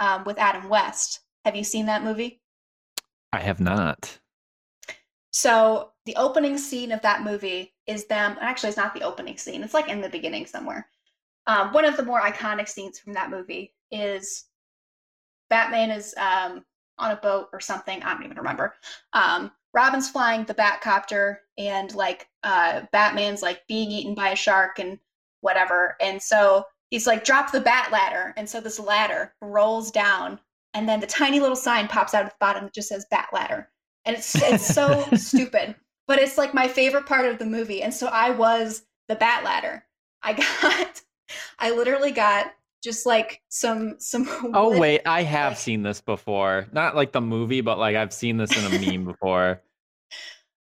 um, 0.00 0.24
with 0.24 0.38
Adam 0.38 0.68
West. 0.68 1.20
Have 1.44 1.54
you 1.54 1.64
seen 1.64 1.86
that 1.86 2.02
movie? 2.02 2.40
I 3.32 3.40
have 3.40 3.60
not. 3.60 4.18
So 5.32 5.92
the 6.04 6.16
opening 6.16 6.58
scene 6.58 6.92
of 6.92 7.02
that 7.02 7.22
movie 7.22 7.74
is 7.86 8.06
them. 8.06 8.36
Actually, 8.40 8.68
it's 8.68 8.78
not 8.78 8.94
the 8.94 9.02
opening 9.02 9.38
scene. 9.38 9.62
It's 9.62 9.74
like 9.74 9.88
in 9.88 10.00
the 10.00 10.08
beginning 10.08 10.46
somewhere. 10.46 10.86
Um, 11.46 11.72
one 11.72 11.84
of 11.84 11.96
the 11.96 12.04
more 12.04 12.20
iconic 12.20 12.68
scenes 12.68 12.98
from 12.98 13.14
that 13.14 13.30
movie 13.30 13.74
is 13.90 14.44
Batman 15.50 15.90
is 15.90 16.14
um, 16.16 16.64
on 16.98 17.12
a 17.12 17.16
boat 17.16 17.48
or 17.52 17.60
something. 17.60 18.02
I 18.02 18.12
don't 18.12 18.24
even 18.24 18.36
remember. 18.36 18.74
Um, 19.12 19.50
Robin's 19.74 20.10
flying 20.10 20.44
the 20.44 20.54
Batcopter, 20.54 21.38
and 21.56 21.94
like 21.94 22.28
uh, 22.42 22.82
Batman's 22.92 23.42
like 23.42 23.66
being 23.66 23.90
eaten 23.90 24.14
by 24.14 24.30
a 24.30 24.36
shark 24.36 24.78
and 24.78 24.98
whatever. 25.40 25.96
And 26.00 26.22
so 26.22 26.64
he's 26.90 27.06
like, 27.06 27.24
drop 27.24 27.52
the 27.52 27.60
bat 27.60 27.90
ladder. 27.90 28.34
And 28.36 28.48
so 28.48 28.60
this 28.60 28.78
ladder 28.78 29.34
rolls 29.40 29.90
down, 29.90 30.38
and 30.74 30.86
then 30.86 31.00
the 31.00 31.06
tiny 31.06 31.40
little 31.40 31.56
sign 31.56 31.88
pops 31.88 32.12
out 32.12 32.26
at 32.26 32.30
the 32.30 32.36
bottom 32.38 32.64
that 32.64 32.74
just 32.74 32.88
says 32.88 33.06
bat 33.10 33.28
ladder. 33.32 33.70
And 34.04 34.16
it's 34.16 34.34
it's 34.34 34.66
so 34.66 35.06
stupid. 35.14 35.74
But 36.08 36.18
it's 36.18 36.36
like 36.36 36.52
my 36.54 36.68
favorite 36.68 37.06
part 37.06 37.26
of 37.26 37.38
the 37.38 37.46
movie. 37.46 37.82
And 37.82 37.94
so 37.94 38.06
I 38.08 38.30
was 38.30 38.82
the 39.08 39.14
bat 39.14 39.44
ladder. 39.44 39.84
I 40.22 40.32
got 40.34 41.00
I 41.58 41.70
literally 41.70 42.10
got 42.12 42.52
just 42.82 43.06
like 43.06 43.40
some 43.48 43.96
some 43.98 44.28
Oh 44.54 44.70
wood- 44.70 44.80
wait, 44.80 45.00
I 45.06 45.22
have 45.22 45.52
like- 45.52 45.58
seen 45.58 45.82
this 45.82 46.00
before. 46.00 46.66
Not 46.72 46.96
like 46.96 47.12
the 47.12 47.20
movie, 47.20 47.60
but 47.60 47.78
like 47.78 47.96
I've 47.96 48.12
seen 48.12 48.36
this 48.36 48.56
in 48.56 48.64
a 48.72 48.78
meme 48.92 49.04
before. 49.04 49.62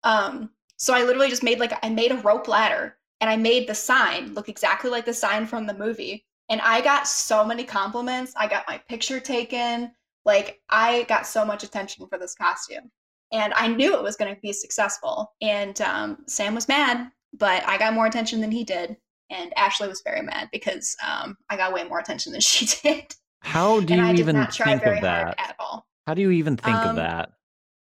Um, 0.04 0.50
so 0.78 0.94
I 0.94 1.04
literally 1.04 1.30
just 1.30 1.44
made 1.44 1.60
like 1.60 1.74
I 1.86 1.90
made 1.90 2.12
a 2.12 2.18
rope 2.18 2.48
ladder 2.48 2.98
and 3.20 3.30
I 3.30 3.36
made 3.38 3.68
the 3.68 3.76
sign 3.76 4.34
look 4.34 4.50
exactly 4.50 4.90
like 4.90 5.06
the 5.06 5.14
sign 5.14 5.46
from 5.46 5.68
the 5.68 5.76
movie. 5.76 6.26
And 6.50 6.60
I 6.62 6.82
got 6.82 7.08
so 7.08 7.46
many 7.46 7.64
compliments. 7.64 8.34
I 8.36 8.48
got 8.48 8.66
my 8.68 8.80
picture 8.90 9.20
taken. 9.20 9.92
Like 10.26 10.60
I 10.70 11.04
got 11.04 11.28
so 11.28 11.46
much 11.46 11.64
attention 11.64 12.08
for 12.08 12.18
this 12.18 12.34
costume. 12.34 12.90
And 13.32 13.54
I 13.56 13.68
knew 13.68 13.96
it 13.96 14.04
was 14.04 14.16
going 14.16 14.34
to 14.34 14.42
be 14.42 14.54
successful. 14.54 15.34
And 15.42 15.80
um, 15.82 16.18
Sam 16.28 16.54
was 16.54 16.68
mad, 16.68 17.10
but 17.34 17.66
I 17.68 17.78
got 17.78 17.94
more 17.94 18.06
attention 18.06 18.42
than 18.42 18.52
he 18.52 18.64
did. 18.64 18.98
And 19.30 19.58
Ashley 19.58 19.88
was 19.88 20.02
very 20.06 20.22
mad 20.22 20.50
because 20.52 20.96
um, 21.08 21.38
I 21.50 21.56
got 21.56 21.74
way 21.74 21.84
more 21.86 22.00
attention 22.00 22.34
than 22.34 22.42
she 22.42 22.66
did. 22.82 23.16
How 23.42 23.80
do 23.80 23.96
you 23.96 24.06
even 24.14 24.46
think 24.48 24.86
of 24.86 25.02
that? 25.02 25.40
at 25.40 25.56
all. 25.60 25.88
How 26.06 26.14
do 26.14 26.22
you 26.22 26.32
even 26.32 26.58
think 26.58 26.76
of 26.78 26.92
Um, 26.92 26.96
that? 26.98 27.32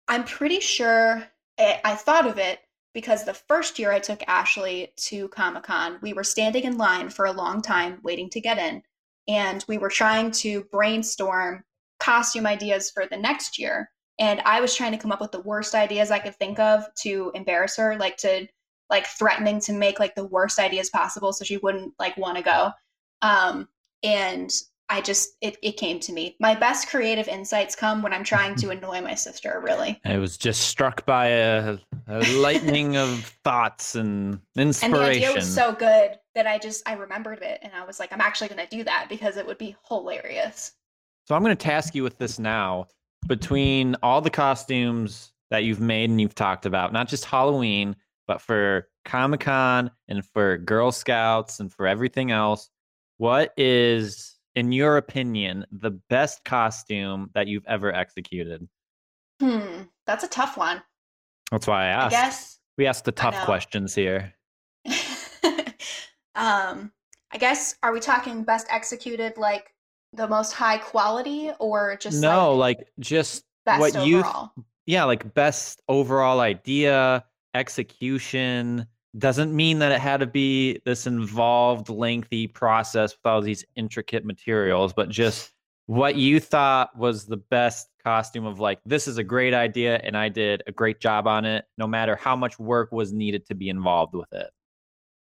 I'm 0.08 0.24
pretty 0.24 0.60
sure 0.60 1.24
I, 1.60 1.82
I 1.84 1.96
thought 1.96 2.28
of 2.28 2.38
it 2.38 2.60
because 2.94 3.24
the 3.24 3.34
first 3.34 3.80
year 3.80 3.92
I 3.92 4.00
took 4.00 4.22
Ashley 4.28 4.94
to 4.98 5.28
Comic 5.30 5.64
Con, 5.64 5.98
we 6.02 6.14
were 6.14 6.24
standing 6.24 6.64
in 6.64 6.78
line 6.78 7.10
for 7.10 7.26
a 7.26 7.32
long 7.32 7.62
time 7.62 8.00
waiting 8.04 8.30
to 8.32 8.42
get 8.42 8.58
in, 8.60 8.84
and 9.28 9.66
we 9.68 9.78
were 9.80 9.90
trying 9.90 10.32
to 10.32 10.66
brainstorm 10.72 11.64
costume 12.00 12.46
ideas 12.46 12.92
for 12.92 13.06
the 13.10 13.18
next 13.18 13.58
year. 13.58 13.90
And 14.20 14.41
I 14.41 14.61
was 14.61 14.76
trying 14.76 14.91
to 14.91 14.97
come 14.97 15.11
up 15.11 15.22
with 15.22 15.32
the 15.32 15.41
worst 15.41 15.74
ideas 15.76 16.11
I 16.11 16.20
could 16.20 16.36
think 16.36 16.59
of 16.59 16.86
to 17.01 17.32
embarrass 17.34 17.78
her, 17.78 17.97
like 17.97 18.18
to 18.18 18.47
like 18.89 19.07
threatening 19.07 19.59
to 19.61 19.74
make 19.74 19.99
like 19.99 20.14
the 20.16 20.26
worst 20.26 20.59
ideas 20.59 20.89
possible 20.89 21.34
so 21.34 21.43
she 21.43 21.57
wouldn't 21.57 21.93
like 21.99 22.16
want 22.18 22.38
to 22.38 22.43
go. 22.43 22.72
Um, 23.22 23.68
and 24.03 24.51
I 24.89 25.01
just 25.01 25.36
it, 25.41 25.57
it 25.64 25.78
came 25.78 25.99
to 26.01 26.14
me. 26.14 26.36
My 26.39 26.53
best 26.53 26.89
creative 26.89 27.28
insights 27.28 27.76
come 27.76 28.03
when 28.03 28.14
I'm 28.14 28.24
trying 28.24 28.55
to 28.57 28.70
annoy 28.72 29.01
my 29.01 29.16
sister, 29.16 29.61
really. 29.64 29.99
I 30.05 30.18
was 30.18 30.38
just 30.38 30.68
struck 30.68 31.05
by 31.05 31.28
a, 31.28 31.78
a 32.07 32.20
lightning 32.34 32.97
of 32.97 33.09
thoughts 33.43 33.95
and 33.95 34.39
And 34.55 34.68
inspiration. 34.68 34.99
the 34.99 35.05
idea 35.05 35.34
was 35.34 35.51
so 35.51 35.74
good 35.74 36.20
that 36.36 36.45
I 36.45 36.59
just 36.59 36.88
I 36.88 36.93
remembered 36.93 37.41
it 37.41 37.59
and 37.64 37.74
I 37.74 37.86
was 37.86 37.99
like, 37.99 38.14
I'm 38.14 38.22
actually 38.22 38.49
gonna 38.49 38.68
do 38.70 38.84
that 38.84 39.07
because 39.09 39.38
it 39.38 39.47
would 39.47 39.57
be 39.57 39.76
hilarious. 39.88 40.74
So 41.26 41.36
I'm 41.36 41.41
going 41.41 41.55
to 41.55 41.64
task 41.64 41.95
you 41.95 42.03
with 42.03 42.18
this 42.18 42.38
now. 42.38 42.88
Between 43.28 43.95
all 44.03 44.21
the 44.21 44.30
costumes 44.30 45.32
that 45.49 45.63
you've 45.63 45.80
made 45.80 46.09
and 46.09 46.19
you've 46.19 46.36
talked 46.36 46.65
about, 46.65 46.93
not 46.93 47.07
just 47.07 47.26
Halloween, 47.26 47.95
but 48.28 48.41
for 48.41 48.88
Comic 49.05 49.41
Con 49.41 49.91
and 50.07 50.26
for 50.26 50.57
Girl 50.57 50.91
Scouts 50.91 51.59
and 51.59 51.71
for 51.71 51.88
everything 51.88 52.32
else, 52.32 52.69
what 53.17 53.53
is, 53.57 54.38
in 54.55 54.71
your 54.71 54.97
opinion, 54.97 55.65
the 55.71 55.91
best 56.09 56.43
costume 56.43 57.30
that 57.34 57.47
you've 57.47 57.65
ever 57.67 57.93
executed? 57.93 58.67
Hmm, 59.39 59.84
that's 60.05 60.24
a 60.24 60.28
tough 60.28 60.57
one. 60.57 60.82
That's 61.51 61.67
why 61.67 61.86
I 61.86 61.88
asked. 61.88 62.15
I 62.15 62.21
guess. 62.21 62.59
We 62.78 62.88
asked 62.88 63.05
the 63.05 63.11
tough 63.11 63.45
questions 63.45 63.93
here. 63.93 64.34
um, 66.36 66.91
I 67.32 67.38
guess 67.38 67.76
are 67.84 67.91
we 67.91 67.99
talking 67.99 68.43
best 68.43 68.67
executed 68.69 69.38
like 69.38 69.72
the 70.14 70.28
most 70.28 70.53
high 70.53 70.78
quality 70.78 71.51
or 71.59 71.97
just 71.99 72.22
no, 72.22 72.55
like, 72.55 72.80
like 72.80 72.88
just 72.99 73.43
best 73.66 73.80
what 73.80 74.05
you 74.05 74.24
th- 74.24 74.36
yeah, 74.86 75.03
like 75.03 75.34
best 75.34 75.82
overall 75.88 76.39
idea, 76.39 77.24
execution. 77.53 78.86
Doesn't 79.18 79.55
mean 79.55 79.80
that 79.80 79.91
it 79.91 79.99
had 79.99 80.20
to 80.22 80.26
be 80.26 80.80
this 80.86 81.05
involved, 81.05 81.89
lengthy 81.89 82.47
process 82.47 83.11
with 83.14 83.26
all 83.26 83.41
these 83.41 83.64
intricate 83.76 84.26
materials, 84.26 84.91
but 84.91 85.09
just 85.09 85.51
what 85.86 86.16
you 86.16 86.39
thought 86.39 86.97
was 86.97 87.26
the 87.26 87.38
best 87.38 87.89
costume 88.03 88.45
of 88.45 88.59
like, 88.59 88.80
this 88.86 89.07
is 89.07 89.18
a 89.18 89.24
great 89.24 89.53
idea 89.53 89.97
and 90.03 90.18
I 90.18 90.30
did 90.30 90.64
a 90.66 90.72
great 90.72 90.99
job 90.99 91.28
on 91.28 91.45
it, 91.45 91.66
no 91.78 91.88
matter 91.88 92.16
how 92.16 92.36
much 92.36 92.57
work 92.57 92.91
was 92.91 93.14
needed 93.14 93.45
to 93.47 93.55
be 93.55 93.70
involved 93.70 94.16
with 94.16 94.32
it. 94.34 94.49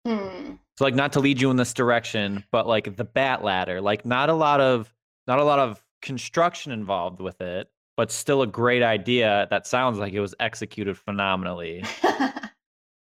Hmm. 0.05 0.53
So 0.77 0.85
like 0.85 0.95
not 0.95 1.13
to 1.13 1.19
lead 1.19 1.39
you 1.39 1.51
in 1.51 1.57
this 1.57 1.73
direction, 1.73 2.43
but 2.51 2.67
like 2.67 2.95
the 2.95 3.03
bat 3.03 3.43
ladder, 3.43 3.79
like 3.79 4.05
not 4.05 4.29
a 4.29 4.33
lot 4.33 4.59
of 4.59 4.93
not 5.27 5.39
a 5.39 5.43
lot 5.43 5.59
of 5.59 5.83
construction 6.01 6.71
involved 6.71 7.21
with 7.21 7.39
it, 7.41 7.69
but 7.95 8.11
still 8.11 8.41
a 8.41 8.47
great 8.47 8.83
idea 8.83 9.47
that 9.49 9.67
sounds 9.67 9.99
like 9.99 10.13
it 10.13 10.19
was 10.19 10.33
executed 10.39 10.97
phenomenally. 10.97 11.83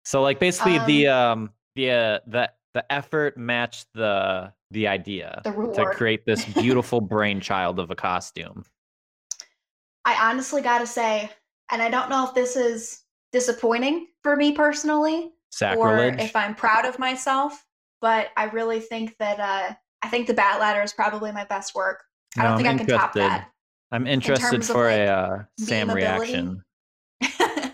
So 0.09 0.23
like 0.23 0.39
basically 0.39 0.79
the 0.87 1.07
um 1.07 1.51
the 1.75 1.91
uh, 1.91 2.19
the 2.25 2.51
the 2.73 2.91
effort 2.91 3.37
matched 3.37 3.85
the 3.93 4.51
the 4.71 4.87
idea 4.87 5.39
the 5.43 5.51
to 5.75 5.85
create 5.91 6.25
this 6.25 6.43
beautiful 6.55 6.99
brainchild 6.99 7.77
of 7.79 7.91
a 7.91 7.95
costume. 7.95 8.65
I 10.05 10.15
honestly 10.19 10.63
gotta 10.63 10.87
say, 10.87 11.29
and 11.69 11.79
I 11.79 11.91
don't 11.91 12.09
know 12.09 12.25
if 12.27 12.33
this 12.33 12.55
is 12.55 13.03
disappointing 13.31 14.07
for 14.23 14.35
me 14.35 14.53
personally, 14.53 15.31
Sacrilege. 15.51 16.15
or 16.15 16.19
if 16.19 16.35
I'm 16.35 16.55
proud 16.55 16.85
of 16.85 16.99
myself, 16.99 17.65
but 18.01 18.29
I 18.37 18.45
really 18.45 18.79
think 18.79 19.17
that 19.17 19.39
uh, 19.39 19.73
I 20.01 20.07
think 20.09 20.27
the 20.27 20.33
Bat 20.33 20.59
Ladder 20.59 20.81
is 20.81 20.93
probably 20.93 21.31
my 21.31 21.45
best 21.45 21.75
work. 21.75 22.03
I 22.37 22.43
No, 22.43 22.49
don't 22.49 22.57
think 22.57 22.69
I'm 22.69 22.75
I 22.75 22.77
can 22.79 22.87
top 22.87 23.13
that. 23.13 23.49
I'm 23.91 24.05
interested 24.07 24.61
of, 24.61 24.65
for 24.67 24.87
a 24.87 25.07
uh, 25.07 25.43
Sam 25.57 25.89
reaction. 25.89 26.63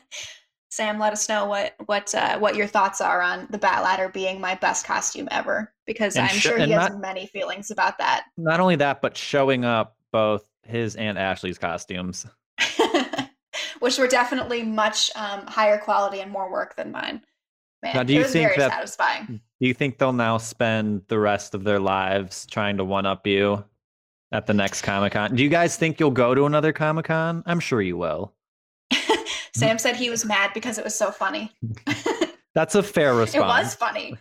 Sam, 0.69 0.99
let 0.99 1.13
us 1.13 1.29
know 1.29 1.45
what 1.45 1.75
what 1.85 2.13
uh, 2.15 2.37
what 2.39 2.55
your 2.55 2.67
thoughts 2.67 2.99
are 2.99 3.21
on 3.21 3.47
the 3.49 3.57
Bat 3.57 3.83
Ladder 3.83 4.09
being 4.09 4.41
my 4.41 4.55
best 4.55 4.85
costume 4.85 5.27
ever, 5.31 5.73
because 5.85 6.15
And 6.15 6.27
I'm 6.27 6.35
sh- 6.35 6.41
sure 6.41 6.57
he 6.57 6.71
has 6.71 6.89
not- 6.89 6.99
many 6.99 7.27
feelings 7.27 7.71
about 7.71 7.97
that. 7.99 8.25
Not 8.37 8.59
only 8.59 8.75
that, 8.77 9.01
but 9.01 9.15
showing 9.15 9.63
up 9.63 9.95
both 10.11 10.45
his 10.63 10.95
and 10.95 11.17
Ashley's 11.17 11.57
costumes. 11.57 12.25
Which 13.79 13.97
were 13.97 14.07
definitely 14.07 14.63
much 14.63 15.11
um, 15.15 15.45
higher 15.47 15.77
quality 15.77 16.19
and 16.19 16.31
more 16.31 16.51
work 16.51 16.75
than 16.75 16.91
mine. 16.91 17.21
Man, 17.85 17.95
Now, 17.95 18.03
do 18.03 18.13
you 18.13 18.23
think 18.23 18.49
very 18.49 18.57
that- 18.57 18.71
satisfying. 18.71 19.39
Do 19.61 19.67
you 19.67 19.73
think 19.73 19.97
they'll 19.99 20.11
now 20.11 20.37
spend 20.37 21.03
the 21.07 21.17
rest 21.19 21.53
of 21.55 21.63
their 21.63 21.79
lives 21.79 22.45
trying 22.47 22.77
to 22.77 22.83
one 22.83 23.05
up 23.05 23.25
you 23.27 23.63
at 24.31 24.47
the 24.47 24.53
next 24.53 24.81
Comic 24.81 25.13
Con? 25.13 25.33
Do 25.35 25.43
you 25.43 25.49
guys 25.49 25.77
think 25.77 25.99
you'll 25.99 26.11
go 26.11 26.35
to 26.35 26.45
another 26.45 26.73
Comic 26.73 27.05
Con? 27.05 27.41
I'm 27.45 27.59
sure 27.59 27.81
you 27.81 27.95
will. 27.95 28.33
Sam 29.55 29.77
said 29.79 29.95
he 29.95 30.09
was 30.09 30.25
mad 30.25 30.51
because 30.53 30.77
it 30.77 30.83
was 30.83 30.95
so 30.95 31.11
funny. 31.11 31.51
That's 32.55 32.75
a 32.75 32.83
fair 32.83 33.13
response. 33.15 33.35
It 33.35 33.65
was 33.65 33.75
funny. 33.75 34.15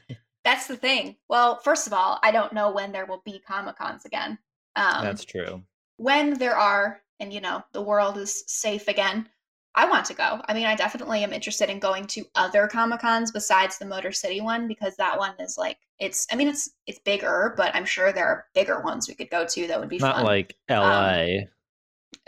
That's 0.45 0.67
the 0.67 0.77
thing. 0.77 1.17
Well, 1.29 1.57
first 1.61 1.87
of 1.87 1.93
all, 1.93 2.19
I 2.23 2.31
don't 2.31 2.53
know 2.53 2.71
when 2.71 2.93
there 2.93 3.07
will 3.07 3.23
be 3.25 3.41
Comic 3.47 3.77
Cons 3.77 4.05
again. 4.05 4.39
Um, 4.77 5.03
That's 5.05 5.25
true. 5.25 5.63
when 5.97 6.35
there 6.35 6.57
are, 6.57 7.01
and 7.19 7.33
you 7.33 7.41
know, 7.41 7.65
the 7.73 7.81
world 7.83 8.19
is 8.19 8.45
safe 8.47 8.89
again, 8.89 9.29
I 9.77 9.89
want 9.89 10.05
to 10.07 10.15
go. 10.15 10.41
I 10.47 10.55
mean, 10.55 10.67
I 10.67 10.75
definitely 10.77 11.25
am 11.25 11.33
interested 11.33 11.69
in 11.71 11.79
going 11.81 12.07
to 12.09 12.25
other 12.37 12.69
Comic 12.69 13.01
Cons 13.01 13.33
besides 13.33 13.79
the 13.79 13.87
Motor 13.87 14.13
City 14.13 14.41
one 14.41 14.69
because 14.69 14.97
that 14.97 15.19
one 15.19 15.35
is 15.41 15.59
like 15.59 15.79
it's. 15.99 16.27
I 16.33 16.37
mean, 16.37 16.49
it's 16.49 16.71
it's 16.87 16.99
bigger, 17.01 17.55
but 17.57 17.75
I'm 17.75 17.85
sure 17.85 18.13
there 18.13 18.27
are 18.27 18.47
bigger 18.55 18.81
ones 18.81 19.09
we 19.09 19.15
could 19.15 19.31
go 19.31 19.45
to 19.47 19.67
that 19.69 19.81
would 19.81 19.89
be 19.89 19.99
Not 19.99 20.17
fun. 20.17 20.25
like 20.25 20.57
Um, 20.69 20.79
LA. 20.79 21.47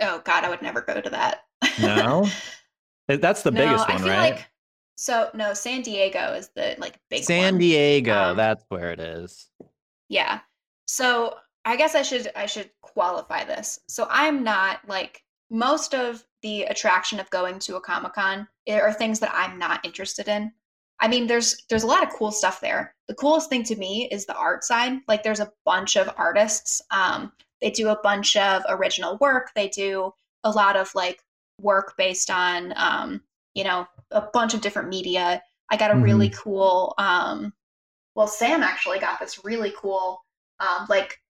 oh 0.01 0.21
God, 0.25 0.45
I 0.45 0.49
would 0.51 0.63
never 0.63 0.81
go 0.81 1.01
to 1.01 1.11
that. 1.11 1.45
no? 1.77 2.37
That's 3.09 3.43
the 3.43 3.51
No, 3.51 3.59
biggest 3.59 3.89
I 3.89 3.95
one, 3.95 4.03
feel 4.03 4.09
right? 4.09 4.37
Like, 4.37 4.47
so 4.97 5.31
no, 5.35 5.55
San 5.55 5.83
Diego 5.83 6.33
is 6.35 6.49
the 6.55 6.75
like 6.79 6.99
big 7.11 7.25
San 7.25 7.59
one. 7.59 7.59
Diego, 7.59 8.13
Um, 8.13 8.37
that's 8.37 8.65
where 8.69 8.93
it 8.93 9.01
is. 9.01 9.51
Yeah. 10.09 10.41
So 10.87 11.37
I 11.65 11.77
guess 11.77 11.95
I 11.95 12.03
should 12.03 12.31
I 12.37 12.47
should 12.47 12.71
qualify 12.83 13.45
this. 13.45 13.81
So 13.89 14.07
I'm 14.11 14.43
not 14.45 14.81
like 14.89 15.23
most 15.51 15.95
of 15.95 16.25
the 16.47 16.63
attraction 16.63 17.19
of 17.19 17.29
going 17.31 17.59
to 17.59 17.75
a 17.75 17.81
Comic 17.81 18.13
Con 18.13 18.47
are 18.71 18.93
things 18.93 19.19
that 19.19 19.33
I'm 19.35 19.59
not 19.59 19.85
interested 19.85 20.29
in. 20.29 20.53
I 21.01 21.09
mean, 21.09 21.27
there's 21.27 21.65
there's 21.69 21.83
a 21.83 21.89
lot 21.89 22.05
of 22.05 22.11
cool 22.11 22.31
stuff 22.31 22.61
there. 22.61 22.95
The 23.09 23.17
coolest 23.17 23.51
thing 23.51 23.65
to 23.65 23.75
me 23.75 24.09
is 24.13 24.27
the 24.27 24.37
art 24.37 24.63
side. 24.63 25.01
Like 25.09 25.25
there's 25.25 25.41
a 25.41 25.51
bunch 25.65 25.97
of 25.97 26.09
artists. 26.17 26.81
Um, 26.93 27.33
they 27.61 27.71
do 27.73 27.89
a 27.89 27.99
bunch 28.01 28.37
of 28.37 28.63
original 28.69 29.19
work. 29.21 29.51
They 29.57 29.69
do 29.69 30.13
a 30.45 30.51
lot 30.51 30.77
of 30.77 30.95
like 30.95 31.21
work 31.61 31.95
based 31.99 32.31
on 32.31 32.73
um, 32.77 33.21
you 33.55 33.65
know, 33.65 33.89
a 34.13 34.23
bunch 34.33 34.55
of 34.55 34.61
different 34.61 34.89
media. 34.89 35.43
I 35.69 35.77
got 35.77 35.91
a 35.91 35.97
really 35.97 36.31
cool 36.31 36.95
um 36.97 37.53
well, 38.15 38.29
Sam 38.29 38.63
actually 38.63 39.01
got 39.01 39.19
this 39.19 39.45
really 39.45 39.75
cool, 39.77 40.25
um, 40.61 40.87
like 40.89 41.21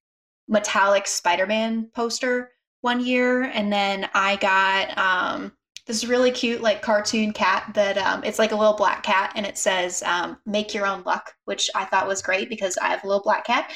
metallic 0.46 1.06
Spider-Man 1.08 1.90
poster 1.94 2.52
one 2.86 3.04
year, 3.04 3.44
and 3.44 3.72
then 3.72 4.08
I 4.14 4.36
got 4.36 4.96
um, 4.98 5.52
this 5.86 6.04
really 6.06 6.30
cute 6.32 6.62
like 6.62 6.82
cartoon 6.82 7.32
cat 7.32 7.72
that 7.74 7.98
um, 7.98 8.24
it's 8.24 8.38
like 8.40 8.52
a 8.52 8.56
little 8.56 8.76
black 8.76 9.02
cat, 9.04 9.32
and 9.36 9.46
it 9.46 9.58
says 9.58 10.02
um, 10.04 10.38
"Make 10.46 10.74
your 10.74 10.86
own 10.86 11.02
luck," 11.04 11.34
which 11.46 11.70
I 11.74 11.84
thought 11.86 12.08
was 12.08 12.22
great 12.22 12.48
because 12.50 12.78
I 12.78 12.88
have 12.88 13.04
a 13.04 13.08
little 13.08 13.22
black 13.22 13.46
cat. 13.46 13.72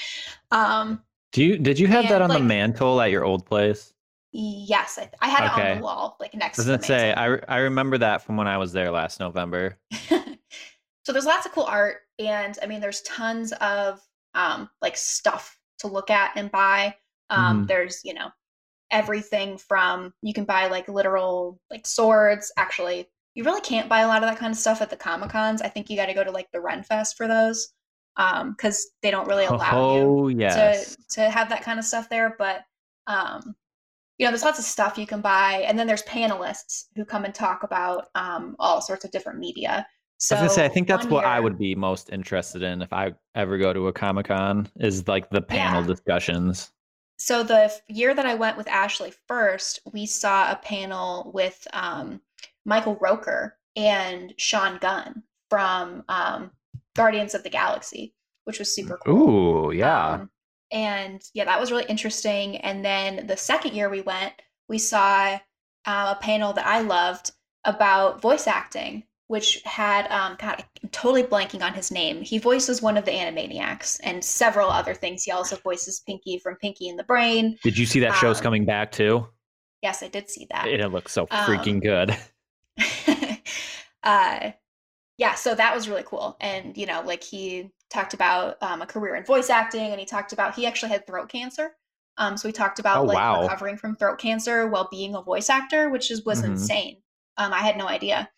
Um, 0.52 1.02
Do 1.32 1.42
you 1.44 1.58
did 1.58 1.80
you 1.80 1.88
have 1.88 2.06
that 2.08 2.22
And, 2.22 2.22
on 2.22 2.32
the 2.32 2.38
mantle 2.38 3.00
at 3.00 3.10
your 3.10 3.24
old 3.24 3.44
place? 3.44 3.92
yes, 4.32 4.98
I, 4.98 5.10
I 5.20 5.28
had 5.28 5.44
it 5.44 5.50
on 5.52 5.68
the 5.68 5.76
wall, 5.76 6.16
like 6.20 6.34
next. 6.34 6.58
I 6.58 6.62
was 6.62 6.66
to 6.66 6.70
the 6.70 6.78
gonna 6.78 6.82
say. 6.82 7.12
I 7.12 7.24
re- 7.26 7.44
I 7.48 7.58
remember 7.58 7.98
that 7.98 8.22
from 8.22 8.36
when 8.36 8.46
I 8.48 8.58
was 8.58 8.72
there 8.72 8.90
last 8.90 9.20
November. 9.20 9.78
so 11.04 11.12
there's 11.12 11.26
lots 11.26 11.46
of 11.46 11.52
cool 11.52 11.64
art 11.64 11.98
and 12.18 12.58
i 12.62 12.66
mean 12.66 12.80
there's 12.80 13.02
tons 13.02 13.52
of 13.60 14.00
um 14.34 14.68
like 14.82 14.96
stuff 14.96 15.58
to 15.78 15.88
look 15.88 16.10
at 16.10 16.32
and 16.36 16.50
buy 16.50 16.94
um 17.30 17.64
Mhm. 17.64 17.68
there's 17.68 18.00
you 18.04 18.14
know 18.14 18.30
everything 18.90 19.56
from 19.58 20.12
you 20.22 20.32
can 20.32 20.44
buy 20.44 20.66
like 20.66 20.88
literal 20.88 21.58
like 21.70 21.86
swords 21.86 22.52
actually 22.56 23.08
you 23.34 23.44
really 23.44 23.60
can't 23.60 23.88
buy 23.88 24.00
a 24.00 24.06
lot 24.08 24.22
of 24.22 24.28
that 24.28 24.38
kind 24.38 24.52
of 24.52 24.58
stuff 24.58 24.82
at 24.82 24.90
the 24.90 24.96
comic 24.96 25.30
cons 25.30 25.62
i 25.62 25.68
think 25.68 25.88
you 25.88 25.96
got 25.96 26.06
to 26.06 26.14
go 26.14 26.24
to 26.24 26.30
like 26.30 26.48
the 26.52 26.60
Ren 26.60 26.82
Fest 26.82 27.16
for 27.16 27.28
those 27.28 27.72
um 28.16 28.52
because 28.52 28.90
they 29.02 29.10
don't 29.10 29.28
really 29.28 29.44
allow 29.46 29.94
you 29.94 30.02
Oh 30.02 30.28
yes. 30.28 30.96
to 31.08 31.20
to 31.20 31.30
have 31.30 31.48
that 31.50 31.62
kind 31.62 31.78
of 31.78 31.84
stuff 31.84 32.08
there 32.08 32.34
but 32.38 32.64
um 33.06 33.54
you 34.18 34.26
know 34.26 34.30
there's 34.32 34.42
lots 34.42 34.58
of 34.58 34.64
stuff 34.64 34.98
you 34.98 35.06
can 35.06 35.20
buy 35.20 35.64
and 35.66 35.78
then 35.78 35.86
there's 35.86 36.02
panelists 36.02 36.86
who 36.96 37.04
come 37.04 37.24
and 37.24 37.34
talk 37.34 37.62
about 37.62 38.08
um 38.14 38.56
all 38.58 38.80
sorts 38.80 39.04
of 39.04 39.10
different 39.12 39.38
media 39.38 39.86
so 40.18 40.36
I 40.36 40.42
was 40.42 40.52
gonna 40.52 40.54
say 40.56 40.64
I 40.66 40.68
think 40.68 40.86
that's 40.86 41.06
what 41.06 41.24
I 41.24 41.40
would 41.40 41.58
be 41.58 41.74
most 41.74 42.10
interested 42.10 42.62
in 42.62 42.82
if 42.82 42.92
I 42.92 43.14
ever 43.34 43.56
go 43.56 43.72
to 43.72 43.88
a 43.88 43.92
Comic 43.92 44.26
Con 44.26 44.68
is 44.76 45.08
like 45.08 45.30
the 45.30 45.40
panel 45.40 45.80
Yeah. 45.80 45.86
discussions. 45.86 46.72
So 47.20 47.42
the 47.42 47.70
year 47.88 48.14
that 48.14 48.26
i 48.26 48.34
went 48.34 48.56
with 48.56 48.66
ashley 48.68 49.12
first 49.28 49.80
we 49.92 50.06
saw 50.06 50.50
a 50.50 50.56
panel 50.56 51.30
with 51.34 51.66
um 51.72 52.20
michael 52.64 52.96
rooker 52.96 53.52
and 53.76 54.32
sean 54.38 54.78
gunn 54.78 55.22
from 55.50 56.02
um 56.08 56.50
guardians 56.96 57.34
of 57.34 57.42
the 57.42 57.50
galaxy 57.50 58.14
which 58.44 58.58
was 58.58 58.74
super 58.74 58.98
cool 59.04 59.68
Ooh, 59.68 59.72
yeah. 59.72 60.14
Um, 60.14 60.30
and 60.70 61.20
yeah, 61.34 61.44
that 61.44 61.60
was 61.60 61.70
really 61.70 61.86
interesting. 61.88 62.56
And 62.58 62.84
then 62.84 63.26
the 63.26 63.36
second 63.36 63.74
year 63.74 63.88
we 63.88 64.02
went, 64.02 64.34
we 64.68 64.78
saw 64.78 65.38
uh, 65.86 66.14
a 66.16 66.18
panel 66.20 66.52
that 66.52 66.66
I 66.66 66.80
loved 66.80 67.32
about 67.64 68.20
voice 68.20 68.46
acting, 68.46 69.04
which 69.30 69.62
had 69.64 70.10
um, 70.10 70.36
God, 70.40 70.64
I'm 70.82 70.88
totally 70.90 71.22
blanking 71.22 71.62
on 71.62 71.72
his 71.72 71.92
name. 71.92 72.20
He 72.20 72.38
voices 72.38 72.82
one 72.82 72.96
of 72.96 73.04
the 73.04 73.12
Animaniacs 73.12 74.00
and 74.02 74.24
several 74.24 74.68
other 74.68 74.92
things. 74.92 75.22
He 75.22 75.30
also 75.30 75.54
voices 75.56 76.02
Pinky 76.04 76.38
from 76.38 76.56
Pinky 76.56 76.88
and 76.88 76.98
the 76.98 77.04
Brain. 77.04 77.56
Did 77.62 77.78
you 77.78 77.86
see 77.86 78.00
that 78.00 78.16
show's 78.16 78.38
um, 78.38 78.42
coming 78.42 78.64
back 78.64 78.90
too? 78.90 79.28
Yes, 79.82 80.02
I 80.02 80.08
did 80.08 80.28
see 80.28 80.48
that. 80.50 80.66
And 80.66 80.82
it 80.82 80.88
looks 80.88 81.12
so 81.12 81.26
um, 81.30 81.46
freaking 81.46 81.80
good. 81.80 82.16
uh 84.02 84.50
yeah 85.18 85.34
so 85.34 85.54
that 85.54 85.74
was 85.74 85.88
really 85.88 86.04
cool 86.04 86.36
and 86.40 86.76
you 86.76 86.86
know 86.86 87.02
like 87.04 87.22
he 87.22 87.70
talked 87.90 88.14
about 88.14 88.56
um, 88.62 88.82
a 88.82 88.86
career 88.86 89.16
in 89.16 89.24
voice 89.24 89.50
acting 89.50 89.90
and 89.90 90.00
he 90.00 90.06
talked 90.06 90.32
about 90.32 90.54
he 90.54 90.66
actually 90.66 90.90
had 90.90 91.06
throat 91.06 91.28
cancer 91.28 91.72
um 92.18 92.36
so 92.36 92.48
we 92.48 92.52
talked 92.52 92.78
about 92.78 93.00
Oh, 93.00 93.04
like 93.04 93.16
wow. 93.16 93.42
recovering 93.42 93.76
from 93.76 93.96
throat 93.96 94.18
cancer 94.18 94.68
while 94.68 94.88
being 94.90 95.14
a 95.14 95.22
voice 95.22 95.50
actor 95.50 95.90
which 95.90 96.10
is 96.10 96.24
was 96.24 96.40
Mhm. 96.40 96.50
insane 96.52 96.96
um 97.36 97.52
i 97.52 97.58
had 97.58 97.76
no 97.76 97.88
idea 97.88 98.30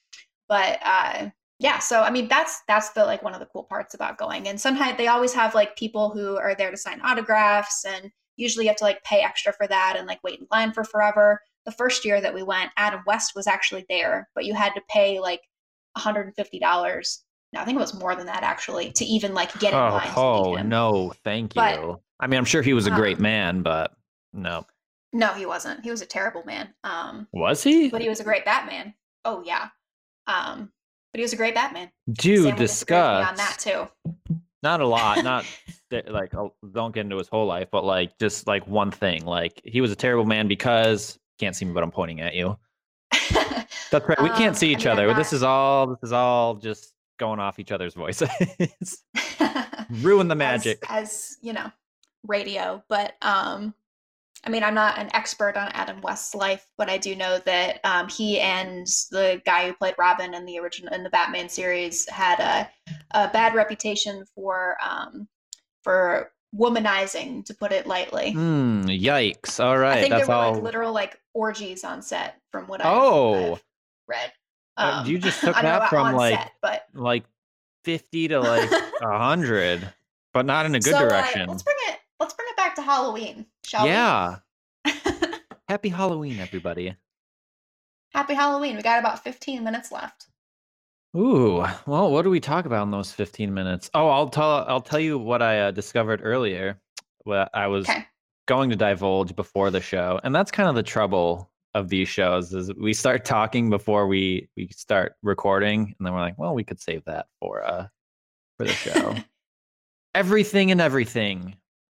but 0.53 0.79
uh 0.85 1.31
yeah 1.61 1.79
so 1.79 2.03
i 2.03 2.11
mean 2.11 2.29
that's 2.29 2.55
that's 2.69 2.91
the 2.91 3.03
like 3.13 3.23
one 3.23 3.33
of 3.33 3.41
the 3.41 3.47
cool 3.53 3.63
parts 3.65 3.95
about 3.95 4.19
going. 4.19 4.49
And 4.49 4.61
sometimes 4.61 4.99
they 4.99 5.07
always 5.15 5.33
have 5.33 5.55
like 5.55 5.77
people 5.77 6.11
who 6.11 6.37
are 6.37 6.55
there 6.55 6.71
to 6.71 6.77
sign 6.77 7.01
autographs 7.01 7.85
and 7.93 8.11
usually 8.37 8.65
you 8.67 8.71
have 8.73 8.77
to 8.83 8.85
like 8.85 9.03
pay 9.05 9.21
extra 9.23 9.53
for 9.59 9.67
that 9.69 9.95
and 9.97 10.07
like 10.07 10.21
wait 10.23 10.41
in 10.41 10.47
line 10.51 10.73
for 10.73 10.85
forever. 10.85 11.41
The 11.65 11.73
first 11.81 12.05
year 12.05 12.21
that 12.21 12.35
we 12.35 12.43
went 12.43 12.71
adam 12.77 13.01
west 13.07 13.33
was 13.35 13.47
actually 13.47 13.85
there 13.89 14.29
but 14.35 14.45
you 14.45 14.53
had 14.55 14.73
to 14.75 14.83
pay 14.91 15.21
like 15.21 15.41
$150 15.97 17.19
no 17.53 17.61
i 17.61 17.65
think 17.65 17.77
it 17.77 17.81
was 17.81 17.95
more 17.95 18.15
than 18.17 18.27
that 18.27 18.43
actually 18.43 18.93
to 18.93 19.05
even 19.05 19.33
like 19.35 19.53
get 19.59 19.73
in 19.73 19.79
Oh, 19.79 19.95
line 19.95 20.13
oh 20.17 20.55
no, 20.57 21.13
thank 21.25 21.55
But, 21.55 21.79
you. 21.79 22.01
I 22.21 22.27
mean, 22.29 22.39
I'm 22.39 22.45
sure 22.45 22.63
he 22.63 22.73
was 22.73 22.87
a 22.87 22.91
great 22.91 23.17
um, 23.17 23.23
man, 23.23 23.63
but 23.63 23.93
no. 24.33 24.65
no 25.13 25.29
he 25.35 25.45
wasn't. 25.45 25.83
He 25.83 25.91
was 25.91 26.03
a 26.03 26.07
terrible 26.07 26.45
man 26.45 26.75
um 26.85 27.27
Was 27.33 27.63
he? 27.63 27.89
but 27.91 28.01
he 28.01 28.09
was 28.09 28.21
a 28.21 28.25
great 28.25 28.45
batman. 28.45 28.95
Oh 29.25 29.43
yeah 29.47 29.69
um 30.27 30.71
but 31.13 31.19
he 31.19 31.23
was 31.23 31.33
a 31.33 31.37
great 31.37 31.55
batman 31.55 31.91
Dude, 32.13 32.43
Sam 32.45 32.53
will 32.53 32.53
disagree 32.53 32.53
with 32.53 32.59
me 32.59 32.67
discuss. 32.67 33.29
on 33.29 33.37
that 33.37 33.57
too 33.59 33.89
Not 34.63 34.81
a 34.81 34.87
lot. 34.87 35.25
Not 35.25 35.45
like 36.09 36.33
don't 36.73 36.95
get 36.95 37.01
into 37.03 37.17
his 37.19 37.29
whole 37.29 37.47
life, 37.47 37.69
but 37.73 37.85
like 37.85 38.17
just 38.19 38.47
like 38.47 38.65
one 38.67 38.91
thing. 38.93 39.25
Like 39.27 39.61
he 39.65 39.81
was 39.81 39.91
a 39.91 39.97
terrible 39.97 40.25
man 40.25 40.47
because 40.49 41.19
can't 41.41 41.55
see 41.57 41.65
me, 41.65 41.73
but 41.73 41.83
I'm 41.83 41.91
pointing 41.91 42.21
at 42.21 42.35
you. 42.35 42.57
That's 43.91 44.09
right. 44.09 44.23
We 44.23 44.31
Um, 44.31 44.37
can't 44.37 44.57
see 44.57 44.69
I 44.69 44.73
each 44.73 44.85
mean, 44.87 44.89
I'm 44.89 44.93
other. 45.09 45.15
This 45.15 45.33
is 45.33 45.43
all. 45.43 45.89
This 45.89 45.99
is 46.05 46.13
all 46.13 46.55
just 46.55 46.95
going 47.19 47.41
off 47.41 47.59
each 47.59 47.73
other's 47.73 47.95
voices. 47.95 48.29
Ruin 49.91 50.29
the 50.29 50.35
magic. 50.37 50.79
as, 50.89 51.09
as 51.09 51.37
you 51.43 51.53
know 51.53 51.71
radio 52.27 52.83
but 52.89 53.17
um 53.21 53.75
i 54.45 54.51
mean 54.51 54.63
i'm 54.65 54.75
not 54.75 54.99
an 54.99 55.09
expert 55.15 55.57
on 55.57 55.69
adam 55.73 56.01
west's 56.03 56.35
life 56.35 56.67
but 56.79 56.89
i 56.91 56.97
do 56.99 57.15
know 57.15 57.39
that 57.47 57.81
um, 57.85 58.09
he 58.09 58.41
and 58.41 58.87
the 59.11 59.41
guy 59.47 59.67
who 59.67 59.75
played 59.75 59.95
robin 59.99 60.35
in 60.35 60.45
the 60.45 60.59
original 60.59 60.93
in 60.95 61.03
the 61.03 61.11
batman 61.11 61.49
series 61.49 62.09
had 62.09 62.39
a, 62.41 62.69
a 63.19 63.29
bad 63.29 63.55
reputation 63.55 64.25
for 64.35 64.77
um 64.83 65.27
for 65.83 66.33
womanizing 66.55 67.45
to 67.45 67.55
put 67.55 67.73
it 67.73 67.87
lightly 67.87 68.33
Hmm. 68.33 68.83
Yikes. 68.85 69.63
All 69.63 69.79
right. 69.79 69.99
i 69.99 70.01
think 70.01 70.11
That's 70.11 70.27
there 70.27 70.37
were 70.37 70.43
all. 70.43 70.53
like 70.55 70.63
literal 70.63 70.93
like 70.93 71.19
orgies 71.35 71.83
on 71.85 72.03
set 72.03 72.41
from 72.51 72.67
what 72.67 72.81
Oh. 72.85 73.55
I've, 73.55 73.65
read 74.09 74.33
Uh, 74.77 75.05
you 75.07 75.19
just 75.19 75.41
took 75.45 75.57
I 75.57 75.63
that 75.63 75.89
from, 75.89 76.15
like, 76.15 76.35
set, 76.39 76.53
but 76.61 76.87
like 76.95 77.25
fifty 77.85 78.29
to 78.29 78.39
like 78.41 78.71
a 79.01 79.19
hundred, 79.19 79.89
but 80.35 80.45
not 80.47 80.67
in 80.67 80.75
a 80.75 80.81
good 80.81 80.93
So, 80.93 80.99
uh, 80.99 81.09
direction. 81.09 81.49
let's 81.49 81.63
bring 81.63 81.77
it. 81.89 81.99
Let's 82.23 82.35
bring 82.35 82.47
it 82.51 82.57
back 82.57 82.77
to 82.77 82.83
Halloween, 82.83 83.47
shall 83.65 83.85
yeah. 83.85 84.37
we? 84.85 84.93
Happy 85.69 85.89
Halloween, 85.89 86.39
everybody. 86.39 86.95
Happy 88.15 88.35
Halloween. 88.35 88.77
We 88.77 88.83
got 88.83 89.01
about 89.01 89.25
15 89.25 89.65
minutes 89.65 89.91
left. 89.91 90.27
Ooh, 91.17 91.65
well, 91.85 92.13
what 92.13 92.23
do 92.23 92.31
we 92.31 92.39
talk 92.39 92.65
about 92.65 92.85
in 92.85 92.93
those 92.93 93.11
15 93.11 93.53
minutes? 93.53 93.91
Oh, 93.93 94.07
I'll 94.07 94.29
tell 94.29 94.65
I'll 94.69 94.81
tell 94.81 95.01
you 95.01 95.19
what 95.19 95.43
I 95.43 95.63
uh, 95.63 95.71
discovered 95.73 96.21
earlier. 96.23 96.81
What 97.25 97.51
I 97.55 97.67
was 97.67 97.89
Okay. 97.89 98.07
going 98.47 98.71
to 98.71 98.77
divulge 98.77 99.35
before 99.35 99.73
the 99.73 99.81
show, 99.81 100.21
and 100.23 100.33
that's 100.33 100.53
kind 100.53 100.69
of 100.69 100.77
the 100.77 100.85
trouble 100.85 101.51
of 101.75 101.89
these 101.89 102.09
shows 102.09 102.55
is 102.55 102.73
we 102.75 102.93
start 102.93 103.25
talking 103.25 103.69
before 103.69 104.07
we 104.07 104.49
we 104.57 104.69
start 104.69 105.17
recording, 105.25 105.93
and 105.99 106.07
then 106.07 106.15
we're 106.15 106.21
like, 106.21 106.39
well, 106.39 106.55
we 106.55 106.63
could 106.63 106.81
save 106.81 107.05
that 107.07 107.27
for 107.41 107.65
uh 107.65 107.89
for 108.59 108.65
the 108.65 108.75
show. 108.75 109.17
everything 110.15 110.71
and 110.71 110.81
everything. 110.81 111.57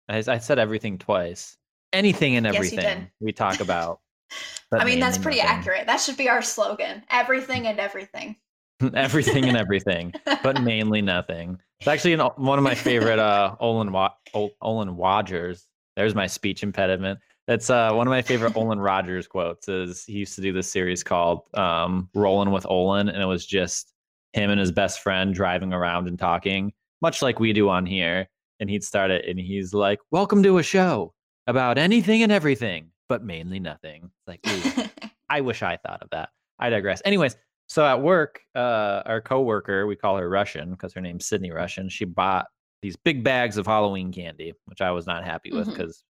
I, 0.09 0.23
I 0.27 0.39
said 0.39 0.59
everything 0.59 0.99
twice. 0.99 1.57
Anything 1.93 2.37
and 2.37 2.47
everything 2.47 2.79
did. 2.79 3.11
we 3.21 3.33
talk 3.33 3.61
about. 3.61 4.01
I 4.73 4.85
mean, 4.85 4.99
that's 4.99 5.19
pretty 5.19 5.39
nothing. 5.39 5.53
accurate. 5.53 5.87
That 5.87 6.01
should 6.01 6.17
be 6.17 6.29
our 6.29 6.43
slogan. 6.43 7.03
Everything 7.11 7.67
and 7.67 7.79
everything. 7.79 8.37
everything 8.95 9.45
and 9.45 9.57
everything. 9.57 10.13
but 10.43 10.61
mainly 10.63 11.03
nothing. 11.03 11.59
It's 11.81 11.89
actually 11.89 12.15
an, 12.15 12.21
one 12.21 12.59
of 12.59 12.65
my 12.65 12.75
favorite 12.75 13.19
uh 13.19 13.57
Olan 13.61 13.91
Wa- 13.91 14.15
Olan 14.35 14.97
Rogers. 14.99 15.67
There's 15.97 16.15
my 16.15 16.27
speech 16.27 16.63
impediment. 16.63 17.21
That's 17.47 17.71
uh 17.71 17.93
one 17.93 18.07
of 18.07 18.11
my 18.11 18.23
favorite 18.23 18.55
Olan 18.55 18.83
Rogers 18.83 19.27
quotes. 19.27 19.69
Is 19.69 20.05
he 20.05 20.15
used 20.15 20.35
to 20.37 20.41
do 20.41 20.53
this 20.53 20.71
series 20.71 21.03
called 21.03 21.43
um 21.55 22.09
Rolling 22.15 22.51
with 22.51 22.65
Olan, 22.65 23.09
and 23.13 23.23
it 23.23 23.27
was 23.27 23.47
just 23.47 23.93
him 24.33 24.51
and 24.51 24.59
his 24.59 24.73
best 24.73 25.01
friend 25.01 25.33
driving 25.33 25.73
around 25.73 26.09
and 26.09 26.19
talking, 26.19 26.73
much 27.01 27.23
like 27.23 27.39
we 27.39 27.53
do 27.53 27.69
on 27.69 27.87
here. 27.87 28.29
And 28.65 28.71
he'd 28.71 28.83
start 28.83 29.11
it, 29.11 29.27
and 29.29 29.39
he's 29.39 29.75
like, 29.75 29.99
"Welcome 30.11 30.43
to 30.43 30.57
a 30.57 30.63
show 30.63 31.13
about 31.47 31.77
anything 31.77 32.23
and 32.23 32.33
everything, 32.33 32.89
but 33.11 33.23
mainly 33.23 33.61
nothing." 33.61 34.11
Like, 34.27 34.41
I 35.29 35.43
wish 35.43 35.63
I 35.63 35.77
thought 35.77 36.01
of 36.01 36.09
that. 36.13 36.31
I 36.59 36.71
digress. 36.71 37.03
Anyways, 37.05 37.37
so 37.69 37.85
at 37.85 38.01
work, 38.01 38.41
uh, 38.55 39.03
our 39.05 39.21
coworker, 39.21 39.87
we 39.87 39.97
call 39.97 40.17
her 40.17 40.31
Russian 40.31 40.71
because 40.71 40.95
her 40.95 41.03
name's 41.03 41.27
Sydney 41.27 41.51
Russian. 41.51 41.91
She 41.91 42.07
bought 42.07 42.47
these 42.81 42.97
big 42.97 43.23
bags 43.23 43.59
of 43.59 43.67
Halloween 43.67 44.11
candy, 44.11 44.55
which 44.65 44.81
I 44.81 44.93
was 44.93 45.07
not 45.07 45.25
happy 45.27 45.53
with 45.53 45.67
because 45.69 46.03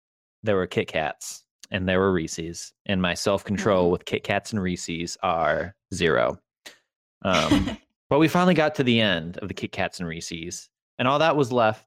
there 0.44 0.55
were 0.55 0.68
Kit 0.68 0.86
Kats 0.86 1.42
and 1.72 1.88
there 1.88 1.98
were 1.98 2.12
Reese's, 2.12 2.72
and 2.86 3.02
my 3.02 3.14
self 3.14 3.42
control 3.44 3.88
Mhm. 3.88 3.90
with 3.90 4.05
Kit 4.05 4.22
Kats 4.22 4.52
and 4.52 4.62
Reese's 4.62 5.18
are 5.24 5.74
zero. 5.92 6.38
Um, 7.24 7.76
but 8.11 8.20
we 8.20 8.28
finally 8.28 8.55
got 8.55 8.76
to 8.76 8.84
the 8.84 9.00
end 9.00 9.38
of 9.38 9.48
the 9.48 9.55
Kit 9.55 9.72
Kats 9.72 9.98
and 9.98 10.09
Reese's, 10.09 10.68
and 11.00 11.09
all 11.09 11.18
that 11.18 11.34
was 11.36 11.50
left 11.50 11.84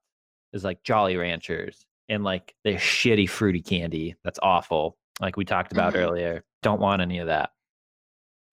is 0.53 0.63
like 0.63 0.83
Jolly 0.83 1.15
Ranchers 1.17 1.85
and 2.09 2.23
like 2.23 2.55
the 2.63 2.75
shitty 2.75 3.29
fruity 3.29 3.61
candy 3.61 4.15
that's 4.23 4.39
awful, 4.41 4.97
like 5.19 5.37
we 5.37 5.45
talked 5.45 5.71
about 5.71 5.93
Mhm. 5.93 5.97
earlier. 6.03 6.43
Don't 6.63 6.79
want 6.79 7.01
any 7.01 7.19
of 7.19 7.27
that. 7.27 7.51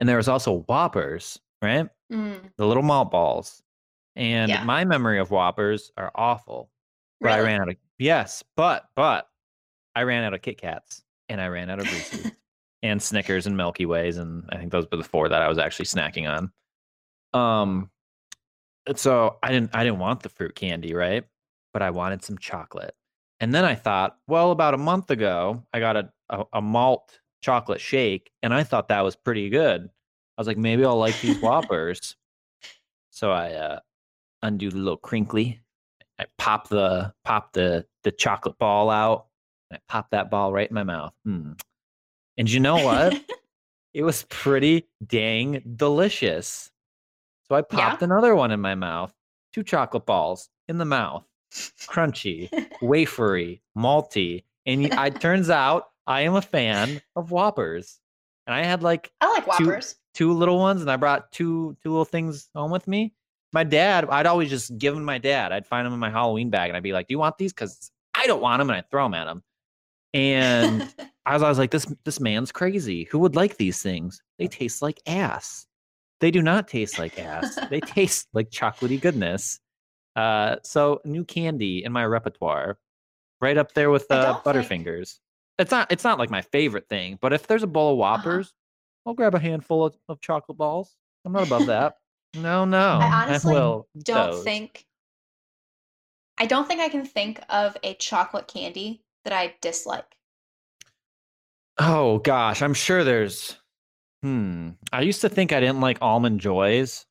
And 0.01 0.09
there 0.09 0.17
was 0.17 0.29
also 0.29 0.61
Whoppers, 0.63 1.39
right? 1.63 1.89
Mm, 2.13 2.51
The 2.57 2.67
little 2.67 2.83
malt 2.83 3.11
balls. 3.11 3.63
And 4.17 4.49
Yeah. 4.51 4.65
my 4.65 4.85
memory 4.85 5.19
of 5.19 5.31
Whoppers 5.31 5.91
are 5.97 6.11
awful. 6.15 6.71
But 7.21 7.33
I 7.33 7.41
ran 7.41 7.61
out 7.63 7.69
of 7.71 7.77
yes, 7.99 8.43
but 8.57 8.85
but 8.97 9.29
I 9.95 10.03
ran 10.03 10.25
out 10.25 10.35
of 10.35 10.43
Kit 10.43 10.59
Kats 10.59 11.03
and 11.29 11.41
I 11.41 11.47
ran 11.49 11.71
out 11.71 11.79
of 11.79 11.87
Reese's 11.87 12.33
and 12.83 13.01
Snickers 13.03 13.47
and 13.47 13.57
Milky 13.57 13.87
Ways, 13.87 14.19
and 14.19 14.45
I 14.53 14.59
think 14.59 14.73
those 14.73 14.87
were 14.91 14.99
the 14.99 15.05
four 15.05 15.29
that 15.31 15.41
I 15.41 15.49
was 15.49 15.57
actually 15.59 15.87
snacking 15.87 16.29
on. 16.29 16.53
Um, 17.33 17.91
so 18.97 19.39
I 19.43 19.51
didn't 19.51 19.75
I 19.75 19.85
didn't 19.85 20.01
want 20.01 20.23
the 20.23 20.29
fruit 20.29 20.55
candy, 20.55 20.93
right? 20.95 21.25
But 21.75 21.83
I 21.83 21.91
wanted 21.91 22.25
some 22.25 22.39
chocolate. 22.39 22.95
And 23.41 23.53
then 23.55 23.65
I 23.67 23.75
thought, 23.75 24.17
well, 24.29 24.53
about 24.53 24.73
a 24.73 24.79
month 24.79 25.11
ago, 25.11 25.63
I 25.75 25.81
got 25.81 25.97
a, 25.97 26.11
a, 26.31 26.45
a 26.55 26.63
malt 26.63 27.21
chocolate 27.43 27.81
shake, 27.81 28.31
and 28.43 28.55
I 28.55 28.63
thought 28.63 28.89
that 28.89 29.03
was 29.03 29.17
pretty 29.17 29.51
good. 29.51 29.83
I 29.85 30.41
was 30.41 30.47
like, 30.47 30.57
maybe 30.57 30.85
I'll 30.87 30.97
like 30.97 31.21
these 31.21 31.37
Whoppers. 31.43 32.17
so 33.11 33.31
I 33.33 33.53
uh, 33.53 33.81
undo 34.43 34.71
the 34.71 34.79
little 34.79 34.97
crinkly. 34.97 35.61
I 36.19 36.27
pop 36.39 36.69
the 36.69 37.13
pop 37.25 37.53
the 37.53 37.85
the 38.05 38.13
chocolate 38.13 38.57
ball 38.59 38.89
out. 38.89 39.27
And 39.71 39.79
I 39.79 39.93
pop 39.93 40.11
that 40.13 40.31
ball 40.31 40.53
right 40.53 40.69
in 40.69 40.75
my 40.75 40.85
mouth. 40.85 41.13
Mm. 41.27 41.61
And 42.39 42.51
you 42.51 42.61
know 42.61 42.79
what? 42.79 43.21
it 43.95 44.03
was 44.05 44.25
pretty 44.31 44.89
dang 45.05 45.61
delicious. 45.77 46.71
So 47.49 47.57
I 47.57 47.59
Yeah? 47.59 47.91
popped 47.91 48.03
another 48.03 48.35
one 48.37 48.53
in 48.53 48.61
my 48.61 48.75
mouth. 48.77 49.13
Two 49.53 49.65
chocolate 49.65 50.07
balls 50.07 50.49
in 50.69 50.79
the 50.79 50.85
mouth. 50.85 51.25
Crunchy, 51.55 52.49
wafery, 52.83 53.61
malty. 53.77 54.45
And 54.67 54.87
it 54.87 55.21
turns 55.21 55.51
out 55.51 55.85
I 56.07 56.23
am 56.23 56.35
a 56.35 56.43
fan 56.43 57.01
of 57.17 57.31
Whoppers. 57.31 58.01
And 58.47 58.55
I 58.55 58.65
had 58.65 58.83
like 58.83 59.11
I 59.21 59.29
like 59.31 59.45
Two- 59.57 59.67
Whoppers. 59.67 59.97
two 60.15 60.33
little 60.33 60.59
ones 60.59 60.83
and 60.83 60.91
I 60.91 60.97
brought 60.97 61.31
two 61.33 61.77
two 61.83 61.91
little 61.91 62.05
things 62.05 62.49
home 62.55 62.71
with 62.71 62.87
me. 62.89 63.15
My 63.53 63.63
dad, 63.65 64.07
I'd 64.11 64.27
always 64.27 64.51
just 64.51 64.77
give 64.79 64.95
them 64.95 65.05
my 65.05 65.19
dad. 65.19 65.53
I'd 65.53 65.67
find 65.67 65.87
them 65.87 65.93
in 65.95 66.01
my 66.01 66.11
Halloween 66.11 66.51
bag 66.51 66.71
and 66.71 66.77
I'd 66.77 66.83
be 66.83 66.93
like, 66.93 67.07
"Do 67.07 67.15
you 67.15 67.19
want 67.19 67.39
these?" 67.39 67.53
Because 67.53 67.91
I 68.15 68.27
don't 68.27 68.43
want 68.43 68.59
them, 68.61 68.69
and 68.69 68.77
I'd 68.77 68.91
throw 68.91 69.05
them 69.05 69.15
at 69.15 69.29
him. 69.29 69.43
And 70.13 70.93
I 71.27 71.35
was 71.35 71.43
always 71.43 71.59
like, 71.59 71.71
"This 71.71 71.87
this 72.05 72.21
man's 72.21 72.53
crazy. 72.53 73.05
Who 73.05 73.19
would 73.21 73.37
like 73.37 73.57
these 73.57 73.81
things? 73.83 74.21
They 74.39 74.47
taste 74.49 74.83
like 74.83 75.01
ass. 75.07 75.67
They 76.21 76.31
do 76.31 76.43
not 76.43 76.69
taste 76.69 76.99
like 76.99 77.19
ass. 77.19 77.59
they 77.71 77.81
taste 77.87 78.29
like 78.33 78.51
chocolatey 78.51 79.01
goodness." 79.01 79.61
Uh, 80.17 80.57
so 80.63 81.01
new 81.05 81.25
candy 81.25 81.85
in 81.85 81.93
my 81.93 82.05
repertoire, 82.05 82.79
right 83.41 83.57
up 83.59 83.73
there 83.75 83.91
with 83.91 84.07
I 84.11 84.15
uh, 84.17 84.23
don't 84.43 84.45
think- 84.45 84.85
Butterfingers. 84.87 85.19
It's 85.59 85.71
not 85.71 85.93
it's 85.93 86.03
not 86.05 86.19
like 86.19 86.31
my 86.31 86.43
favorite 86.43 86.89
thing, 86.89 87.17
but 87.21 87.33
if 87.33 87.47
there's 87.47 87.63
a 87.63 87.67
bowl 87.69 87.93
of 87.95 88.01
Uh-huh. 88.01 88.17
Whoppers, 88.19 88.53
I'll 89.07 89.15
grab 89.15 89.35
a 89.35 89.39
handful 89.39 89.85
of, 89.85 89.97
of 90.09 90.21
chocolate 90.21 90.59
balls. 90.59 90.97
I'm 91.25 91.33
not 91.33 91.47
above 91.47 91.67
that. 91.67 91.97
No, 92.35 92.65
no. 92.65 92.99
I 93.01 93.23
honestly 93.25 93.55
will 93.55 93.87
don't 94.03 94.33
those. 94.33 94.43
think 94.45 94.85
I 96.39 96.47
don't 96.47 96.67
think 96.67 96.81
I 96.81 96.89
can 96.89 97.05
think 97.05 97.41
of 97.49 97.77
a 97.85 97.95
chocolate 97.95 98.49
candy 98.49 99.03
that 99.25 99.33
I 99.33 99.55
dislike. 99.61 100.17
Oh 101.79 102.19
gosh, 102.19 102.63
I'm 102.63 102.75
sure 102.75 103.05
there's. 103.05 103.57
Hmm. 104.23 104.71
I 104.93 105.03
used 105.03 105.21
to 105.21 105.29
think 105.29 105.53
I 105.53 105.61
didn't 105.61 105.81
like 105.81 105.99
almond 106.01 106.41
joys. 106.41 107.05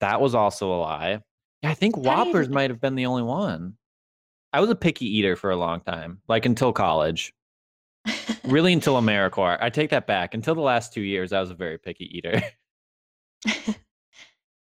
That 0.00 0.20
was 0.20 0.34
also 0.34 0.72
a 0.72 0.78
lie. 0.80 1.20
Yeah, 1.62 1.70
I 1.70 1.74
think 1.74 1.96
Whoppers 1.96 2.48
might 2.48 2.70
have 2.70 2.80
been 2.80 2.94
the 2.94 3.06
only 3.06 3.22
one. 3.22 3.74
I 4.52 4.60
was 4.60 4.70
a 4.70 4.74
picky 4.74 5.06
eater 5.06 5.36
for 5.36 5.50
a 5.50 5.56
long 5.56 5.80
time, 5.80 6.20
like 6.26 6.46
until 6.46 6.72
college. 6.72 7.34
Really, 8.44 8.72
until 8.72 8.94
AmeriCorps. 9.00 9.58
I 9.60 9.70
take 9.70 9.90
that 9.90 10.06
back. 10.06 10.34
Until 10.34 10.54
the 10.54 10.60
last 10.60 10.92
two 10.92 11.02
years, 11.02 11.32
I 11.32 11.40
was 11.40 11.50
a 11.50 11.54
very 11.54 11.78
picky 11.78 12.16
eater. 12.16 12.42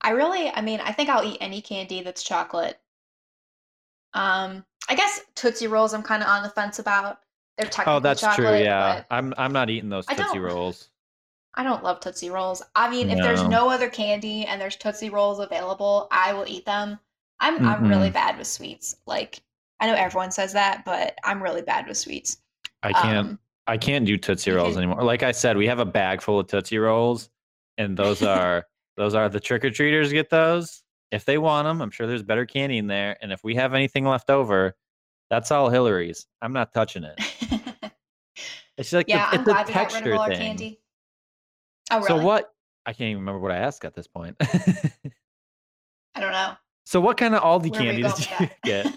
I 0.01 0.11
really, 0.11 0.49
I 0.49 0.61
mean, 0.61 0.79
I 0.81 0.91
think 0.91 1.09
I'll 1.09 1.25
eat 1.27 1.39
any 1.41 1.61
candy 1.61 2.03
that's 2.03 2.23
chocolate. 2.23 2.79
Um, 4.13 4.63
I 4.87 4.95
guess 4.95 5.21
Tootsie 5.33 5.67
Rolls 5.67 5.93
I'm 5.93 6.03
kind 6.03 6.21
of 6.21 6.29
on 6.29 6.43
the 6.43 6.49
fence 6.49 6.79
about. 6.79 7.19
They're 7.57 7.67
technically 7.67 7.93
oh, 7.93 7.99
that's 7.99 8.21
chocolate, 8.21 8.47
true. 8.47 8.63
Yeah, 8.63 9.03
I'm. 9.09 9.33
I'm 9.37 9.51
not 9.51 9.69
eating 9.69 9.89
those 9.89 10.05
Tootsie 10.05 10.39
Rolls. 10.39 10.89
I 11.55 11.63
don't 11.63 11.83
love 11.83 11.99
Tootsie 11.99 12.29
Rolls. 12.29 12.61
I 12.75 12.89
mean, 12.89 13.09
if 13.09 13.17
there's 13.17 13.41
No. 13.43 13.47
no 13.49 13.69
other 13.69 13.89
candy 13.89 14.45
and 14.45 14.59
there's 14.59 14.75
Tootsie 14.75 15.09
Rolls 15.09 15.39
available, 15.39 16.07
I 16.11 16.33
will 16.33 16.45
eat 16.47 16.65
them. 16.65 16.99
I'm 17.39 17.65
I'm 17.65 17.87
really 17.87 18.09
bad 18.09 18.37
with 18.37 18.47
sweets. 18.47 18.95
Like 19.05 19.41
I 19.79 19.87
know 19.87 19.93
everyone 19.93 20.31
says 20.31 20.53
that, 20.53 20.83
but 20.85 21.17
I'm 21.23 21.41
really 21.41 21.61
bad 21.61 21.87
with 21.87 21.97
sweets. 21.97 22.37
I 22.83 22.93
can't. 22.93 23.27
Um, 23.29 23.39
I 23.67 23.77
can't 23.77 24.05
do 24.05 24.15
Tootsie 24.17 24.51
Rolls 24.51 24.77
anymore. 24.77 25.03
Like 25.03 25.23
I 25.23 25.31
said, 25.31 25.57
we 25.57 25.67
have 25.67 25.79
a 25.79 25.85
bag 25.85 26.21
full 26.21 26.39
of 26.39 26.47
Tootsie 26.47 26.77
Rolls, 26.77 27.29
and 27.77 27.97
those 27.97 28.21
are 28.35 28.65
those 28.97 29.13
are 29.15 29.27
the 29.29 29.39
trick 29.39 29.65
or 29.65 29.71
treaters 29.71 30.11
get 30.13 30.29
those 30.29 30.83
if 31.11 31.25
they 31.25 31.37
want 31.37 31.65
them. 31.65 31.81
I'm 31.81 31.91
sure 31.91 32.07
there's 32.07 32.23
better 32.23 32.45
candy 32.45 32.77
in 32.77 32.87
there, 32.87 33.17
and 33.21 33.31
if 33.33 33.43
we 33.43 33.55
have 33.55 33.73
anything 33.73 34.05
left 34.05 34.29
over, 34.29 34.75
that's 35.29 35.51
all 35.51 35.69
Hillary's. 35.69 36.27
I'm 36.41 36.53
not 36.53 36.73
touching 36.73 37.03
it. 37.03 37.19
It's 38.77 38.91
like 38.91 39.07
yeah, 39.07 39.31
the, 39.31 39.37
I'm 39.37 39.43
glad 39.45 39.67
we 39.67 39.73
got 39.73 39.83
rid 39.83 39.89
texture 39.91 40.11
of 40.11 40.17
all 40.17 40.23
our 40.23 40.29
thing. 40.29 40.39
candy. 40.39 40.79
Oh 41.91 41.97
really? 41.97 42.07
So 42.07 42.17
what? 42.17 42.51
I 42.85 42.93
can't 42.93 43.09
even 43.09 43.19
remember 43.21 43.39
what 43.39 43.51
I 43.51 43.57
asked 43.57 43.83
at 43.85 43.95
this 43.95 44.07
point. 44.07 44.35
I 46.15 46.19
don't 46.19 46.31
know. 46.31 46.53
so 46.85 47.01
what 47.01 47.17
kind 47.17 47.35
of 47.35 47.41
Aldi 47.41 47.71
Where 47.71 47.81
candy 47.81 48.03
did 48.03 48.19
you 48.41 48.49
get? 48.63 48.87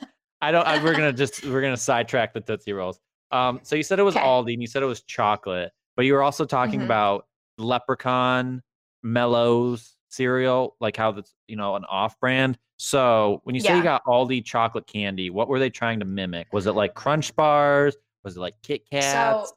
I 0.40 0.52
don't. 0.52 0.66
I, 0.66 0.82
we're 0.82 0.92
gonna 0.94 1.12
just 1.24 1.44
we're 1.44 1.62
gonna 1.62 1.76
sidetrack 1.76 2.32
the 2.32 2.40
Tootsie 2.40 2.72
Rolls. 2.72 3.00
Um, 3.30 3.60
so 3.62 3.76
you 3.76 3.82
said 3.82 3.98
it 3.98 4.02
was 4.04 4.16
Okay. 4.16 4.24
Aldi, 4.24 4.52
and 4.54 4.62
you 4.62 4.68
said 4.68 4.82
it 4.82 4.86
was 4.86 5.02
chocolate, 5.02 5.72
but 5.96 6.04
you 6.06 6.14
were 6.14 6.22
also 6.22 6.44
talking 6.44 6.80
Mhm. 6.80 6.84
about 6.84 7.26
Leprechaun 7.58 8.62
Mellows 9.02 9.96
cereal, 10.10 10.76
like 10.80 10.96
how 10.96 11.12
that's 11.12 11.34
you 11.48 11.56
know 11.56 11.74
an 11.76 11.84
off-brand. 11.86 12.58
So 12.78 13.40
when 13.44 13.54
you 13.56 13.60
say 13.60 13.76
you 13.76 13.82
got 13.82 14.04
Aldi 14.04 14.44
chocolate 14.44 14.86
candy, 14.86 15.30
what 15.30 15.48
were 15.48 15.58
they 15.58 15.70
trying 15.70 15.98
to 15.98 16.04
mimic? 16.06 16.46
Was 16.52 16.66
it 16.66 16.72
like 16.72 16.94
Crunch 16.94 17.34
bars? 17.34 17.96
Was 18.22 18.36
it 18.36 18.40
like 18.40 18.54
Kit 18.62 18.88
Kats? 18.88 19.50
So 19.50 19.56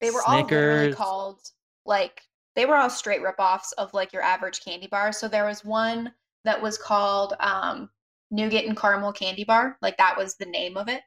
they 0.00 0.10
were 0.10 0.22
all 0.26 0.42
literally 0.44 0.92
called 0.92 1.40
like 1.84 2.22
they 2.56 2.66
were 2.66 2.76
all 2.76 2.90
straight 2.90 3.22
ripoffs 3.22 3.72
of 3.78 3.92
like 3.94 4.12
your 4.12 4.22
average 4.22 4.64
candy 4.64 4.88
bar. 4.88 5.12
So 5.12 5.28
there 5.28 5.44
was 5.44 5.64
one 5.64 6.12
that 6.44 6.60
was 6.60 6.78
called 6.78 7.34
um, 7.38 7.90
nougat 8.30 8.64
and 8.64 8.76
caramel 8.76 9.12
candy 9.12 9.44
bar. 9.44 9.76
Like 9.82 9.96
that 9.98 10.16
was 10.16 10.36
the 10.36 10.46
name 10.46 10.76
of 10.76 10.88
it. 10.88 11.02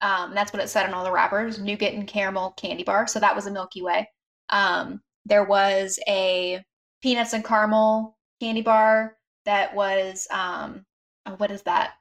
Um, 0.00 0.34
that's 0.34 0.52
what 0.52 0.62
it 0.62 0.68
said 0.68 0.86
on 0.86 0.94
all 0.94 1.04
the 1.04 1.12
wrappers, 1.12 1.58
nougat 1.58 1.94
and 1.94 2.06
caramel 2.06 2.52
candy 2.52 2.84
bar. 2.84 3.06
So 3.06 3.20
that 3.20 3.34
was 3.34 3.46
a 3.46 3.50
Milky 3.50 3.82
Way. 3.82 4.08
Um, 4.50 5.00
there 5.24 5.44
was 5.44 5.98
a 6.08 6.64
peanuts 7.02 7.32
and 7.32 7.44
caramel 7.44 8.16
candy 8.40 8.62
bar 8.62 9.16
that 9.44 9.74
was 9.74 10.26
um, 10.30 10.84
oh, 11.26 11.34
what 11.36 11.50
is 11.50 11.62
that? 11.62 11.92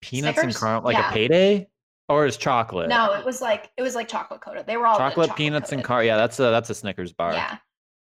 Peanuts 0.00 0.38
and 0.38 0.54
caramel, 0.54 0.82
like 0.82 0.96
Yeah. 0.96 1.10
a 1.10 1.12
payday, 1.12 1.68
or 2.08 2.26
is 2.26 2.36
chocolate? 2.36 2.88
No, 2.88 3.12
it 3.14 3.24
was 3.24 3.40
like 3.40 3.70
it 3.76 3.82
was 3.82 3.94
like 3.94 4.08
chocolate 4.08 4.40
coated. 4.40 4.66
They 4.66 4.76
were 4.76 4.86
all 4.86 4.98
chocolate, 4.98 5.34
peanuts 5.36 5.72
and 5.72 5.78
coated. 5.80 5.86
car. 5.86 6.04
Yeah, 6.04 6.16
that's 6.16 6.38
a 6.38 6.44
that's 6.44 6.70
a 6.70 6.74
Snickers 6.74 7.12
bar. 7.12 7.32
Yeah. 7.32 7.58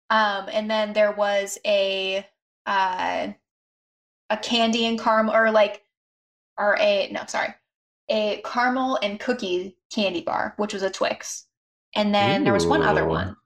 Um, 0.10 0.48
and 0.52 0.70
then 0.70 0.94
there 0.94 1.12
was 1.12 1.58
a 1.66 2.26
uh 2.66 3.30
a 4.30 4.38
candy 4.38 4.86
and 4.86 5.00
caramel 5.00 5.36
or 5.36 5.52
like 5.52 5.84
or 6.58 6.78
a 6.80 7.10
no, 7.12 7.26
sorry. 7.28 7.56
A 8.10 8.42
caramel 8.46 9.00
and 9.04 9.20
cookie 9.20 9.78
candy 9.94 10.22
bar, 10.22 10.54
which 10.58 10.74
was 10.74 10.84
a 10.84 10.90
Twix. 10.92 11.48
And 11.96 12.14
then 12.16 12.44
there 12.44 12.54
was 12.54 12.68
one 12.68 12.84
other 12.84 13.06
one. 13.08 13.38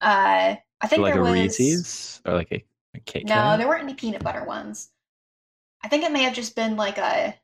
Uh 0.00 0.56
I 0.80 0.86
think 0.88 1.04
like 1.04 1.14
there 1.14 1.16
a 1.16 1.20
was 1.20 1.24
Reese's 1.24 2.20
or 2.26 2.34
like 2.34 2.52
a, 2.52 2.64
a 2.94 3.00
Kit 3.00 3.24
No, 3.24 3.58
there 3.58 3.68
weren't 3.68 3.82
any 3.82 3.92
peanut 3.92 4.22
butter 4.22 4.42
ones. 4.44 4.90
I 5.84 5.88
think 5.88 6.04
it 6.04 6.12
may 6.12 6.22
have 6.24 6.34
just 6.34 6.56
been 6.56 6.76
like 6.76 6.98
a 6.98 7.40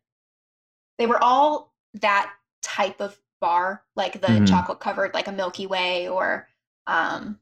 they 0.99 1.07
were 1.07 1.23
all 1.23 1.73
that 1.95 2.33
type 2.63 3.01
of 3.01 3.19
bar, 3.41 3.85
like 3.97 4.21
the 4.21 4.41
Mhm. 4.41 4.47
chocolate 4.47 4.81
covered 4.81 5.15
like 5.15 5.29
a 5.29 5.33
Milky 5.33 5.67
Way 5.67 6.09
or 6.09 6.49
um 6.87 7.41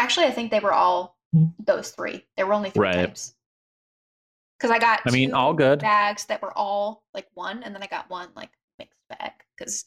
Actually, 0.00 0.24
I 0.26 0.30
think 0.30 0.50
they 0.50 0.60
were 0.60 0.72
all 0.72 1.18
Mm. 1.36 1.52
those 1.64 1.90
three. 1.90 2.26
There 2.36 2.46
were 2.46 2.54
only 2.54 2.70
three 2.70 2.88
Right. 2.88 2.94
types. 3.06 3.34
Cuz 4.58 4.70
I 4.70 4.78
got 4.78 5.02
I 5.06 5.10
mean, 5.10 5.30
two 5.30 5.36
all 5.36 5.52
good. 5.54 5.78
bags 5.78 6.24
that 6.24 6.40
were 6.42 6.56
all 6.56 7.04
like 7.14 7.28
one 7.34 7.62
and 7.62 7.72
then 7.74 7.82
I 7.82 7.86
got 7.86 8.08
one 8.10 8.30
like 8.34 8.50
mixed 8.78 8.98
bag 9.08 9.32
cuz 9.58 9.84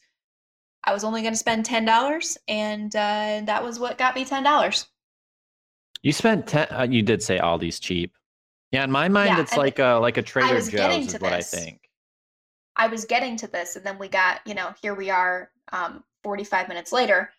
I 0.84 0.92
was 0.92 1.02
only 1.04 1.20
going 1.22 1.34
to 1.34 1.38
spend 1.38 1.66
$10 1.66 2.38
and 2.48 2.94
uh 2.94 3.42
that 3.44 3.62
was 3.62 3.78
what 3.78 3.98
got 3.98 4.14
me 4.14 4.24
$10. 4.24 4.86
You 6.02 6.12
spent 6.12 6.46
ten. 6.46 6.66
Uh, 6.70 6.86
you 6.88 7.02
did 7.02 7.22
say 7.22 7.38
Aldi's 7.38 7.80
cheap. 7.80 8.16
Yeah, 8.70 8.84
in 8.84 8.90
my 8.90 9.08
mind, 9.08 9.30
Yeah, 9.36 9.40
it's 9.40 9.56
like 9.56 9.78
a 9.78 9.94
like 10.00 10.16
a 10.16 10.22
Trader 10.22 10.60
Joe's 10.60 11.06
is 11.06 11.12
to 11.14 11.18
what 11.18 11.32
this. 11.32 11.52
I 11.52 11.56
think. 11.58 11.90
I 12.76 12.86
was 12.88 13.04
getting 13.04 13.36
to 13.38 13.46
this, 13.46 13.76
and 13.76 13.84
then 13.86 13.98
we 13.98 14.08
got, 14.08 14.40
you 14.46 14.54
know, 14.54 14.74
here 14.82 14.94
we 14.94 15.08
are 15.10 15.50
um, 15.72 16.04
45 16.22 16.68
minutes 16.68 16.92
later. 16.92 17.32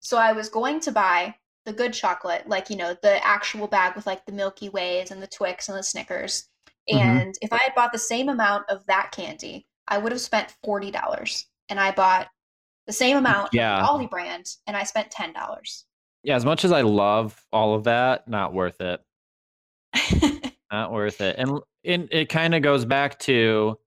So 0.00 0.16
I 0.18 0.32
was 0.32 0.48
going 0.48 0.80
to 0.80 0.92
buy 0.92 1.36
the 1.66 1.72
good 1.72 1.92
chocolate, 1.92 2.48
like, 2.48 2.70
you 2.70 2.76
know, 2.76 2.96
the 3.02 3.24
actual 3.26 3.66
bag 3.66 3.94
with 3.94 4.06
like 4.06 4.24
the 4.26 4.32
Milky 4.32 4.68
Ways 4.68 5.10
and 5.10 5.22
the 5.22 5.26
Twix 5.26 5.68
and 5.68 5.76
the 5.78 5.82
Snickers. 5.82 6.48
Mhm. 6.90 6.96
And 6.98 7.34
if 7.42 7.52
I 7.52 7.58
had 7.58 7.74
bought 7.74 7.92
the 7.92 7.98
same 7.98 8.28
amount 8.28 8.68
of 8.70 8.84
that 8.86 9.12
candy, 9.12 9.66
I 9.88 9.98
would 9.98 10.12
have 10.12 10.20
spent 10.20 10.54
$40. 10.64 11.46
And 11.68 11.78
I 11.78 11.90
bought 11.92 12.28
the 12.86 12.92
same 12.92 13.16
amount 13.16 13.50
Yeah. 13.52 13.78
of 13.86 13.98
the 14.00 14.04
Aldi 14.06 14.10
brand, 14.10 14.46
and 14.66 14.76
I 14.76 14.84
spent 14.84 15.10
$10. 15.10 15.84
Yeah, 16.22 16.34
as 16.36 16.44
much 16.44 16.64
as 16.64 16.72
I 16.72 16.80
love 16.80 17.40
all 17.52 17.74
of 17.74 17.84
that, 17.84 18.26
not 18.26 18.52
worth 18.52 18.80
it. 18.80 19.00
not 20.72 20.92
worth 20.92 21.20
it. 21.20 21.36
And 21.38 21.60
and 21.84 22.08
it 22.12 22.28
kind 22.28 22.54
of 22.54 22.62
goes 22.62 22.84
back 22.84 23.18
to, 23.20 23.78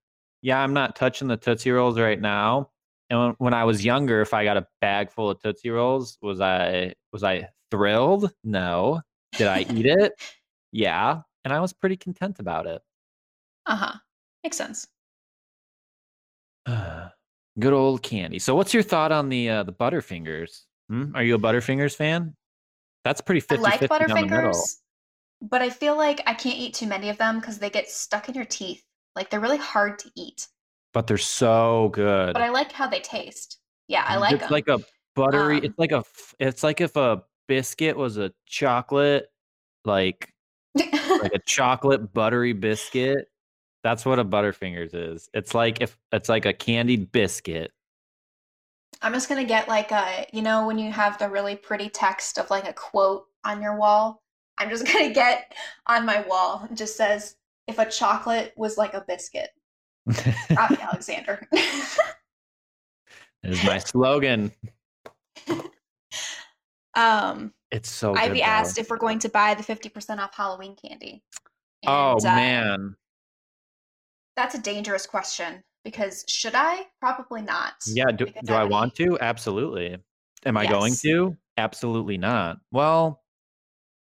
yeah, 0.41 0.59
I'm 0.59 0.73
not 0.73 0.95
touching 0.95 1.27
the 1.27 1.37
Tootsie 1.37 1.71
Rolls 1.71 1.99
right 1.99 2.19
now. 2.19 2.71
And 3.09 3.19
when, 3.19 3.29
when 3.37 3.53
I 3.53 3.65
was 3.65 3.85
younger, 3.85 4.21
if 4.21 4.33
I 4.33 4.43
got 4.45 4.57
a 4.57 4.65
bag 4.81 5.11
full 5.11 5.29
of 5.29 5.39
Tootsie 5.41 5.69
Rolls, 5.69 6.17
was 6.21 6.41
I 6.41 6.93
was 7.11 7.23
I 7.23 7.49
thrilled? 7.73 8.31
No. 8.43 9.01
Did 9.35 9.47
I 9.47 9.61
eat 9.61 9.85
it? 9.85 10.13
Yeah. 10.75 11.21
And 11.45 11.53
I 11.53 11.59
was 11.59 11.71
pretty 11.71 11.97
content 11.97 12.39
about 12.39 12.65
it. 12.65 12.81
Uh 13.67 13.75
huh. 13.75 13.93
Makes 14.43 14.57
sense. 14.57 14.87
Good 17.59 17.73
old 17.73 18.01
candy. 18.01 18.39
So, 18.39 18.55
what's 18.55 18.73
your 18.73 18.81
thought 18.81 19.11
on 19.11 19.29
the 19.29 19.49
uh, 19.49 19.63
the 19.63 19.71
Butterfingers? 19.71 20.61
Hmm? 20.89 21.15
Are 21.15 21.21
you 21.21 21.35
a 21.35 21.37
Butterfingers 21.37 21.95
fan? 21.95 22.35
That's 23.03 23.21
pretty 23.21 23.41
50 23.41 23.57
I 23.57 23.59
like 23.61 23.79
50 23.81 23.87
down 23.87 24.07
the 24.07 24.15
middle. 24.25 24.51
Butterfingers, 24.51 24.75
but 25.43 25.61
I 25.61 25.69
feel 25.69 25.95
like 25.95 26.21
I 26.25 26.33
can't 26.33 26.57
eat 26.57 26.73
too 26.73 26.87
many 26.87 27.09
of 27.09 27.19
them 27.19 27.39
because 27.39 27.59
they 27.59 27.69
get 27.69 27.87
stuck 27.87 28.27
in 28.27 28.33
your 28.33 28.45
teeth. 28.45 28.83
Like 29.15 29.29
they're 29.29 29.39
really 29.39 29.57
hard 29.57 29.99
to 29.99 30.09
eat. 30.15 30.47
But 30.91 31.05
they're 31.05 31.19
so 31.19 31.89
good. 31.93 32.33
But 32.33 32.41
I 32.41 32.49
like 32.49 32.71
how 32.71 32.87
they 32.87 33.01
taste. 33.01 33.59
Yeah, 33.87 34.05
I 34.07 34.17
like 34.17 34.31
them. 34.31 34.37
it's 34.37 34.45
them. 34.45 34.51
like 34.51 34.67
a 34.69 34.79
buttery. 35.15 35.57
Um, 35.57 35.63
it's 35.65 35.77
like 35.77 35.91
a. 35.91 36.03
It's 36.39 36.63
like 36.63 36.81
if 36.81 36.95
a 36.95 37.21
biscuit 37.47 37.97
was 37.97 38.17
a 38.17 38.31
chocolate, 38.45 39.27
like 39.85 40.33
like 40.75 41.33
a 41.33 41.39
chocolate 41.45 42.13
buttery 42.13 42.53
biscuit. 42.53 43.27
That's 43.83 44.05
what 44.05 44.19
a 44.19 44.25
Butterfingers 44.25 44.93
is. 44.93 45.29
It's 45.33 45.53
like 45.53 45.81
if 45.81 45.97
it's 46.11 46.29
like 46.29 46.45
a 46.45 46.53
candied 46.53 47.11
biscuit. 47.11 47.71
I'm 49.01 49.13
just 49.13 49.27
gonna 49.27 49.43
get 49.43 49.67
like 49.67 49.91
a, 49.91 50.25
you 50.31 50.41
know, 50.41 50.65
when 50.65 50.77
you 50.77 50.91
have 50.91 51.17
the 51.17 51.29
really 51.29 51.55
pretty 51.55 51.89
text 51.89 52.37
of 52.37 52.49
like 52.49 52.67
a 52.67 52.73
quote 52.73 53.25
on 53.43 53.61
your 53.61 53.75
wall. 53.75 54.21
I'm 54.57 54.69
just 54.69 54.85
gonna 54.91 55.13
get 55.13 55.53
on 55.87 56.05
my 56.05 56.21
wall. 56.21 56.67
It 56.71 56.75
just 56.75 56.95
says, 56.95 57.35
"If 57.67 57.79
a 57.79 57.89
chocolate 57.89 58.53
was 58.55 58.77
like 58.77 58.93
a 58.93 59.03
biscuit." 59.07 59.49
Robbie 60.05 60.35
Alexander. 60.81 61.47
That 61.51 61.97
is 63.43 63.63
my 63.63 63.79
slogan. 63.79 64.51
Um, 66.95 67.53
It's 67.71 67.89
so. 67.89 68.15
Ivy 68.15 68.35
good, 68.35 68.39
though. 68.39 68.43
asked 68.43 68.77
if 68.77 68.89
we're 68.89 68.97
going 68.97 69.19
to 69.19 69.29
buy 69.29 69.53
the 69.55 69.63
50% 69.63 70.19
off 70.19 70.35
Halloween 70.35 70.75
candy. 70.75 71.23
Oh 71.85 72.13
And, 72.13 72.25
uh, 72.25 72.35
man. 72.35 72.95
That's 74.35 74.55
a 74.55 74.59
dangerous 74.61 75.05
question 75.05 75.63
because 75.83 76.23
should 76.27 76.55
I? 76.55 76.87
Probably 76.99 77.41
not. 77.41 77.73
Yeah. 77.87 78.05
Do, 78.15 78.25
do 78.45 78.53
I 78.53 78.63
want 78.63 78.95
to? 78.95 79.17
Absolutely. 79.19 79.97
Am 80.45 80.57
I 80.57 80.65
going 80.65 80.93
to? 81.03 81.35
Absolutely 81.57 82.17
not. 82.17 82.57
Well. 82.71 83.21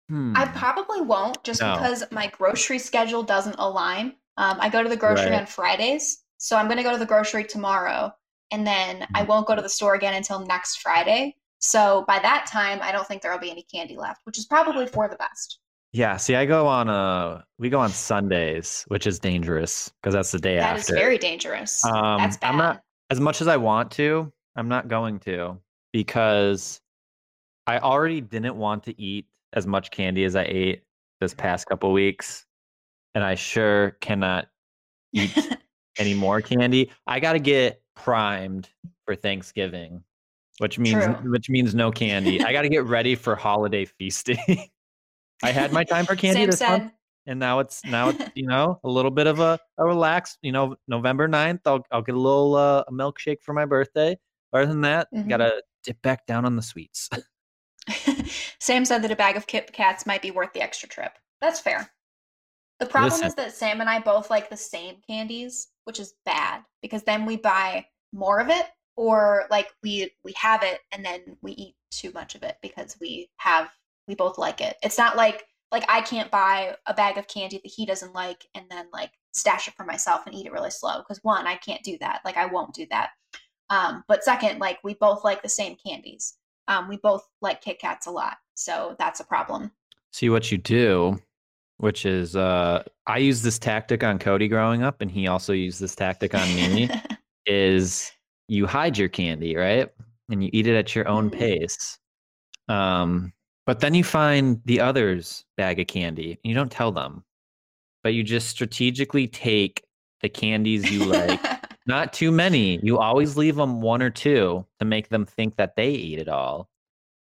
Hmm. 0.09 0.33
I 0.35 0.45
probably 0.47 1.01
won't 1.01 1.41
just 1.43 1.61
No. 1.61 1.73
because 1.73 2.03
my 2.11 2.27
grocery 2.27 2.79
schedule 2.79 3.23
doesn't 3.23 3.55
align. 3.59 4.15
Um, 4.37 4.57
I 4.59 4.69
go 4.69 4.83
to 4.83 4.89
the 4.89 4.97
grocery 4.97 5.31
Right. 5.31 5.39
on 5.41 5.45
Fridays, 5.45 6.23
so 6.37 6.57
I'm 6.57 6.65
going 6.67 6.77
to 6.77 6.83
go 6.83 6.91
to 6.91 6.97
the 6.97 7.05
grocery 7.05 7.43
tomorrow, 7.45 8.13
and 8.51 8.65
then 8.67 9.07
I 9.13 9.23
Mhm. 9.23 9.27
won't 9.27 9.47
go 9.47 9.55
to 9.55 9.61
the 9.61 9.69
store 9.69 9.93
again 9.95 10.13
until 10.13 10.39
next 10.45 10.77
Friday. 10.81 11.35
So 11.61 12.03
by 12.07 12.19
that 12.19 12.47
time, 12.47 12.79
I 12.81 12.91
don't 12.91 13.07
think 13.07 13.21
there 13.21 13.31
will 13.31 13.39
be 13.39 13.51
any 13.51 13.63
candy 13.63 13.95
left, 13.95 14.21
which 14.25 14.37
is 14.37 14.45
probably 14.45 14.87
for 14.87 15.07
the 15.07 15.15
best. 15.15 15.59
Yeah, 15.93 16.17
see, 16.17 16.35
I 16.35 16.45
go 16.45 16.67
on 16.67 16.89
uh 16.89 17.41
we 17.59 17.69
go 17.69 17.79
on 17.79 17.89
Sundays, 17.89 18.83
which 18.87 19.05
is 19.05 19.19
dangerous 19.19 19.91
because 20.01 20.13
that's 20.13 20.31
the 20.31 20.39
day 20.39 20.55
That 20.55 20.77
after. 20.77 20.93
That 20.93 20.97
is 20.97 20.99
very 20.99 21.17
dangerous. 21.17 21.83
Um, 21.85 22.17
That's 22.17 22.37
bad. 22.37 22.51
I'm 22.51 22.57
not 22.57 22.81
as 23.09 23.19
much 23.19 23.41
as 23.41 23.47
I 23.47 23.57
want 23.57 23.91
to, 23.91 24.31
I'm 24.55 24.69
not 24.69 24.87
going 24.87 25.19
to 25.21 25.59
because 25.91 26.79
I 27.67 27.79
already 27.79 28.21
didn't 28.21 28.55
want 28.55 28.83
to 28.83 28.99
eat 28.99 29.27
as 29.53 29.67
much 29.67 29.91
candy 29.91 30.23
as 30.23 30.35
I 30.35 30.43
ate 30.43 30.83
this 31.19 31.33
past 31.33 31.67
couple 31.67 31.91
weeks, 31.91 32.45
and 33.13 33.23
I 33.23 33.35
sure 33.35 33.97
cannot 34.01 34.47
eat 35.13 35.37
any 35.97 36.13
more 36.13 36.41
candy. 36.41 36.89
I 37.05 37.19
got 37.19 37.33
to 37.33 37.39
get 37.39 37.81
primed 37.95 38.69
for 39.05 39.15
Thanksgiving, 39.15 40.03
which 40.61 40.77
means 40.77 41.03
True. 41.03 41.31
which 41.31 41.49
means 41.49 41.73
no 41.73 41.91
candy. 41.91 42.41
I 42.43 42.51
got 42.53 42.61
to 42.61 42.69
get 42.69 42.85
ready 42.85 43.15
for 43.15 43.35
holiday 43.35 43.85
feasting. 43.85 44.37
I 45.43 45.51
had 45.51 45.73
my 45.73 45.83
time 45.83 46.05
for 46.05 46.15
candy 46.15 46.41
Sam 46.41 46.49
this 46.51 46.61
month 46.61 46.93
and 47.25 47.39
now 47.39 47.59
it's 47.59 47.83
now 47.85 48.09
it's 48.09 48.23
you 48.35 48.45
know 48.45 48.79
a 48.83 48.89
little 48.89 49.11
bit 49.11 49.27
of 49.27 49.39
a, 49.39 49.59
a 49.77 49.85
relax 49.85 50.37
you 50.41 50.51
know 50.51 50.75
november 50.87 51.27
9th 51.27 51.59
i'll, 51.65 51.85
I'll 51.91 52.01
get 52.01 52.15
a 52.15 52.19
little 52.19 52.55
uh, 52.55 52.83
a 52.87 52.91
milkshake 52.91 53.41
for 53.41 53.53
my 53.53 53.65
birthday 53.65 54.17
other 54.53 54.65
than 54.65 54.81
that 54.81 55.07
Mhm. 55.13 55.29
gotta 55.29 55.61
dip 55.83 56.01
back 56.01 56.25
down 56.25 56.45
on 56.45 56.55
the 56.55 56.61
sweets 56.61 57.09
Sam 58.59 58.85
said 58.85 59.01
that 59.01 59.11
a 59.11 59.15
bag 59.15 59.37
of 59.37 59.47
Kit 59.47 59.73
Kats 59.73 60.05
might 60.05 60.21
be 60.21 60.29
worth 60.29 60.53
the 60.53 60.61
extra 60.61 60.87
trip. 60.87 61.13
That's 61.41 61.59
fair. 61.59 61.91
The 62.79 62.85
problem 62.85 63.11
Listen. 63.13 63.27
is 63.27 63.35
that 63.35 63.55
Sam 63.55 63.81
and 63.81 63.89
I 63.89 63.99
both 63.99 64.29
like 64.29 64.51
the 64.51 64.55
same 64.55 64.97
candies, 65.09 65.69
which 65.85 65.99
is 65.99 66.13
bad 66.25 66.61
because 66.83 67.01
then 67.01 67.25
we 67.25 67.37
buy 67.37 67.87
more 68.13 68.39
of 68.39 68.49
it 68.49 68.67
or 68.95 69.45
like 69.49 69.69
we 69.83 70.11
we 70.23 70.33
have 70.35 70.63
it 70.63 70.79
and 70.91 71.03
then 71.03 71.21
we 71.41 71.51
eat 71.53 71.75
too 71.91 72.11
much 72.13 72.35
of 72.35 72.43
it 72.43 72.57
because 72.61 72.97
we 72.99 73.29
have 73.37 73.69
we 74.07 74.15
both 74.15 74.37
like 74.37 74.61
it. 74.61 74.77
It's 74.83 74.97
not 74.97 75.17
like 75.17 75.43
like 75.71 75.85
I 75.89 76.01
can't 76.01 76.31
buy 76.31 76.75
a 76.85 76.93
bag 76.93 77.17
of 77.17 77.27
candy 77.27 77.59
that 77.63 77.71
he 77.71 77.85
doesn't 77.85 78.13
like 78.13 78.45
and 78.55 78.65
then 78.69 78.87
like 78.91 79.11
stash 79.31 79.67
it 79.67 79.73
for 79.75 79.85
myself 79.85 80.25
and 80.25 80.35
eat 80.35 80.45
it 80.45 80.51
really 80.51 80.71
slow 80.71 80.99
because 80.99 81.23
one, 81.23 81.47
I 81.47 81.55
can't 81.55 81.83
do 81.83 81.97
that. 81.99 82.21
Like 82.25 82.37
I 82.37 82.45
won't 82.45 82.73
do 82.73 82.85
that. 82.91 83.11
Um, 83.69 84.03
but 84.07 84.23
second, 84.23 84.59
like 84.59 84.79
we 84.83 84.95
both 84.95 85.23
like 85.23 85.41
the 85.41 85.49
same 85.49 85.77
candies. 85.85 86.35
Um, 86.67 86.89
we 86.89 86.97
both 86.97 87.25
like 87.41 87.61
Kit 87.61 87.79
Kats 87.79 88.05
a 88.05 88.11
lot, 88.11 88.37
so 88.53 88.95
that's 88.99 89.19
a 89.19 89.25
problem. 89.25 89.71
see 90.11 90.29
what 90.29 90.51
you 90.51 90.57
do 90.57 91.17
which 91.81 92.05
is 92.05 92.35
uh 92.35 92.83
i 93.07 93.17
used 93.17 93.43
this 93.43 93.57
tactic 93.57 94.03
on 94.03 94.19
cody 94.19 94.47
growing 94.47 94.83
up 94.83 95.01
and 95.01 95.09
he 95.11 95.27
also 95.27 95.51
used 95.51 95.81
this 95.81 95.95
tactic 95.95 96.35
on 96.35 96.47
me 96.55 96.87
is 97.47 98.11
you 98.47 98.65
hide 98.67 98.97
your 98.97 99.09
candy, 99.09 99.55
right? 99.55 99.89
And 100.29 100.43
you 100.43 100.49
eat 100.53 100.67
it 100.67 100.75
at 100.75 100.95
your 100.95 101.07
own 101.07 101.29
Mhm. 101.29 101.37
pace. 101.37 101.99
Um, 102.67 103.33
but 103.65 103.79
then 103.79 103.93
you 103.93 104.03
find 104.03 104.61
the 104.65 104.79
other's 104.79 105.45
bag 105.57 105.79
of 105.79 105.87
candy 105.87 106.31
and 106.31 106.39
you 106.49 106.53
don't 106.53 106.71
tell 106.71 106.91
them, 106.91 107.23
but 108.03 108.13
you 108.13 108.23
just 108.23 108.49
strategically 108.49 109.27
take 109.27 109.83
the 110.21 110.29
candies 110.29 110.91
you 110.91 111.05
like. 111.05 111.39
Not 111.87 112.13
too 112.13 112.31
many. 112.31 112.79
You 112.83 112.99
always 112.99 113.37
leave 113.37 113.55
them 113.55 113.81
one 113.81 114.01
or 114.01 114.09
two 114.11 114.65
to 114.79 114.85
make 114.85 115.09
them 115.09 115.25
think 115.25 115.55
that 115.57 115.75
they 115.75 115.89
eat 115.91 116.19
it 116.19 116.29
all. 116.29 116.69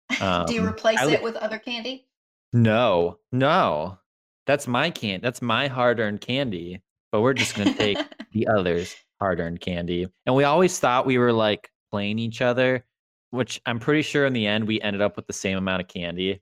do 0.10 0.16
you 0.54 0.62
Um, 0.62 0.68
replace 0.68 1.00
I 1.00 1.12
it 1.12 1.22
with 1.22 1.36
other 1.36 1.60
candy? 1.60 2.08
No, 2.54 3.20
no. 3.32 4.00
That's 4.48 4.68
my 4.68 4.90
can. 4.90 5.22
That's 5.22 5.42
my 5.42 5.68
hard-earned 5.68 6.22
candy. 6.22 6.82
But 7.12 7.22
we're 7.22 7.34
just 7.34 7.56
gonna 7.56 7.74
take 7.74 7.98
the 8.32 8.48
other's 8.48 8.96
hard-earned 9.20 9.60
candy. 9.62 10.08
And 10.26 10.36
we 10.36 10.44
always 10.44 10.78
thought 10.80 11.06
we 11.06 11.18
were 11.18 11.34
like 11.34 11.70
playing 11.92 12.20
each 12.20 12.42
other, 12.42 12.86
which 13.32 13.62
I'm 13.66 13.80
pretty 13.80 14.02
sure 14.02 14.26
in 14.26 14.34
the 14.34 14.46
end 14.48 14.68
we 14.68 14.82
ended 14.82 15.02
up 15.02 15.16
with 15.16 15.28
the 15.28 15.34
same 15.34 15.58
amount 15.58 15.82
of 15.82 15.88
candy. 15.88 16.42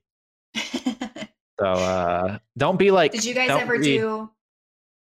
So 1.58 1.64
uh 1.66 2.38
don't 2.58 2.78
be 2.78 2.90
like 2.90 3.12
Did 3.12 3.24
you 3.24 3.32
guys 3.32 3.48
ever 3.48 3.78
be- 3.78 3.96
do? 3.96 4.30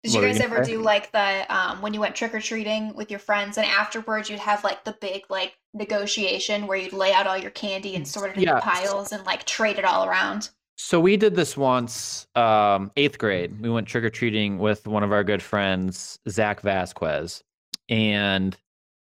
Did 0.03 0.15
What 0.15 0.23
you 0.23 0.29
guys 0.29 0.41
ever 0.41 0.65
say? 0.65 0.73
do 0.73 0.81
like 0.83 1.13
the 1.13 1.45
um 1.55 1.83
when 1.83 1.93
you 1.93 2.01
went 2.01 2.15
trick 2.15 2.35
or 2.35 2.41
treating 2.41 2.95
with 2.95 3.11
your 3.11 3.21
friends 3.21 3.59
and 3.59 3.67
afterwards 3.67 4.31
you'd 4.31 4.39
have 4.39 4.65
like 4.65 4.83
the 4.85 4.97
big 5.03 5.25
like 5.29 5.59
negotiation 5.75 6.67
where 6.67 6.79
you'd 6.79 6.95
lay 6.95 7.13
out 7.13 7.27
all 7.27 7.37
your 7.37 7.51
candy 7.51 7.95
and 7.95 8.09
sort 8.09 8.31
it 8.31 8.37
into 8.39 8.47
Yeah. 8.47 8.61
piles 8.61 9.13
and 9.13 9.23
like 9.27 9.45
trade 9.45 9.79
it 9.79 9.85
all 9.85 10.07
around? 10.07 10.49
So 10.79 10.99
we 10.99 11.19
did 11.19 11.35
this 11.35 11.59
once, 11.59 12.27
um, 12.35 12.91
eighth 12.97 13.19
grade. 13.19 13.61
We 13.61 13.69
went 13.69 13.87
trick 13.87 14.03
or 14.03 14.09
treating 14.09 14.57
with 14.59 14.87
one 14.87 15.03
of 15.03 15.13
our 15.13 15.23
good 15.23 15.43
friends, 15.43 16.19
Zach 16.27 16.63
Vasquez, 16.63 17.43
and 17.91 18.57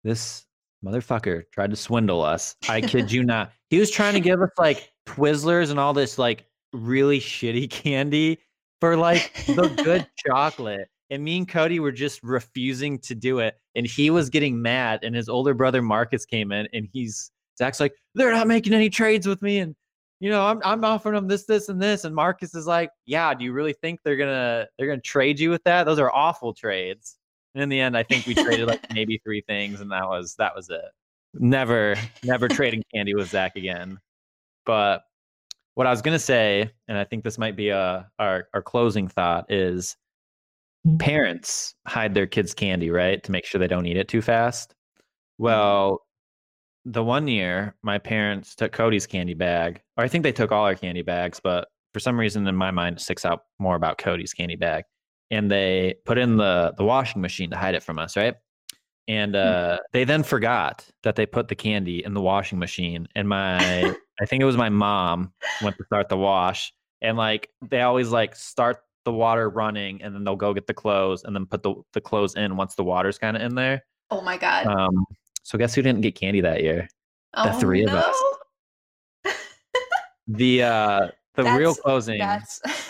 this 0.03 0.45
motherfucker 0.85 1.43
tried 1.51 1.71
to 1.71 1.75
swindle 1.75 2.21
us. 2.21 2.55
I 2.69 2.81
kid 2.81 3.11
you 3.11 3.23
not. 3.23 3.51
He 3.69 3.79
was 3.79 3.89
trying 3.89 4.13
to 4.13 4.19
give 4.19 4.41
us 4.41 4.51
like 4.59 4.91
Twizzlers 5.07 5.71
and 5.71 5.79
all 5.79 5.93
this 5.93 6.19
like 6.19 6.45
really 6.73 7.19
shitty 7.19 7.69
candy 7.69 8.39
for 8.81 8.97
like 8.97 9.33
the 9.47 9.69
good 9.83 10.07
chocolate. 10.27 10.89
And 11.09 11.23
me 11.23 11.37
and 11.37 11.47
Cody 11.47 11.79
were 11.79 11.91
just 11.91 12.21
refusing 12.23 12.99
to 12.99 13.15
do 13.15 13.39
it. 13.39 13.55
And 13.75 13.85
he 13.85 14.09
was 14.09 14.29
getting 14.29 14.61
mad. 14.61 14.99
And 15.03 15.15
his 15.15 15.29
older 15.29 15.53
brother 15.53 15.81
Marcus 15.81 16.25
came 16.25 16.51
in 16.51 16.67
and 16.73 16.87
he's 16.91 17.31
Zach's 17.57 17.79
like, 17.79 17.93
they're 18.15 18.31
not 18.31 18.47
making 18.47 18.73
any 18.73 18.89
trades 18.89 19.27
with 19.27 19.41
me. 19.41 19.59
And 19.59 19.75
you 20.19 20.29
know, 20.29 20.45
I'm 20.45 20.61
I'm 20.63 20.83
offering 20.83 21.15
them 21.15 21.27
this, 21.27 21.45
this, 21.45 21.69
and 21.69 21.81
this. 21.81 22.03
And 22.03 22.15
Marcus 22.15 22.55
is 22.55 22.65
like, 22.65 22.89
Yeah, 23.05 23.33
do 23.33 23.43
you 23.45 23.53
really 23.53 23.73
think 23.73 23.99
they're 24.03 24.15
gonna 24.17 24.67
they're 24.77 24.87
gonna 24.87 25.01
trade 25.01 25.39
you 25.39 25.49
with 25.49 25.63
that? 25.65 25.83
Those 25.85 25.99
are 25.99 26.11
awful 26.11 26.53
trades. 26.53 27.17
And 27.53 27.63
in 27.63 27.69
the 27.69 27.79
end, 27.79 27.95
I 27.95 28.03
think 28.03 28.25
we 28.25 28.33
traded 28.33 28.67
like 28.67 28.93
maybe 28.93 29.19
three 29.23 29.41
things, 29.41 29.81
and 29.81 29.91
that 29.91 30.07
was 30.07 30.35
that 30.35 30.55
was 30.55 30.69
it. 30.69 30.85
Never, 31.35 31.95
never 32.23 32.47
trading 32.47 32.83
candy 32.93 33.15
with 33.15 33.29
Zach 33.29 33.55
again. 33.55 33.99
But 34.65 35.03
what 35.75 35.87
I 35.87 35.91
was 35.91 36.01
gonna 36.01 36.19
say, 36.19 36.71
and 36.87 36.97
I 36.97 37.03
think 37.03 37.23
this 37.23 37.37
might 37.37 37.55
be 37.55 37.69
a 37.69 38.09
our 38.19 38.47
our 38.53 38.61
closing 38.61 39.07
thought 39.07 39.51
is 39.51 39.95
mm-hmm. 40.85 40.97
parents 40.97 41.75
hide 41.87 42.13
their 42.13 42.27
kids' 42.27 42.53
candy, 42.53 42.89
right? 42.89 43.23
To 43.23 43.31
make 43.31 43.45
sure 43.45 43.59
they 43.59 43.67
don't 43.67 43.85
eat 43.85 43.97
it 43.97 44.07
too 44.07 44.21
fast. 44.21 44.71
Mm-hmm. 44.71 45.43
Well, 45.43 45.99
the 46.85 47.03
one 47.03 47.27
year 47.27 47.75
my 47.83 47.97
parents 47.97 48.55
took 48.55 48.71
Cody's 48.71 49.07
candy 49.07 49.33
bag, 49.33 49.81
or 49.97 50.03
I 50.03 50.07
think 50.07 50.23
they 50.23 50.31
took 50.31 50.51
all 50.51 50.65
our 50.65 50.75
candy 50.75 51.01
bags, 51.01 51.39
but 51.41 51.67
for 51.93 51.99
some 51.99 52.19
reason 52.19 52.47
in 52.47 52.55
my 52.55 52.71
mind 52.71 52.97
it 52.97 53.01
sticks 53.01 53.25
out 53.25 53.43
more 53.59 53.75
about 53.75 53.97
Cody's 53.97 54.33
candy 54.33 54.55
bag. 54.55 54.83
And 55.33 55.49
they 55.49 55.95
put 56.05 56.17
in 56.17 56.37
the 56.37 56.73
the 56.77 56.83
washing 56.83 57.21
machine 57.21 57.49
to 57.49 57.57
hide 57.57 57.75
it 57.75 57.83
from 57.83 57.97
us, 57.97 58.15
right? 58.15 58.35
And 59.07 59.35
uh, 59.35 59.79
they 59.91 60.05
then 60.05 60.23
forgot 60.23 60.85
that 61.01 61.15
they 61.15 61.25
put 61.25 61.47
the 61.47 61.55
candy 61.55 62.05
in 62.05 62.13
the 62.13 62.21
washing 62.21 62.57
machine. 62.57 63.07
And 63.15 63.27
my, 63.27 63.57
I 64.21 64.25
think 64.25 64.41
it 64.41 64.45
was 64.45 64.55
my 64.55 64.69
mom 64.69 65.33
went 65.61 65.75
to 65.77 65.83
start 65.85 66.07
the 66.07 66.17
wash, 66.17 66.71
and 67.01 67.17
like 67.17 67.49
they 67.69 67.81
always 67.81 68.09
like 68.09 68.35
start 68.35 68.77
the 69.05 69.11
water 69.11 69.49
running, 69.49 70.01
and 70.01 70.13
then 70.15 70.23
they'll 70.23 70.35
go 70.35 70.53
get 70.53 70.67
the 70.67 70.73
clothes, 70.73 71.23
and 71.23 71.35
then 71.35 71.45
put 71.45 71.63
the 71.63 71.75
the 71.93 72.01
clothes 72.01 72.35
in 72.35 72.55
once 72.55 72.75
the 72.75 72.83
water's 72.83 73.17
kind 73.17 73.35
of 73.35 73.43
in 73.43 73.55
there. 73.55 73.83
Oh 74.11 74.21
my 74.21 74.37
god! 74.37 74.67
Um, 74.67 75.05
so 75.41 75.57
guess 75.57 75.73
who 75.73 75.81
didn't 75.81 76.01
get 76.01 76.15
candy 76.15 76.41
that 76.41 76.63
year? 76.63 76.87
oh, 77.33 77.51
the 77.51 77.59
three 77.59 77.83
of 77.83 77.93
us. 77.93 78.15
The 80.27 80.63
uh, 80.63 81.07
the 81.35 81.43
real 81.43 81.75
closing. 81.75 82.17
That's 82.17 82.61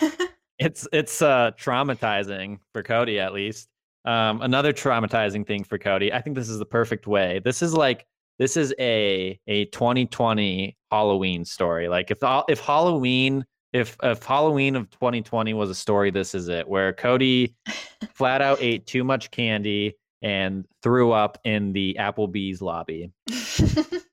it's 0.58 0.86
it's 0.92 1.22
uh 1.22 1.50
traumatizing 1.58 2.58
for 2.72 2.82
Cody 2.82 3.18
at 3.20 3.32
least. 3.32 3.68
Um, 4.04 4.42
another 4.42 4.72
traumatizing 4.72 5.46
thing 5.46 5.64
for 5.64 5.78
Cody. 5.78 6.12
I 6.12 6.20
think 6.20 6.36
this 6.36 6.48
is 6.48 6.58
the 6.58 6.66
perfect 6.66 7.06
way. 7.06 7.40
This 7.42 7.62
is 7.62 7.74
like 7.74 8.06
this 8.38 8.56
is 8.56 8.74
a 8.78 9.38
a 9.46 9.66
2020 9.66 10.76
Halloween 10.90 11.44
story. 11.44 11.88
Like 11.88 12.10
if 12.10 12.18
if 12.48 12.60
Halloween 12.60 13.44
if 13.72 13.96
if 14.02 14.22
Halloween 14.22 14.76
of 14.76 14.90
2020 14.90 15.54
was 15.54 15.70
a 15.70 15.74
story, 15.74 16.10
this 16.10 16.34
is 16.34 16.48
it. 16.48 16.68
Where 16.68 16.92
Cody 16.92 17.54
flat 18.14 18.42
out 18.42 18.58
ate 18.60 18.86
too 18.86 19.04
much 19.04 19.30
candy 19.30 19.96
and 20.22 20.64
threw 20.82 21.12
up 21.12 21.38
in 21.44 21.72
the 21.72 21.96
Applebee's 21.98 22.62
lobby. 22.62 23.10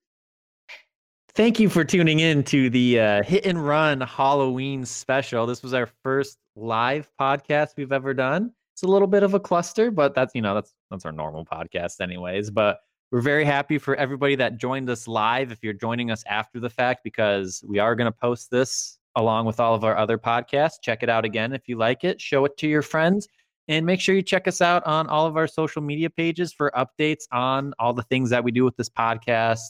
Thank 1.34 1.62
you 1.62 1.70
for 1.70 1.86
tuning 1.86 2.20
in 2.20 2.44
to 2.46 2.70
the 2.70 3.00
uh, 3.00 3.24
Hit 3.24 3.46
and 3.46 3.66
Run 3.66 4.02
Halloween 4.02 4.84
special. 4.84 5.46
This 5.46 5.64
was 5.64 5.74
our 5.74 5.86
first 6.04 6.38
live 6.58 7.10
podcast 7.18 7.70
we've 7.78 7.94
ever 7.94 8.14
done. 8.14 8.52
It's 8.74 8.84
a 8.84 8.88
little 8.88 9.08
bit 9.08 9.24
of 9.24 9.34
a 9.34 9.40
cluster, 9.40 9.92
but 9.92 10.14
that's 10.14 10.36
you 10.36 10.42
know 10.42 10.54
that's 10.54 10.74
that's 10.90 11.06
our 11.06 11.14
normal 11.14 11.46
podcast, 11.46 12.02
anyways. 12.02 12.50
But 12.50 12.80
we're 13.14 13.22
very 13.22 13.46
happy 13.46 13.78
for 13.78 13.96
everybody 13.96 14.36
that 14.36 14.58
joined 14.58 14.90
us 14.90 15.08
live. 15.08 15.54
If 15.54 15.64
you're 15.64 15.72
joining 15.72 16.12
us 16.12 16.22
after 16.28 16.60
the 16.60 16.70
fact, 16.70 17.02
because 17.06 17.64
we 17.66 17.80
are 17.80 17.96
going 17.96 18.12
to 18.12 18.18
post 18.18 18.52
this 18.52 18.98
along 19.16 19.46
with 19.46 19.62
all 19.62 19.74
of 19.74 19.86
our 19.86 19.96
other 19.98 20.18
podcasts. 20.18 20.82
Check 20.82 21.02
it 21.02 21.08
out 21.08 21.24
again 21.24 21.54
if 21.54 21.62
you 21.70 21.78
like 21.78 22.04
it. 22.04 22.20
Show 22.20 22.44
it 22.44 22.58
to 22.58 22.68
your 22.68 22.82
friends. 22.82 23.30
And 23.70 23.86
make 23.86 24.02
sure 24.02 24.16
you 24.16 24.22
check 24.22 24.50
us 24.50 24.60
out 24.60 24.86
on 24.86 25.08
all 25.08 25.28
of 25.28 25.38
our 25.38 25.48
social 25.48 25.82
media 25.82 26.10
pages 26.10 26.52
for 26.52 26.74
updates 26.76 27.24
on 27.32 27.74
all 27.80 27.94
the 27.94 28.04
things 28.04 28.30
that 28.32 28.44
we 28.44 28.52
do 28.52 28.66
with 28.66 28.76
this 28.76 28.90
podcast 28.90 29.62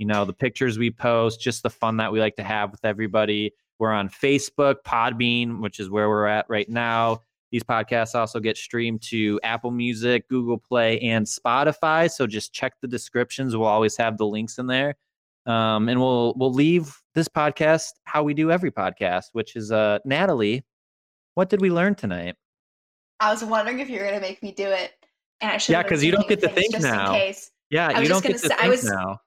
you 0.00 0.06
know, 0.06 0.24
the 0.24 0.32
pictures 0.32 0.78
we 0.78 0.90
post, 0.90 1.42
just 1.42 1.62
the 1.62 1.68
fun 1.68 1.98
that 1.98 2.10
we 2.10 2.20
like 2.20 2.34
to 2.36 2.42
have 2.42 2.70
with 2.72 2.82
everybody. 2.86 3.52
We're 3.78 3.92
on 3.92 4.08
Facebook, 4.08 4.76
Podbean, 4.82 5.60
which 5.60 5.78
is 5.78 5.90
where 5.90 6.08
we're 6.08 6.26
at 6.26 6.46
right 6.48 6.66
now. 6.70 7.20
These 7.52 7.64
podcasts 7.64 8.14
also 8.14 8.40
get 8.40 8.56
streamed 8.56 9.02
to 9.10 9.38
Apple 9.42 9.70
Music, 9.70 10.26
Google 10.28 10.56
Play, 10.56 10.98
and 11.00 11.26
Spotify. 11.26 12.10
So 12.10 12.26
just 12.26 12.54
check 12.54 12.72
the 12.80 12.88
descriptions. 12.88 13.54
We'll 13.54 13.68
always 13.68 13.94
have 13.98 14.16
the 14.16 14.24
links 14.26 14.56
in 14.56 14.66
there. 14.66 14.94
Um, 15.44 15.90
and 15.90 16.00
we'll 16.00 16.32
we'll 16.38 16.52
leave 16.52 16.96
this 17.14 17.28
podcast 17.28 17.88
how 18.04 18.22
we 18.22 18.32
do 18.32 18.50
every 18.50 18.70
podcast, 18.70 19.24
which 19.32 19.54
is 19.54 19.70
uh 19.70 19.98
Natalie, 20.06 20.64
what 21.34 21.50
did 21.50 21.60
we 21.60 21.70
learn 21.70 21.94
tonight? 21.94 22.36
I 23.20 23.30
was 23.30 23.44
wondering 23.44 23.80
if 23.80 23.90
you 23.90 23.98
were 23.98 24.06
gonna 24.06 24.20
make 24.20 24.42
me 24.42 24.52
do 24.52 24.66
it, 24.68 24.92
and 25.42 25.50
I 25.52 25.56
should. 25.58 25.72
Yeah, 25.72 25.82
'cause 25.82 26.02
you 26.02 26.12
don't 26.12 26.26
get 26.28 26.40
to 26.40 26.48
think 26.48 26.78
now. 26.80 27.12
Case. 27.12 27.50
Yeah, 27.68 27.88
I 27.88 27.92
you 27.96 28.00
was 28.00 28.08
don't 28.08 28.22
just 28.24 28.42
get 28.44 28.48
to 28.48 28.48
say- 28.48 28.54
I 28.54 28.70
think 28.70 28.70
was- 28.70 28.84
now. 28.84 29.20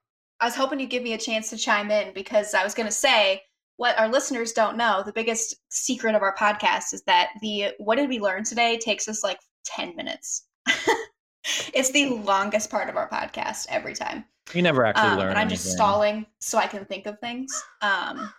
I 0.44 0.46
was 0.46 0.54
hoping 0.54 0.78
you'd 0.78 0.90
give 0.90 1.02
me 1.02 1.14
a 1.14 1.18
chance 1.18 1.48
to 1.48 1.56
chime 1.56 1.90
in 1.90 2.12
because 2.12 2.52
I 2.52 2.64
was 2.64 2.74
going 2.74 2.86
to 2.86 2.92
say 2.92 3.40
what 3.78 3.98
our 3.98 4.10
listeners 4.10 4.52
don't 4.52 4.76
know. 4.76 5.02
The 5.02 5.10
biggest 5.10 5.56
secret 5.70 6.14
of 6.14 6.20
our 6.20 6.36
podcast 6.36 6.92
is 6.92 7.02
that 7.06 7.30
the 7.40 7.68
"What 7.78 7.96
did 7.96 8.10
we 8.10 8.18
learn 8.20 8.44
today?" 8.44 8.76
takes 8.76 9.08
us 9.08 9.24
like 9.24 9.38
ten 9.64 9.96
minutes. 9.96 10.44
it's 11.72 11.92
the 11.92 12.10
longest 12.10 12.68
part 12.68 12.90
of 12.90 12.96
our 12.96 13.08
podcast 13.08 13.64
every 13.70 13.94
time, 13.94 14.26
You 14.52 14.60
never 14.60 14.84
actually 14.84 15.12
um, 15.12 15.18
learn. 15.18 15.30
and 15.30 15.38
I'm 15.38 15.48
just 15.48 15.64
anything. 15.64 15.76
stalling 15.78 16.26
so 16.40 16.58
I 16.58 16.66
can 16.66 16.84
think 16.84 17.06
of 17.06 17.18
things. 17.20 17.50
Um, 17.80 18.30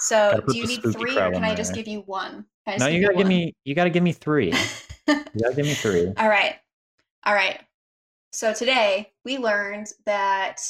so, 0.00 0.42
do 0.48 0.54
you 0.54 0.66
need 0.66 0.82
three, 0.82 1.18
or 1.18 1.32
can 1.32 1.44
I 1.44 1.54
just 1.54 1.72
there. 1.72 1.82
give 1.82 1.90
you 1.90 2.00
one? 2.00 2.44
Can 2.66 2.66
I 2.66 2.72
just 2.72 2.80
No, 2.80 2.88
you 2.88 3.00
gotta 3.00 3.14
give 3.14 3.24
one? 3.24 3.28
me 3.28 3.56
you 3.64 3.74
gotta 3.74 3.88
give 3.88 4.02
me 4.02 4.12
three. 4.12 4.52
You 4.52 5.14
gotta 5.42 5.54
give 5.56 5.64
me 5.64 5.72
three. 5.72 6.12
All 6.18 6.28
right. 6.28 6.56
All 7.24 7.32
right. 7.32 7.58
So 8.34 8.52
today 8.52 9.14
we 9.24 9.38
learned 9.38 9.86
that 10.04 10.60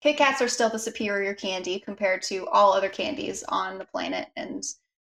Kit 0.00 0.16
Kats 0.16 0.40
are 0.40 0.48
still 0.48 0.68
the 0.68 0.78
superior 0.78 1.34
candy 1.34 1.80
compared 1.80 2.22
to 2.22 2.46
all 2.48 2.72
other 2.72 2.88
candies 2.88 3.42
on 3.48 3.78
the 3.78 3.84
planet. 3.84 4.28
And 4.36 4.62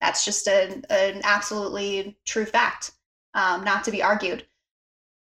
that's 0.00 0.24
just 0.24 0.46
an, 0.46 0.84
an 0.90 1.20
absolutely 1.24 2.16
true 2.24 2.44
fact, 2.44 2.92
um, 3.34 3.64
not 3.64 3.82
to 3.84 3.90
be 3.90 4.02
argued. 4.02 4.46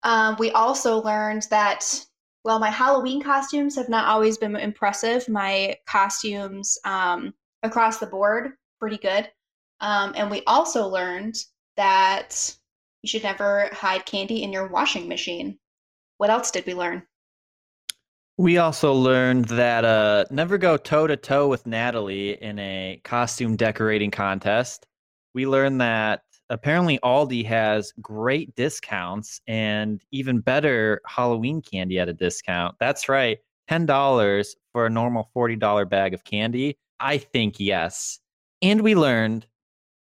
Um, 0.03 0.37
we 0.39 0.51
also 0.51 1.03
learned 1.03 1.47
that, 1.51 2.07
well, 2.45 2.59
my 2.59 2.71
Halloween 2.71 3.23
costumes 3.23 3.77
have 3.77 3.89
not 3.89 4.07
always 4.07 4.39
been 4.39 4.57
impressive. 4.57 5.29
My 5.29 5.77
costumes 5.87 6.79
um, 6.85 7.33
across 7.63 7.99
the 7.99 8.07
board, 8.07 8.53
pretty 8.81 8.99
good. 8.99 9.31
Um, 9.81 10.13
and 10.17 10.31
we 10.31 10.43
also 10.47 10.89
learned 10.89 11.37
that 11.77 12.57
you 13.03 13.09
should 13.09 13.23
never 13.23 13.69
hide 13.73 14.07
candy 14.07 14.43
in 14.43 14.53
your 14.53 14.67
washing 14.67 15.07
machine. 15.09 15.59
What 16.17 16.31
else 16.31 16.51
did 16.51 16.67
we 16.67 16.75
learn? 16.75 17.07
We 18.39 18.59
also 18.59 18.93
learned 18.93 19.47
that 19.47 19.87
uh, 19.87 20.27
never 20.31 20.59
go 20.59 20.77
toe 20.77 21.07
to 21.07 21.17
toe 21.17 21.49
with 21.49 21.67
Natalie 21.67 22.41
in 22.43 22.59
a 22.59 23.01
costume 23.03 23.57
decorating 23.57 24.11
contest. 24.11 24.87
We 25.33 25.47
learned 25.47 25.81
that 25.81 26.23
apparently 26.51 26.99
Aldi 26.99 27.47
has 27.47 27.93
great 28.03 28.55
discounts 28.55 29.41
and 29.47 30.03
even 30.13 30.41
better 30.41 31.01
Halloween 31.07 31.63
candy 31.63 31.99
at 31.99 32.11
a 32.11 32.13
discount. 32.13 32.75
That's 32.79 33.09
right, 33.09 33.39
$10 33.71 34.55
for 34.73 34.85
a 34.85 34.91
normal 34.91 35.31
$40 35.35 35.89
bag 35.89 36.13
of 36.13 36.25
candy. 36.25 36.77
I 37.01 37.17
think 37.17 37.59
yes. 37.59 38.21
And 38.61 38.83
we 38.83 38.95
learned 38.95 39.47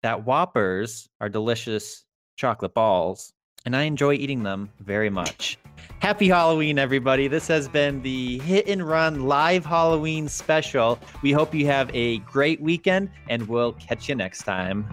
that 0.03 0.25
Whoppers 0.25 1.09
are 1.19 1.29
delicious 1.29 2.05
chocolate 2.37 2.73
balls, 2.73 3.33
and 3.65 3.75
I 3.75 3.83
enjoy 3.83 4.13
eating 4.13 4.43
them 4.43 4.69
very 4.79 5.09
much. 5.09 5.57
Happy 5.99 6.27
Halloween, 6.27 6.79
everybody. 6.79 7.27
This 7.27 7.47
has 7.47 7.67
been 7.67 8.01
the 8.01 8.39
Hit 8.39 8.67
and 8.67 8.87
Run 8.87 9.27
live 9.27 9.65
Halloween 9.65 10.27
special. 10.27 10.99
We 11.21 11.31
hope 11.31 11.53
you 11.53 11.67
have 11.67 11.91
a 11.93 12.17
great 12.19 12.59
weekend, 12.59 13.11
and 13.29 13.47
we'll 13.47 13.73
catch 13.73 14.09
you 14.09 14.15
next 14.15 14.43
time. 14.43 14.87